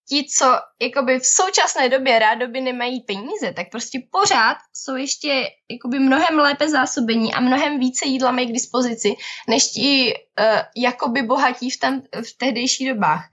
ti, 0.10 0.26
co 0.38 0.60
jakoby 0.82 1.20
v 1.20 1.26
současné 1.26 1.90
době 1.90 2.20
rádoby 2.20 2.62
nemají 2.62 3.02
peníze, 3.02 3.54
tak 3.54 3.70
prostě 3.72 4.00
pořád 4.12 4.58
jsou 4.74 4.96
ještě 4.96 5.46
jakoby 5.72 6.00
mnohem 6.00 6.40
lépe 6.40 6.70
zásobení 6.70 7.34
a 7.34 7.40
mnohem 7.40 7.80
více 7.80 8.06
jídla 8.06 8.32
mají 8.32 8.48
k 8.48 8.54
dispozici, 8.54 9.16
než 9.48 9.68
ti 9.68 10.14
uh, 10.14 10.46
jakoby 10.76 11.22
bohatí 11.22 11.70
v, 11.70 11.80
tam, 11.80 12.02
v 12.02 12.38
tehdejších 12.38 12.90
dobách. 12.90 13.26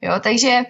Jo, 0.00 0.12
takže 0.22 0.64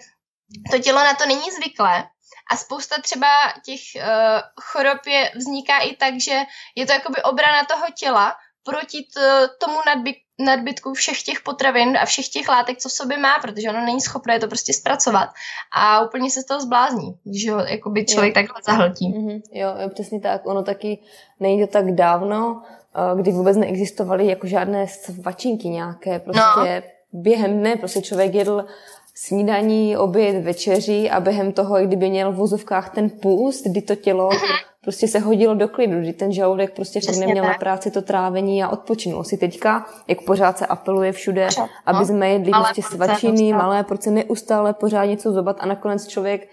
to 0.71 0.79
tělo 0.79 0.99
na 0.99 1.15
to 1.15 1.27
není 1.27 1.51
zvyklé 1.51 2.05
a 2.51 2.57
spousta 2.57 3.01
třeba 3.03 3.29
těch 3.65 3.81
uh, 3.97 4.41
chorob 4.61 5.07
je, 5.07 5.33
vzniká 5.35 5.79
i 5.79 5.97
tak, 5.97 6.21
že 6.21 6.43
je 6.75 6.87
to 6.87 6.93
jakoby 6.93 7.23
obrana 7.23 7.65
toho 7.65 7.87
těla 7.99 8.37
proti 8.67 9.07
t- 9.15 9.49
tomu 9.59 9.79
nadbyt, 9.87 10.17
nadbytku 10.39 10.95
všech 10.95 11.23
těch 11.23 11.41
potravin 11.41 11.99
a 11.99 12.05
všech 12.05 12.29
těch 12.29 12.49
látek, 12.49 12.79
co 12.79 12.89
v 12.89 12.93
sobě 12.93 13.19
má, 13.19 13.39
protože 13.43 13.71
ono 13.71 13.85
není 13.85 14.01
schopné 14.01 14.39
to 14.39 14.49
prostě 14.49 14.73
zpracovat 14.73 15.29
a 15.77 16.01
úplně 16.01 16.31
se 16.31 16.43
z 16.43 16.45
toho 16.45 16.61
zblázní, 16.61 17.19
když 17.25 17.51
ho 17.51 17.59
jakoby 17.61 18.05
člověk 18.05 18.37
jo. 18.37 18.43
takhle 18.43 18.63
zahltí. 18.65 19.15
Mm-hmm. 19.15 19.41
Jo, 19.53 19.69
jo, 19.83 19.89
přesně 19.89 20.21
tak. 20.21 20.47
Ono 20.47 20.63
taky 20.63 20.99
nejde 21.41 21.67
tak 21.67 21.95
dávno, 21.95 22.63
eh, 22.95 23.21
kdy 23.21 23.33
vůbec 23.33 23.57
neexistovaly 23.57 24.27
jako 24.27 24.47
žádné 24.47 24.89
svačinky 24.89 25.69
nějaké, 25.69 26.19
prostě 26.19 26.83
no. 26.83 27.21
během 27.23 27.59
dne 27.59 27.77
prostě 27.77 28.03
člověk 28.03 28.35
jedl 28.35 28.67
snídaní, 29.15 29.97
oběd, 29.97 30.45
večeří 30.45 31.11
a 31.11 31.21
během 31.21 31.53
toho, 31.53 31.87
kdyby 31.87 32.11
měl 32.11 32.33
v 32.33 32.37
vozovkách 32.37 32.95
ten 32.95 33.11
půst, 33.11 33.67
kdy 33.67 33.83
to 33.83 33.95
tělo 33.95 34.29
uh-huh. 34.29 34.57
Prostě 34.87 35.09
se 35.09 35.19
hodilo 35.19 35.55
do 35.55 35.69
klidu, 35.69 36.01
kdy 36.01 36.13
ten 36.13 36.33
žaludek 36.33 36.75
prostě 36.75 37.01
fakt 37.01 37.17
neměl 37.17 37.45
tak. 37.45 37.53
na 37.53 37.59
práci 37.59 37.91
to 37.91 38.03
trávení 38.03 38.63
a 38.63 38.69
odpočinul 38.69 39.25
si 39.25 39.37
teďka, 39.37 39.87
jak 40.09 40.21
pořád 40.23 40.59
se 40.59 40.67
apeluje 40.67 41.13
všude, 41.13 41.47
Před, 41.47 41.65
aby 41.87 41.99
no. 41.99 42.07
jsme 42.07 42.29
jedli 42.29 42.51
prostě 42.51 42.83
svačiny, 42.83 43.53
malé 43.53 43.85
porce, 43.85 44.11
neustále 44.11 44.73
pořád 44.73 45.05
něco 45.05 45.33
zobat 45.33 45.57
a 45.61 45.67
nakonec 45.67 46.07
člověk 46.07 46.49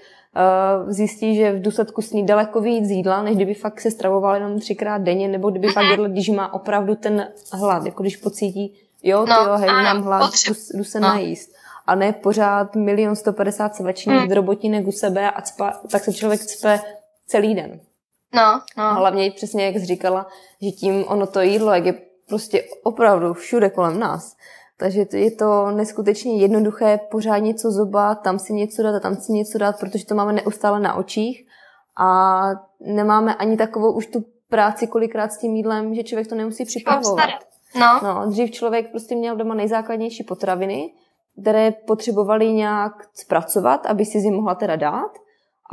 uh, 0.86 0.92
zjistí, 0.92 1.36
že 1.36 1.52
v 1.52 1.62
důsledku 1.62 2.02
sní 2.02 2.26
daleko 2.26 2.62
víc 2.62 2.90
jídla, 2.90 3.24
než 3.24 3.36
kdyby 3.36 3.54
fakt 3.54 3.82
se 3.82 3.92
stravoval 3.92 4.36
jenom 4.36 4.60
třikrát 4.60 5.02
denně, 5.02 5.28
nebo 5.28 5.50
kdyby 5.50 5.68
fakt 5.68 5.86
jedl, 5.92 6.10
když 6.10 6.30
má 6.30 6.54
opravdu 6.54 6.96
ten 6.96 7.28
hlad, 7.54 7.86
jako 7.86 8.04
když 8.04 8.18
pocítí, 8.18 8.74
jo, 9.04 9.26
no, 9.26 9.44
tyjo, 9.44 9.58
hej, 9.58 9.70
mám 9.70 10.04
hlad, 10.04 10.32
jdu, 10.48 10.54
jdu 10.74 10.84
se 10.84 11.00
no. 11.00 11.08
najíst 11.08 11.54
a 11.88 11.96
ne 11.96 12.14
pořád 12.14 12.76
milion 12.76 13.16
150 13.16 13.76
svačných 13.76 14.18
hmm. 14.18 14.30
drobotinek 14.30 14.88
u 14.88 14.92
sebe 14.92 15.32
a 15.32 15.42
cpa, 15.42 15.82
tak 15.92 16.04
se 16.04 16.14
člověk 16.14 16.42
cpe 16.42 16.80
celý 17.28 17.56
den. 17.56 17.80
No, 18.34 18.62
no. 18.78 18.84
A 18.84 18.94
hlavně 18.94 19.32
přesně, 19.32 19.66
jak 19.66 19.76
jsi 19.76 19.86
říkala, 19.86 20.28
že 20.62 20.72
tím 20.72 21.06
ono 21.08 21.28
to 21.28 21.42
jídlo, 21.42 21.74
jak 21.74 21.86
je 21.86 22.02
prostě 22.28 22.64
opravdu 22.84 23.34
všude 23.34 23.70
kolem 23.70 24.00
nás. 24.00 24.36
Takže 24.78 25.06
je 25.14 25.32
to 25.32 25.72
neskutečně 25.72 26.38
jednoduché 26.38 27.00
pořád 27.12 27.38
něco 27.38 27.72
zobat, 27.72 28.22
tam 28.22 28.40
si 28.40 28.54
něco 28.54 28.84
dát 28.84 28.96
a 28.96 29.00
tam 29.00 29.16
si 29.16 29.32
něco 29.32 29.58
dát, 29.58 29.80
protože 29.80 30.06
to 30.06 30.16
máme 30.16 30.34
neustále 30.34 30.80
na 30.80 30.96
očích 30.96 31.48
a 32.00 32.42
nemáme 32.80 33.36
ani 33.36 33.58
takovou 33.58 33.92
už 33.92 34.08
tu 34.08 34.26
práci 34.50 34.88
kolikrát 34.88 35.34
s 35.34 35.38
tím 35.38 35.56
jídlem, 35.56 35.96
že 35.96 36.04
člověk 36.04 36.28
to 36.28 36.36
nemusí 36.36 36.66
připravovat. 36.66 37.30
No. 37.76 38.00
no. 38.04 38.30
Dřív 38.30 38.52
člověk 38.52 38.92
prostě 38.92 39.16
měl 39.16 39.36
doma 39.36 39.56
nejzákladnější 39.56 40.24
potraviny 40.24 40.92
které 41.42 41.72
potřebovali 41.72 42.54
nějak 42.54 42.94
zpracovat, 43.14 43.86
aby 43.86 44.06
si 44.06 44.18
je 44.18 44.32
mohla 44.32 44.56
teda 44.56 44.76
dát, 44.76 45.12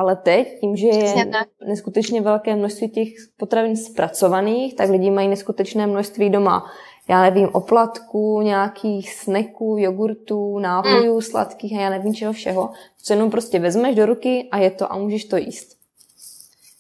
ale 0.00 0.16
teď, 0.16 0.60
tím, 0.60 0.76
že 0.76 0.86
je 0.86 1.30
neskutečně 1.66 2.20
velké 2.20 2.56
množství 2.56 2.88
těch 2.88 3.08
potravin 3.36 3.76
zpracovaných, 3.76 4.76
tak 4.76 4.90
lidi 4.90 5.10
mají 5.10 5.28
neskutečné 5.28 5.86
množství 5.86 6.30
doma, 6.30 6.72
já 7.08 7.22
nevím, 7.22 7.48
oplatků, 7.52 8.40
nějakých 8.40 9.14
sneků, 9.14 9.76
jogurtů, 9.78 10.58
nápojů 10.58 11.14
mm. 11.14 11.22
sladkých 11.22 11.78
a 11.78 11.80
já 11.80 11.90
nevím 11.90 12.14
čeho 12.14 12.32
všeho, 12.32 12.70
co 13.02 13.12
jenom 13.12 13.30
prostě 13.30 13.58
vezmeš 13.58 13.96
do 13.96 14.06
ruky 14.06 14.48
a 14.52 14.58
je 14.58 14.70
to 14.70 14.92
a 14.92 14.96
můžeš 14.96 15.24
to 15.24 15.36
jíst. 15.36 15.76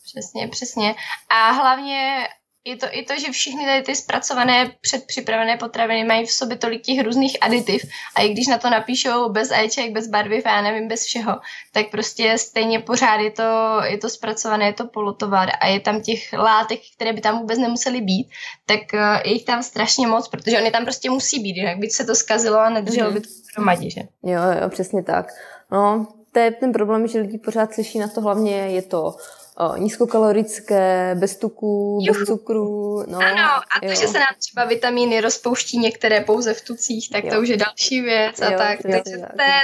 Přesně, 0.04 0.48
přesně. 0.48 0.94
A 1.28 1.50
hlavně 1.50 2.18
je 2.64 2.76
to 2.76 2.86
i 2.90 3.04
to, 3.04 3.14
že 3.18 3.32
všechny 3.32 3.64
tady 3.64 3.82
ty 3.82 3.96
zpracované 3.96 4.72
předpřipravené 4.80 5.56
potraviny 5.56 6.04
mají 6.04 6.26
v 6.26 6.30
sobě 6.30 6.56
tolik 6.56 6.82
těch 6.82 7.04
různých 7.04 7.36
aditiv 7.40 7.82
a 8.16 8.22
i 8.22 8.28
když 8.28 8.46
na 8.46 8.58
to 8.58 8.70
napíšou 8.70 9.28
bez 9.28 9.50
ajček, 9.50 9.92
bez 9.92 10.08
barviv 10.08 10.44
já 10.46 10.62
nevím, 10.62 10.88
bez 10.88 11.04
všeho, 11.04 11.40
tak 11.72 11.90
prostě 11.90 12.38
stejně 12.38 12.80
pořád 12.80 13.20
je 13.20 13.30
to, 13.30 13.80
je 13.84 13.98
to 13.98 14.08
zpracované, 14.08 14.66
je 14.66 14.72
to 14.72 14.84
polotovar 14.86 15.48
a 15.60 15.66
je 15.66 15.80
tam 15.80 16.00
těch 16.00 16.32
látek, 16.32 16.80
které 16.96 17.12
by 17.12 17.20
tam 17.20 17.38
vůbec 17.38 17.58
nemusely 17.58 18.00
být, 18.00 18.28
tak 18.66 18.80
uh, 18.94 19.00
je 19.24 19.32
jich 19.32 19.44
tam 19.44 19.62
strašně 19.62 20.06
moc, 20.06 20.28
protože 20.28 20.58
oni 20.58 20.70
tam 20.70 20.84
prostě 20.84 21.10
musí 21.10 21.40
být, 21.40 21.56
jinak 21.56 21.78
by 21.78 21.90
se 21.90 22.04
to 22.04 22.14
zkazilo 22.14 22.58
a 22.58 22.70
nedrželo 22.70 23.10
mm-hmm. 23.10 23.14
by 23.14 23.20
to 23.20 23.28
hromadě, 23.56 23.90
že? 23.90 24.00
Jo, 24.22 24.40
jo, 24.62 24.68
přesně 24.68 25.02
tak. 25.02 25.26
No, 25.72 26.06
to 26.32 26.38
je 26.38 26.50
ten 26.50 26.72
problém, 26.72 27.06
že 27.06 27.18
lidi 27.20 27.38
pořád 27.38 27.74
slyší 27.74 27.98
na 27.98 28.08
to 28.08 28.20
hlavně 28.20 28.56
je 28.56 28.82
to 28.82 29.14
o, 29.60 29.76
nízkokalorické, 29.76 31.14
bez 31.18 31.36
tuků, 31.36 31.98
Juhu. 32.02 32.18
bez 32.18 32.28
cukru. 32.28 33.04
No, 33.06 33.18
ano, 33.18 33.44
a 33.44 33.80
to, 33.80 33.86
jo. 33.86 33.94
že 33.94 34.08
se 34.08 34.18
nám 34.18 34.34
třeba 34.38 34.64
vitamíny 34.64 35.20
rozpouští 35.20 35.78
některé 35.78 36.20
pouze 36.20 36.54
v 36.54 36.60
tucích, 36.60 37.10
tak 37.10 37.24
jo. 37.24 37.30
to 37.30 37.40
už 37.40 37.48
je 37.48 37.56
další 37.56 38.00
věc 38.00 38.40
a 38.40 38.50
jo, 38.50 38.58
tak. 38.58 38.78
Takže 38.82 39.16
to 39.36 39.42
je, 39.42 39.60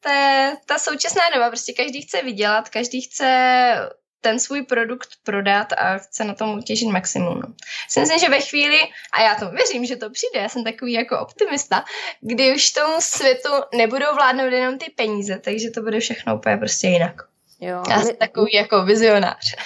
to 0.00 0.08
je 0.08 0.56
ta 0.66 0.78
současná 0.78 1.22
doba, 1.34 1.48
prostě 1.48 1.72
každý 1.72 2.02
chce 2.02 2.22
vydělat, 2.22 2.68
každý 2.68 3.00
chce 3.00 3.28
ten 4.20 4.40
svůj 4.40 4.62
produkt 4.62 5.08
prodat 5.24 5.72
a 5.72 5.98
chce 5.98 6.24
na 6.24 6.34
tom 6.34 6.58
utěžit 6.58 6.88
maximum. 6.88 7.40
No. 7.40 7.54
Si 7.88 8.00
myslím, 8.00 8.18
že 8.18 8.28
ve 8.28 8.40
chvíli, 8.40 8.78
a 9.12 9.22
já 9.22 9.34
to 9.34 9.50
věřím, 9.50 9.86
že 9.86 9.96
to 9.96 10.10
přijde, 10.10 10.40
já 10.40 10.48
jsem 10.48 10.64
takový 10.64 10.92
jako 10.92 11.20
optimista, 11.20 11.84
kdy 12.20 12.54
už 12.54 12.70
tomu 12.70 12.94
světu 12.98 13.48
nebudou 13.74 14.14
vládnout 14.14 14.52
jenom 14.52 14.78
ty 14.78 14.90
peníze, 14.96 15.38
takže 15.38 15.70
to 15.70 15.82
bude 15.82 16.00
všechno 16.00 16.36
úplně 16.36 16.56
prostě 16.56 16.88
jinak. 16.88 17.33
Jo, 17.60 17.82
já 17.90 18.02
jsem 18.02 18.16
takový 18.16 18.50
jako 18.54 18.84
vizionář. 18.84 19.56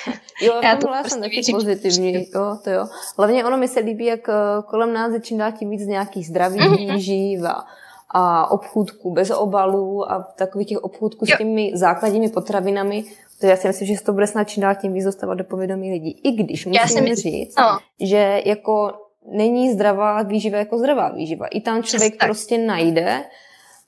Jo, 0.42 0.60
já 0.62 0.76
to 0.76 0.86
prostě 0.86 1.10
jsem 1.10 1.20
taky 1.20 1.40
pozitivní, 1.52 2.14
jo, 2.34 2.58
to 2.64 2.70
jo. 2.70 2.86
Hlavně 3.18 3.44
ono 3.44 3.56
mi 3.56 3.68
se 3.68 3.80
líbí, 3.80 4.04
jak 4.04 4.28
eh, 4.28 4.32
kolem 4.66 4.92
nás 4.92 5.12
je 5.12 5.20
čím 5.20 5.38
dál 5.38 5.52
tím 5.52 5.70
víc 5.70 5.86
nějakých 5.86 6.26
zdravých 6.26 6.60
mm-hmm. 6.60 6.94
výživ 6.94 7.44
a, 7.44 7.66
a 8.10 8.50
obchůdků 8.50 9.12
bez 9.12 9.30
obalů 9.30 10.12
a 10.12 10.22
takových 10.36 10.68
těch 10.68 10.78
obchůdků 10.78 11.24
jo. 11.28 11.34
s 11.34 11.38
těmi 11.38 11.72
základními 11.74 12.28
potravinami, 12.28 13.04
to 13.40 13.46
já 13.46 13.56
si 13.56 13.68
myslím, 13.68 13.88
že 13.88 13.96
se 13.96 14.04
to 14.04 14.12
bude 14.12 14.26
snad 14.26 14.44
čím 14.44 14.62
dál 14.62 14.74
tím 14.74 14.92
víc 14.92 15.04
dostávat 15.04 15.34
do 15.34 15.44
povědomí 15.44 15.92
lidí. 15.92 16.20
I 16.24 16.32
když 16.32 16.66
musím 16.66 17.04
myslím, 17.04 17.14
říct, 17.14 17.54
no. 17.58 17.78
že 18.00 18.42
jako 18.44 18.92
není 19.32 19.72
zdravá 19.72 20.22
výživa 20.22 20.58
jako 20.58 20.78
zdravá 20.78 21.08
výživa. 21.08 21.46
I 21.46 21.60
tam 21.60 21.82
člověk 21.82 22.12
Přesně 22.12 22.28
prostě 22.28 22.58
najde 22.58 23.24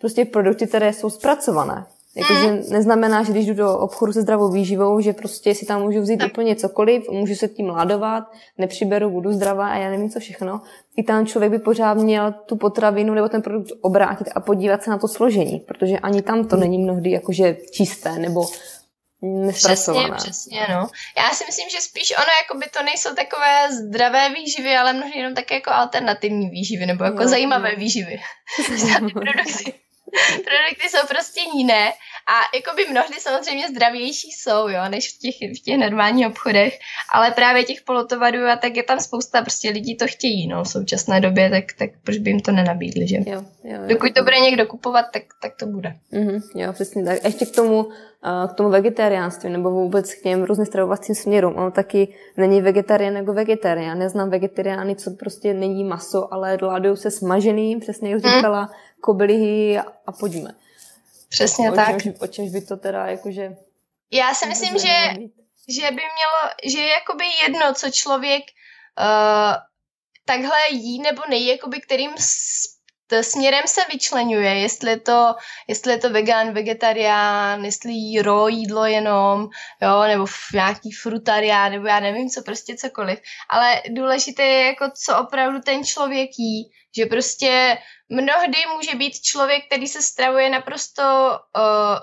prostě 0.00 0.24
produkty, 0.24 0.66
které 0.66 0.92
jsou 0.92 1.10
zpracované. 1.10 1.86
Jakože 2.16 2.46
mm. 2.46 2.62
neznamená, 2.70 3.22
že 3.22 3.32
když 3.32 3.46
jdu 3.46 3.54
do 3.54 3.78
obchodu 3.78 4.12
se 4.12 4.22
zdravou 4.22 4.50
výživou, 4.50 5.00
že 5.00 5.12
prostě 5.12 5.54
si 5.54 5.66
tam 5.66 5.82
můžu 5.82 6.00
vzít 6.00 6.16
tak. 6.16 6.30
úplně 6.30 6.56
cokoliv, 6.56 7.08
můžu 7.10 7.34
se 7.34 7.48
tím 7.48 7.66
ládovat, 7.68 8.24
nepřiberu, 8.58 9.10
budu 9.10 9.32
zdravá 9.32 9.68
a 9.68 9.76
já 9.76 9.90
nevím 9.90 10.10
co 10.10 10.20
všechno. 10.20 10.60
I 10.96 11.02
tam 11.02 11.26
člověk 11.26 11.52
by 11.52 11.58
pořád 11.58 11.94
měl 11.94 12.32
tu 12.32 12.56
potravinu 12.56 13.14
nebo 13.14 13.28
ten 13.28 13.42
produkt 13.42 13.72
obrátit 13.80 14.28
a 14.34 14.40
podívat 14.40 14.82
se 14.82 14.90
na 14.90 14.98
to 14.98 15.08
složení, 15.08 15.58
protože 15.58 15.98
ani 15.98 16.22
tam 16.22 16.48
to 16.48 16.56
není 16.56 16.78
mnohdy 16.78 17.10
jakože 17.10 17.56
čisté 17.70 18.18
nebo 18.18 18.46
Přesně, 19.52 20.10
přesně, 20.16 20.60
no. 20.70 20.88
Já 21.16 21.30
si 21.32 21.44
myslím, 21.46 21.68
že 21.70 21.80
spíš 21.80 22.12
ono, 22.16 22.32
jako 22.42 22.58
by 22.58 22.66
to 22.70 22.82
nejsou 22.82 23.14
takové 23.14 23.72
zdravé 23.72 24.28
výživy, 24.34 24.76
ale 24.76 24.92
mnohdy 24.92 25.18
jenom 25.18 25.34
také 25.34 25.54
jako 25.54 25.70
alternativní 25.70 26.50
výživy, 26.50 26.86
nebo 26.86 27.04
jako 27.04 27.22
jo, 27.22 27.28
zajímavé 27.28 27.70
jo. 27.72 27.78
výživy. 27.78 28.20
produkty 29.12 29.74
produkty 30.34 30.88
jsou 30.88 31.06
prostě 31.08 31.40
jiné 31.54 31.88
a 32.34 32.56
jakoby 32.56 32.86
mnohdy 32.90 33.14
samozřejmě 33.18 33.68
zdravější 33.68 34.28
jsou, 34.32 34.68
jo, 34.68 34.80
než 34.88 35.14
v 35.14 35.18
těch, 35.18 35.34
v 35.58 35.64
těch 35.64 35.78
normálních 35.78 36.26
obchodech, 36.26 36.78
ale 37.12 37.30
právě 37.30 37.64
těch 37.64 37.82
polotovarů 37.82 38.46
a 38.46 38.56
tak 38.56 38.76
je 38.76 38.82
tam 38.82 39.00
spousta 39.00 39.42
prostě 39.42 39.70
lidí 39.70 39.96
to 39.96 40.06
chtějí, 40.06 40.48
no, 40.48 40.64
v 40.64 40.68
současné 40.68 41.20
době, 41.20 41.50
tak, 41.50 41.64
tak 41.78 41.90
proč 42.04 42.18
by 42.18 42.30
jim 42.30 42.40
to 42.40 42.52
nenabídli, 42.52 43.08
že? 43.08 43.16
Jo, 43.16 43.24
jo, 43.26 43.42
jo. 43.64 43.80
Dokud 43.86 44.14
to 44.14 44.22
bude 44.22 44.40
někdo 44.40 44.66
kupovat, 44.66 45.06
tak, 45.12 45.22
tak 45.42 45.52
to 45.56 45.66
bude. 45.66 45.94
Mm-hmm, 46.12 46.40
jo, 46.54 46.72
přesně 46.72 47.04
tak. 47.04 47.24
Ještě 47.24 47.46
k 47.46 47.54
tomu, 47.54 47.88
k 48.48 48.52
tomu 48.52 48.70
vegetariánství 48.70 49.50
nebo 49.50 49.70
vůbec 49.70 50.14
k 50.14 50.22
těm 50.22 50.42
různým 50.42 50.66
stravovacím 50.66 51.14
směrům. 51.14 51.56
Ono 51.56 51.70
taky 51.70 52.14
není 52.36 52.60
vegetarián 52.60 53.16
jako 53.16 53.32
vegetarián. 53.32 53.98
Neznám 53.98 54.30
vegetariány, 54.30 54.96
co 54.96 55.10
prostě 55.10 55.54
není 55.54 55.84
maso, 55.84 56.34
ale 56.34 56.58
ládují 56.62 56.96
se 56.96 57.10
smaženým, 57.10 57.80
přesně 57.80 58.10
jak 58.10 58.20
říkala, 58.20 58.70
kobylihy 59.00 59.78
a 59.78 60.12
pojďme. 60.12 60.54
Přesně 61.28 61.70
o, 61.70 61.74
tak. 61.74 61.96
O 61.96 62.00
čemž, 62.00 62.16
o 62.20 62.26
čemž 62.26 62.50
by 62.50 62.60
to 62.60 62.76
teda 62.76 63.06
jakože... 63.06 63.56
Já 64.12 64.34
si 64.34 64.46
myslím, 64.46 64.78
že, 64.78 64.94
že 65.68 65.82
by 65.82 66.02
mělo, 66.16 66.40
že 66.64 66.78
je 66.78 66.88
jakoby 66.88 67.24
jedno, 67.42 67.74
co 67.74 67.90
člověk 67.90 68.42
uh, 68.98 69.56
takhle 70.24 70.58
jí 70.70 71.02
nebo 71.02 71.22
nejí, 71.28 71.46
jakoby 71.46 71.80
kterým 71.80 72.10
směrem 73.22 73.62
se 73.66 73.80
vyčlenuje, 73.92 74.54
jestli 74.54 74.90
je 74.90 75.00
to, 75.00 75.34
jestli 75.68 75.92
je 75.92 75.98
to 75.98 76.10
vegan, 76.10 76.52
vegetarián, 76.52 77.64
jestli 77.64 77.92
jí 77.92 78.22
ro 78.22 78.48
jídlo 78.48 78.84
jenom, 78.84 79.48
jo, 79.82 80.02
nebo 80.02 80.26
nějaký 80.54 80.92
frutarián, 80.92 81.72
nebo 81.72 81.86
já 81.86 82.00
nevím 82.00 82.28
co, 82.28 82.42
prostě 82.42 82.76
cokoliv. 82.76 83.20
Ale 83.48 83.82
důležité 83.88 84.42
je 84.42 84.66
jako, 84.66 84.84
co 85.04 85.18
opravdu 85.18 85.60
ten 85.60 85.84
člověk 85.84 86.30
jí, 86.38 86.70
že 86.96 87.06
prostě 87.06 87.78
mnohdy 88.10 88.58
může 88.76 88.94
být 88.94 89.20
člověk, 89.20 89.66
který 89.66 89.88
se 89.88 90.02
stravuje 90.02 90.50
naprosto 90.50 91.02
uh, 91.56 91.98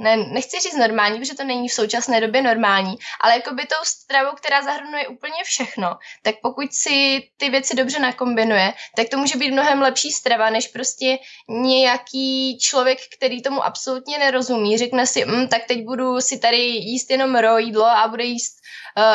ne, 0.00 0.16
nechci 0.16 0.60
říct 0.60 0.76
normální, 0.76 1.18
protože 1.18 1.34
to 1.34 1.44
není 1.44 1.68
v 1.68 1.72
současné 1.72 2.20
době 2.20 2.42
normální, 2.42 2.94
ale 3.20 3.32
jako 3.32 3.54
by 3.54 3.62
tou 3.62 3.84
stravou, 3.84 4.32
která 4.36 4.62
zahrnuje 4.62 5.08
úplně 5.08 5.44
všechno, 5.44 5.96
tak 6.22 6.34
pokud 6.42 6.72
si 6.72 7.22
ty 7.36 7.50
věci 7.50 7.76
dobře 7.76 7.98
nakombinuje, 7.98 8.72
tak 8.96 9.08
to 9.08 9.18
může 9.18 9.38
být 9.38 9.50
mnohem 9.50 9.82
lepší 9.82 10.10
strava, 10.10 10.50
než 10.50 10.68
prostě 10.68 11.18
nějaký 11.48 12.58
člověk, 12.58 12.98
který 13.16 13.42
tomu 13.42 13.64
absolutně 13.64 14.18
nerozumí, 14.18 14.78
řekne 14.78 15.06
si, 15.06 15.24
mm, 15.24 15.48
tak 15.48 15.64
teď 15.64 15.84
budu 15.84 16.20
si 16.20 16.38
tady 16.38 16.56
jíst 16.56 17.10
jenom 17.10 17.36
ro 17.36 17.58
jídlo 17.58 17.86
a 17.86 18.08
bude 18.08 18.24
jíst 18.24 18.59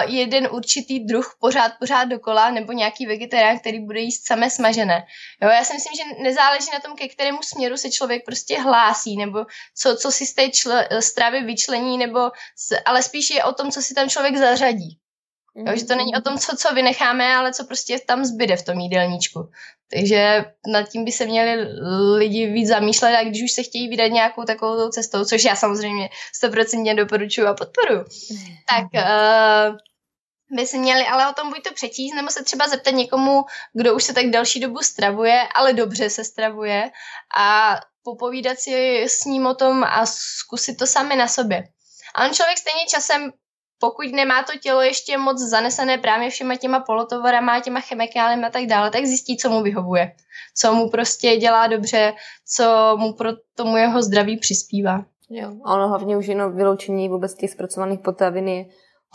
jeden 0.05 0.47
určitý 0.51 0.99
druh 0.99 1.35
pořád, 1.39 1.71
pořád 1.79 2.03
dokola, 2.03 2.49
nebo 2.51 2.71
nějaký 2.71 3.05
vegetarián, 3.05 3.59
který 3.59 3.79
bude 3.79 3.99
jíst 3.99 4.27
samé 4.27 4.49
smažené. 4.49 5.05
Jo, 5.41 5.49
já 5.49 5.63
si 5.63 5.73
myslím, 5.73 5.93
že 5.95 6.23
nezáleží 6.23 6.67
na 6.73 6.79
tom, 6.79 6.95
ke 6.95 7.07
kterému 7.07 7.43
směru 7.43 7.77
se 7.77 7.91
člověk 7.91 8.25
prostě 8.25 8.61
hlásí, 8.61 9.17
nebo 9.17 9.45
co, 9.77 9.95
co 9.95 10.11
si 10.11 10.25
z 10.25 10.33
té 10.33 10.45
čl- 10.45 10.99
stravy 10.99 11.43
vyčlení, 11.43 11.97
nebo 11.97 12.31
s, 12.55 12.75
ale 12.85 13.03
spíš 13.03 13.29
je 13.29 13.43
o 13.43 13.53
tom, 13.53 13.71
co 13.71 13.81
si 13.81 13.93
tam 13.93 14.09
člověk 14.09 14.37
zařadí. 14.37 14.99
Jo, 15.55 15.75
že 15.75 15.85
to 15.85 15.95
není 15.95 16.15
o 16.15 16.21
tom, 16.21 16.37
co, 16.37 16.57
co 16.57 16.73
vynecháme, 16.73 17.35
ale 17.35 17.53
co 17.53 17.65
prostě 17.65 17.99
tam 17.99 18.25
zbyde 18.25 18.57
v 18.57 18.65
tom 18.65 18.79
jídelníčku. 18.79 19.49
Takže 19.91 20.45
nad 20.67 20.89
tím 20.89 21.05
by 21.05 21.11
se 21.11 21.25
měli 21.25 21.67
lidi 22.17 22.47
víc 22.47 22.67
zamýšlet 22.67 23.15
a 23.15 23.23
když 23.23 23.43
už 23.43 23.51
se 23.51 23.63
chtějí 23.63 23.89
vydat 23.89 24.07
nějakou 24.07 24.43
takovou 24.43 24.89
cestou, 24.89 25.25
což 25.25 25.43
já 25.43 25.55
samozřejmě 25.55 26.09
stoprocentně 26.35 26.95
doporučuji 26.95 27.47
a 27.47 27.53
podporuji, 27.53 28.05
tak 28.69 28.85
uh, 28.93 29.77
by 30.51 30.67
se 30.67 30.77
měli 30.77 31.03
ale 31.03 31.29
o 31.29 31.33
tom 31.33 31.49
buď 31.49 31.63
to 31.63 31.73
přečíst, 31.73 32.15
nebo 32.15 32.29
se 32.29 32.43
třeba 32.43 32.67
zeptat 32.67 32.91
někomu, 32.91 33.41
kdo 33.73 33.95
už 33.95 34.03
se 34.03 34.13
tak 34.13 34.29
další 34.29 34.59
dobu 34.59 34.79
stravuje, 34.79 35.41
ale 35.55 35.73
dobře 35.73 36.09
se 36.09 36.23
stravuje 36.23 36.91
a 37.37 37.79
popovídat 38.03 38.59
si 38.59 39.03
s 39.03 39.25
ním 39.25 39.45
o 39.45 39.55
tom 39.55 39.83
a 39.83 40.05
zkusit 40.05 40.77
to 40.77 40.87
sami 40.87 41.15
na 41.15 41.27
sobě. 41.27 41.63
A 42.15 42.25
on 42.25 42.33
člověk 42.33 42.57
stejně 42.57 42.85
časem 42.85 43.31
pokud 43.79 44.11
nemá 44.11 44.43
to 44.43 44.59
tělo 44.59 44.81
ještě 44.81 45.17
moc 45.17 45.39
zanesené 45.39 45.97
právě 45.97 46.29
všema 46.29 46.55
těma 46.55 46.79
polotovarama, 46.79 47.59
těma 47.59 47.79
chemikáliemi 47.79 48.45
a 48.45 48.49
tak 48.49 48.65
dále, 48.65 48.91
tak 48.91 49.05
zjistí, 49.05 49.37
co 49.37 49.49
mu 49.49 49.63
vyhovuje. 49.63 50.11
Co 50.57 50.73
mu 50.73 50.89
prostě 50.89 51.37
dělá 51.37 51.67
dobře, 51.67 52.13
co 52.55 52.97
mu 52.99 53.13
pro 53.13 53.29
tomu 53.55 53.77
jeho 53.77 54.01
zdraví 54.01 54.37
přispívá. 54.37 55.05
Jo, 55.29 55.49
a 55.63 55.73
ono 55.73 55.87
hlavně 55.87 56.17
už 56.17 56.27
jenom 56.27 56.55
vyloučení 56.55 57.09
vůbec 57.09 57.33
těch 57.33 57.51
zpracovaných 57.51 57.99
potravin 57.99 58.47
je 58.47 58.65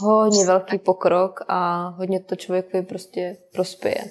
hodně 0.03 0.45
velký 0.45 0.79
pokrok 0.79 1.41
a 1.49 1.89
hodně 1.89 2.21
to 2.21 2.37
člověku 2.37 2.83
prostě 2.83 3.37
prospěje. 3.53 4.05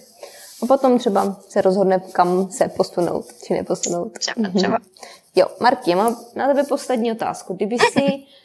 A 0.64 0.66
potom 0.66 1.00
třeba 1.00 1.38
se 1.50 1.62
rozhodne, 1.62 2.00
kam 2.12 2.52
se 2.52 2.70
posunout, 2.78 3.26
či 3.44 3.54
neposunout. 3.54 4.20
Třeba, 4.20 4.50
třeba. 4.58 4.78
Jo, 5.36 5.48
Marky, 5.62 5.96
mám 5.96 6.16
na 6.36 6.48
tebe 6.48 6.64
poslední 6.64 7.12
otázku. 7.12 7.54
Kdyby 7.54 7.78
si 7.80 8.02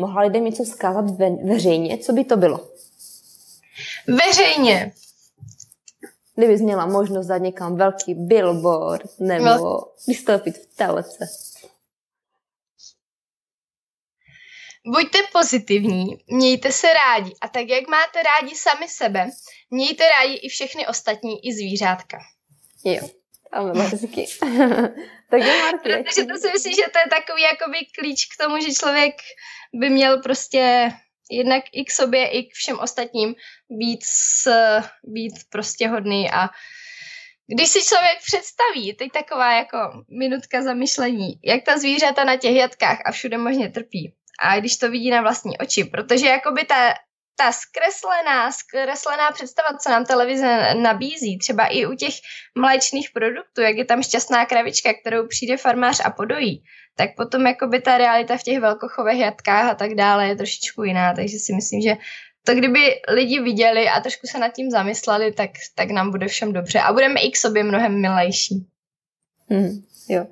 mohla 0.00 0.22
lidem 0.22 0.44
něco 0.44 0.64
zkázat 0.64 1.10
ve, 1.10 1.30
veřejně, 1.30 1.98
co 1.98 2.12
by 2.12 2.24
to 2.24 2.36
bylo? 2.36 2.68
Veřejně? 4.06 4.92
Kdyby 6.36 6.56
měla 6.56 6.86
možnost 6.86 7.26
dát 7.26 7.38
někam 7.38 7.76
velký 7.76 8.14
billboard 8.14 9.20
nebo 9.20 9.44
no. 9.44 9.84
vystoupit 10.08 10.58
v 10.58 10.76
telece. 10.76 11.28
Buďte 14.86 15.18
pozitivní, 15.32 16.24
mějte 16.26 16.72
se 16.72 16.86
rádi 16.92 17.34
a 17.40 17.48
tak, 17.48 17.68
jak 17.68 17.88
máte 17.88 18.22
rádi 18.22 18.56
sami 18.56 18.88
sebe, 18.88 19.30
mějte 19.70 20.04
rádi 20.08 20.34
i 20.34 20.48
všechny 20.48 20.86
ostatní, 20.86 21.46
i 21.46 21.54
zvířátka. 21.54 22.18
Jo, 22.84 23.08
ale 23.52 23.82
hezky. 23.82 24.26
tak 25.30 25.40
jo, 25.40 25.52
Marky. 25.62 26.04
Protože 26.04 26.24
to 26.24 26.38
si 26.38 26.52
myslím, 26.52 26.72
že 26.72 26.82
to 26.92 26.98
je 26.98 27.10
takový 27.10 27.42
jakoby 27.42 27.78
klíč 27.98 28.26
k 28.26 28.44
tomu, 28.44 28.60
že 28.60 28.74
člověk 28.74 29.14
by 29.74 29.90
měl 29.90 30.22
prostě 30.22 30.92
jednak 31.30 31.64
i 31.72 31.84
k 31.84 31.90
sobě, 31.90 32.28
i 32.28 32.42
k 32.42 32.52
všem 32.52 32.78
ostatním 32.78 33.34
být, 33.70 34.00
být 35.04 35.34
prostě 35.50 35.88
hodný 35.88 36.30
a 36.30 36.48
když 37.54 37.68
si 37.68 37.84
člověk 37.84 38.18
představí, 38.26 38.94
teď 38.94 39.12
taková 39.12 39.52
jako 39.52 39.78
minutka 40.18 40.62
zamyšlení, 40.62 41.40
jak 41.44 41.64
ta 41.64 41.78
zvířata 41.78 42.24
na 42.24 42.36
těch 42.36 42.56
jatkách 42.56 42.98
a 43.04 43.12
všude 43.12 43.38
možně 43.38 43.68
trpí, 43.68 44.14
a 44.40 44.60
když 44.60 44.76
to 44.76 44.90
vidí 44.90 45.10
na 45.10 45.20
vlastní 45.20 45.58
oči, 45.58 45.84
protože 45.84 46.26
jakoby 46.26 46.64
ta, 46.64 46.94
ta 47.40 47.52
zkreslená, 47.52 48.52
zkreslená 48.52 49.30
představa, 49.32 49.78
co 49.78 49.90
nám 49.90 50.04
televize 50.04 50.74
nabízí, 50.74 51.38
třeba 51.38 51.66
i 51.66 51.86
u 51.86 51.94
těch 51.94 52.14
mléčných 52.58 53.10
produktů, 53.10 53.60
jak 53.60 53.76
je 53.76 53.84
tam 53.84 54.02
šťastná 54.02 54.46
kravička, 54.46 54.90
kterou 55.00 55.26
přijde 55.26 55.56
farmář 55.56 56.00
a 56.04 56.10
podojí, 56.10 56.62
tak 56.96 57.10
potom 57.16 57.46
jakoby 57.46 57.80
ta 57.80 57.98
realita 57.98 58.36
v 58.36 58.42
těch 58.42 58.60
velkochových 58.60 59.20
jatkách 59.20 59.70
a 59.70 59.74
tak 59.74 59.94
dále 59.94 60.28
je 60.28 60.36
trošičku 60.36 60.82
jiná, 60.82 61.14
takže 61.14 61.38
si 61.38 61.52
myslím, 61.54 61.80
že 61.80 61.96
to 62.44 62.54
kdyby 62.54 62.80
lidi 63.08 63.40
viděli 63.40 63.88
a 63.88 64.00
trošku 64.00 64.26
se 64.26 64.38
nad 64.38 64.48
tím 64.48 64.70
zamysleli, 64.70 65.32
tak, 65.32 65.50
tak 65.74 65.90
nám 65.90 66.10
bude 66.10 66.28
všem 66.28 66.52
dobře 66.52 66.80
a 66.80 66.92
budeme 66.92 67.20
i 67.20 67.30
k 67.30 67.36
sobě 67.36 67.64
mnohem 67.64 68.00
milejší. 68.00 68.66
Hmm, 69.50 69.82
jo. 70.08 70.26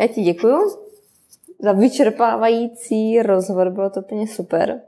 Já 0.00 0.06
ti 0.06 0.22
děkuju 0.22 0.86
za 1.58 1.72
vyčerpávající 1.72 3.22
rozhovor, 3.22 3.70
bylo 3.70 3.90
to 3.90 4.00
úplně 4.00 4.28
super. 4.28 4.80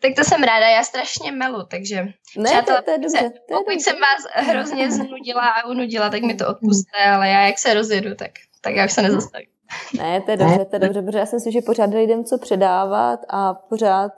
Tak 0.00 0.12
to 0.16 0.24
jsem 0.24 0.42
ráda, 0.42 0.68
já 0.68 0.82
strašně 0.82 1.32
melu, 1.32 1.64
takže 1.70 1.96
ne, 2.36 2.50
přátelé, 2.50 2.78
to, 2.78 2.84
to 2.84 2.90
je 2.90 2.98
dobře, 2.98 3.18
to 3.18 3.24
je 3.24 3.30
pokud 3.48 3.70
dobře. 3.70 3.80
jsem 3.80 3.96
vás 3.96 4.46
hrozně 4.46 4.90
znudila 4.90 5.42
a 5.48 5.68
unudila, 5.68 6.10
tak 6.10 6.22
mi 6.22 6.34
to 6.34 6.48
odpuste, 6.48 7.04
ale 7.14 7.28
já 7.28 7.46
jak 7.46 7.58
se 7.58 7.74
rozjedu, 7.74 8.14
tak, 8.14 8.30
tak 8.60 8.74
já 8.74 8.84
už 8.84 8.92
se 8.92 9.02
nezastavím. 9.02 9.48
Ne, 9.98 10.20
to 10.20 10.30
je 10.30 10.36
dobře, 10.36 10.64
to 10.64 10.76
je 10.76 10.80
dobře, 10.80 11.02
protože 11.02 11.18
já 11.18 11.26
si 11.26 11.36
myslím, 11.36 11.52
že 11.52 11.60
pořád 11.60 11.90
lidem 11.90 12.24
co 12.24 12.38
předávat 12.38 13.20
a 13.28 13.54
pořád 13.54 14.12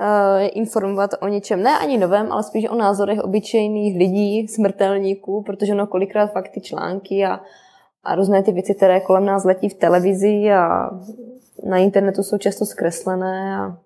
uh, 0.00 0.06
informovat 0.52 1.10
o 1.20 1.28
něčem, 1.28 1.62
ne 1.62 1.78
ani 1.78 1.98
novém, 1.98 2.32
ale 2.32 2.42
spíš 2.42 2.68
o 2.68 2.74
názorech 2.74 3.20
obyčejných 3.20 3.98
lidí, 3.98 4.48
smrtelníků, 4.48 5.42
protože 5.42 5.74
no 5.74 5.86
kolikrát 5.86 6.32
fakt 6.32 6.48
ty 6.48 6.60
články 6.60 7.24
a 7.24 7.40
a 8.04 8.14
různé 8.14 8.42
ty 8.42 8.52
věci, 8.52 8.74
které 8.74 9.00
kolem 9.00 9.24
nás 9.24 9.44
letí 9.44 9.68
v 9.68 9.74
televizi 9.74 10.52
a 10.52 10.90
na 11.64 11.76
internetu 11.76 12.22
jsou 12.22 12.38
často 12.38 12.64
zkreslené 12.64 13.56
a 13.56 13.78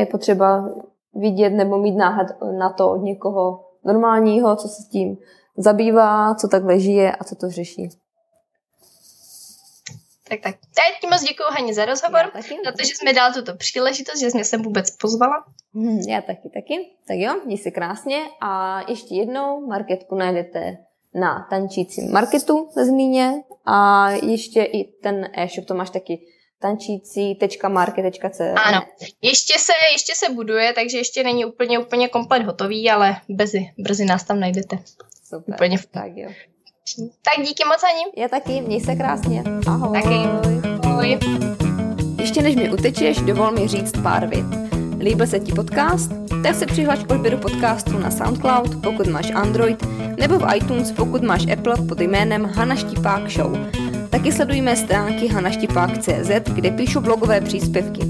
je 0.00 0.06
potřeba 0.06 0.68
vidět 1.14 1.50
nebo 1.50 1.78
mít 1.78 1.96
náhled 1.96 2.28
na 2.58 2.70
to 2.70 2.90
od 2.90 2.96
někoho 2.96 3.64
normálního, 3.84 4.56
co 4.56 4.68
se 4.68 4.82
s 4.82 4.88
tím 4.88 5.16
zabývá, 5.56 6.34
co 6.34 6.48
takhle 6.48 6.80
žije 6.80 7.12
a 7.12 7.24
co 7.24 7.34
to 7.34 7.50
řeší. 7.50 7.88
Tak 10.28 10.40
tak. 10.40 10.54
Teď 10.54 11.00
ti 11.00 11.06
moc 11.06 11.22
děkuji 11.22 11.44
Haně 11.50 11.74
za 11.74 11.84
rozhovor, 11.84 12.20
já 12.20 12.30
taky. 12.30 12.56
za 12.64 12.72
to, 12.72 12.78
že 12.84 12.94
jsme 12.94 13.12
dal 13.12 13.32
tuto 13.32 13.56
příležitost, 13.56 14.20
že 14.20 14.30
jsi 14.30 14.36
mě 14.36 14.44
sem 14.44 14.62
vůbec 14.62 14.90
pozvala. 14.90 15.44
Hmm, 15.74 15.98
já 15.98 16.22
taky, 16.22 16.50
taky. 16.54 16.74
Tak 17.08 17.16
jo, 17.16 17.34
měj 17.44 17.58
se 17.58 17.70
krásně 17.70 18.16
a 18.40 18.80
ještě 18.90 19.14
jednou 19.14 19.66
marketku 19.66 20.14
najdete 20.14 20.76
na 21.14 21.46
tančícím 21.50 22.12
marketu 22.12 22.68
ve 22.76 22.84
Zmíně 22.84 23.42
a 23.66 24.10
ještě 24.10 24.62
i 24.62 24.84
ten 24.84 25.28
e-shop, 25.32 25.66
to 25.66 25.74
máš 25.74 25.90
taky 25.90 26.26
tančící.market.cz. 26.64 28.40
Ano, 28.64 28.82
ještě 29.22 29.58
se, 29.58 29.72
ještě 29.92 30.12
se 30.16 30.32
buduje, 30.32 30.72
takže 30.72 30.98
ještě 30.98 31.22
není 31.22 31.44
úplně, 31.44 31.78
úplně 31.78 32.08
komplet 32.08 32.42
hotový, 32.42 32.90
ale 32.90 33.16
brzy, 33.28 33.70
brzy 33.78 34.04
nás 34.04 34.24
tam 34.24 34.40
najdete. 34.40 34.78
Super, 35.24 35.54
úplně 35.54 35.78
v... 35.78 35.86
tak 35.86 36.12
jo. 36.14 36.30
Tak 37.22 37.46
díky 37.46 37.64
moc, 37.64 37.82
Ani. 37.82 38.22
Já 38.22 38.28
taky, 38.28 38.60
měj 38.60 38.80
se 38.80 38.96
krásně. 38.96 39.42
Ahoj. 39.66 40.02
Taky. 40.02 40.14
Ahoj. 40.88 41.18
Ještě 42.18 42.42
než 42.42 42.56
mi 42.56 42.72
utečeš, 42.72 43.16
dovol 43.20 43.50
mi 43.50 43.68
říct 43.68 43.92
pár 44.02 44.26
vět. 44.26 44.46
Líbil 44.98 45.26
se 45.26 45.40
ti 45.40 45.52
podcast? 45.52 46.10
Tak 46.42 46.54
se 46.54 46.66
přihlaš 46.66 47.04
k 47.04 47.10
odběru 47.10 47.38
podcastu 47.38 47.98
na 47.98 48.10
SoundCloud, 48.10 48.82
pokud 48.82 49.06
máš 49.06 49.30
Android, 49.30 49.82
nebo 50.18 50.38
v 50.38 50.56
iTunes, 50.56 50.92
pokud 50.92 51.22
máš 51.22 51.46
Apple 51.52 51.74
pod 51.88 52.00
jménem 52.00 52.44
Hana 52.44 52.76
Štipák 52.76 53.30
Show. 53.30 53.56
Taky 54.14 54.32
sleduj 54.32 54.60
mé 54.60 54.76
stránky 54.76 55.28
hanaštipák.cz, 55.28 56.30
kde 56.54 56.70
píšu 56.70 57.00
blogové 57.00 57.40
příspěvky. 57.40 58.00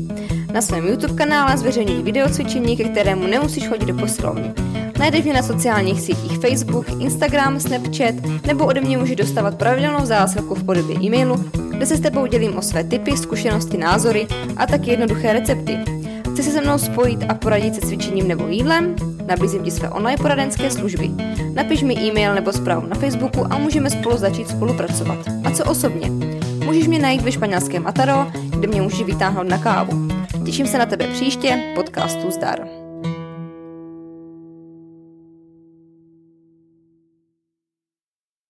Na 0.52 0.60
svém 0.60 0.86
YouTube 0.86 1.14
kanále 1.14 1.58
zveřejňuji 1.58 2.02
videocvičení, 2.02 2.76
ke 2.76 2.84
kterému 2.84 3.26
nemusíš 3.26 3.68
chodit 3.68 3.86
do 3.86 3.94
posilovny. 3.94 4.52
Najdeš 4.98 5.24
mě 5.24 5.32
na 5.32 5.42
sociálních 5.42 6.00
sítích 6.00 6.38
Facebook, 6.38 6.86
Instagram, 7.00 7.60
Snapchat 7.60 8.14
nebo 8.46 8.66
ode 8.66 8.80
mě 8.80 8.98
můžeš 8.98 9.16
dostávat 9.16 9.58
pravidelnou 9.58 10.06
zásilku 10.06 10.54
v 10.54 10.64
podobě 10.64 10.96
e-mailu, 11.02 11.44
kde 11.70 11.86
se 11.86 11.96
s 11.96 12.00
tebou 12.00 12.26
dělím 12.26 12.56
o 12.56 12.62
své 12.62 12.84
typy, 12.84 13.16
zkušenosti, 13.16 13.76
názory 13.76 14.26
a 14.56 14.66
taky 14.66 14.90
jednoduché 14.90 15.32
recepty. 15.32 16.03
Chci 16.34 16.42
se 16.42 16.50
se 16.50 16.60
mnou 16.60 16.78
spojit 16.78 17.24
a 17.28 17.34
poradit 17.34 17.74
se 17.74 17.80
cvičením 17.80 18.28
nebo 18.28 18.46
jídlem? 18.46 18.96
Nabízím 19.26 19.64
ti 19.64 19.70
své 19.70 19.90
online 19.90 20.22
poradenské 20.22 20.70
služby. 20.70 21.10
Napiš 21.54 21.82
mi 21.82 21.94
e-mail 21.94 22.34
nebo 22.34 22.52
zprávu 22.52 22.86
na 22.86 22.96
Facebooku 22.96 23.46
a 23.50 23.58
můžeme 23.58 23.90
spolu 23.90 24.16
začít 24.16 24.48
spolupracovat. 24.48 25.18
A 25.44 25.50
co 25.50 25.64
osobně? 25.64 26.10
Můžeš 26.64 26.86
mě 26.86 26.98
najít 26.98 27.22
ve 27.22 27.32
španělském 27.32 27.86
Ataro, 27.86 28.26
kde 28.50 28.68
mě 28.68 28.82
můžeš 28.82 29.02
vytáhnout 29.02 29.48
na 29.48 29.58
kávu. 29.58 30.08
Těším 30.44 30.66
se 30.66 30.78
na 30.78 30.86
tebe 30.86 31.06
příště, 31.06 31.72
podcastu 31.74 32.30
Zdar. 32.30 32.83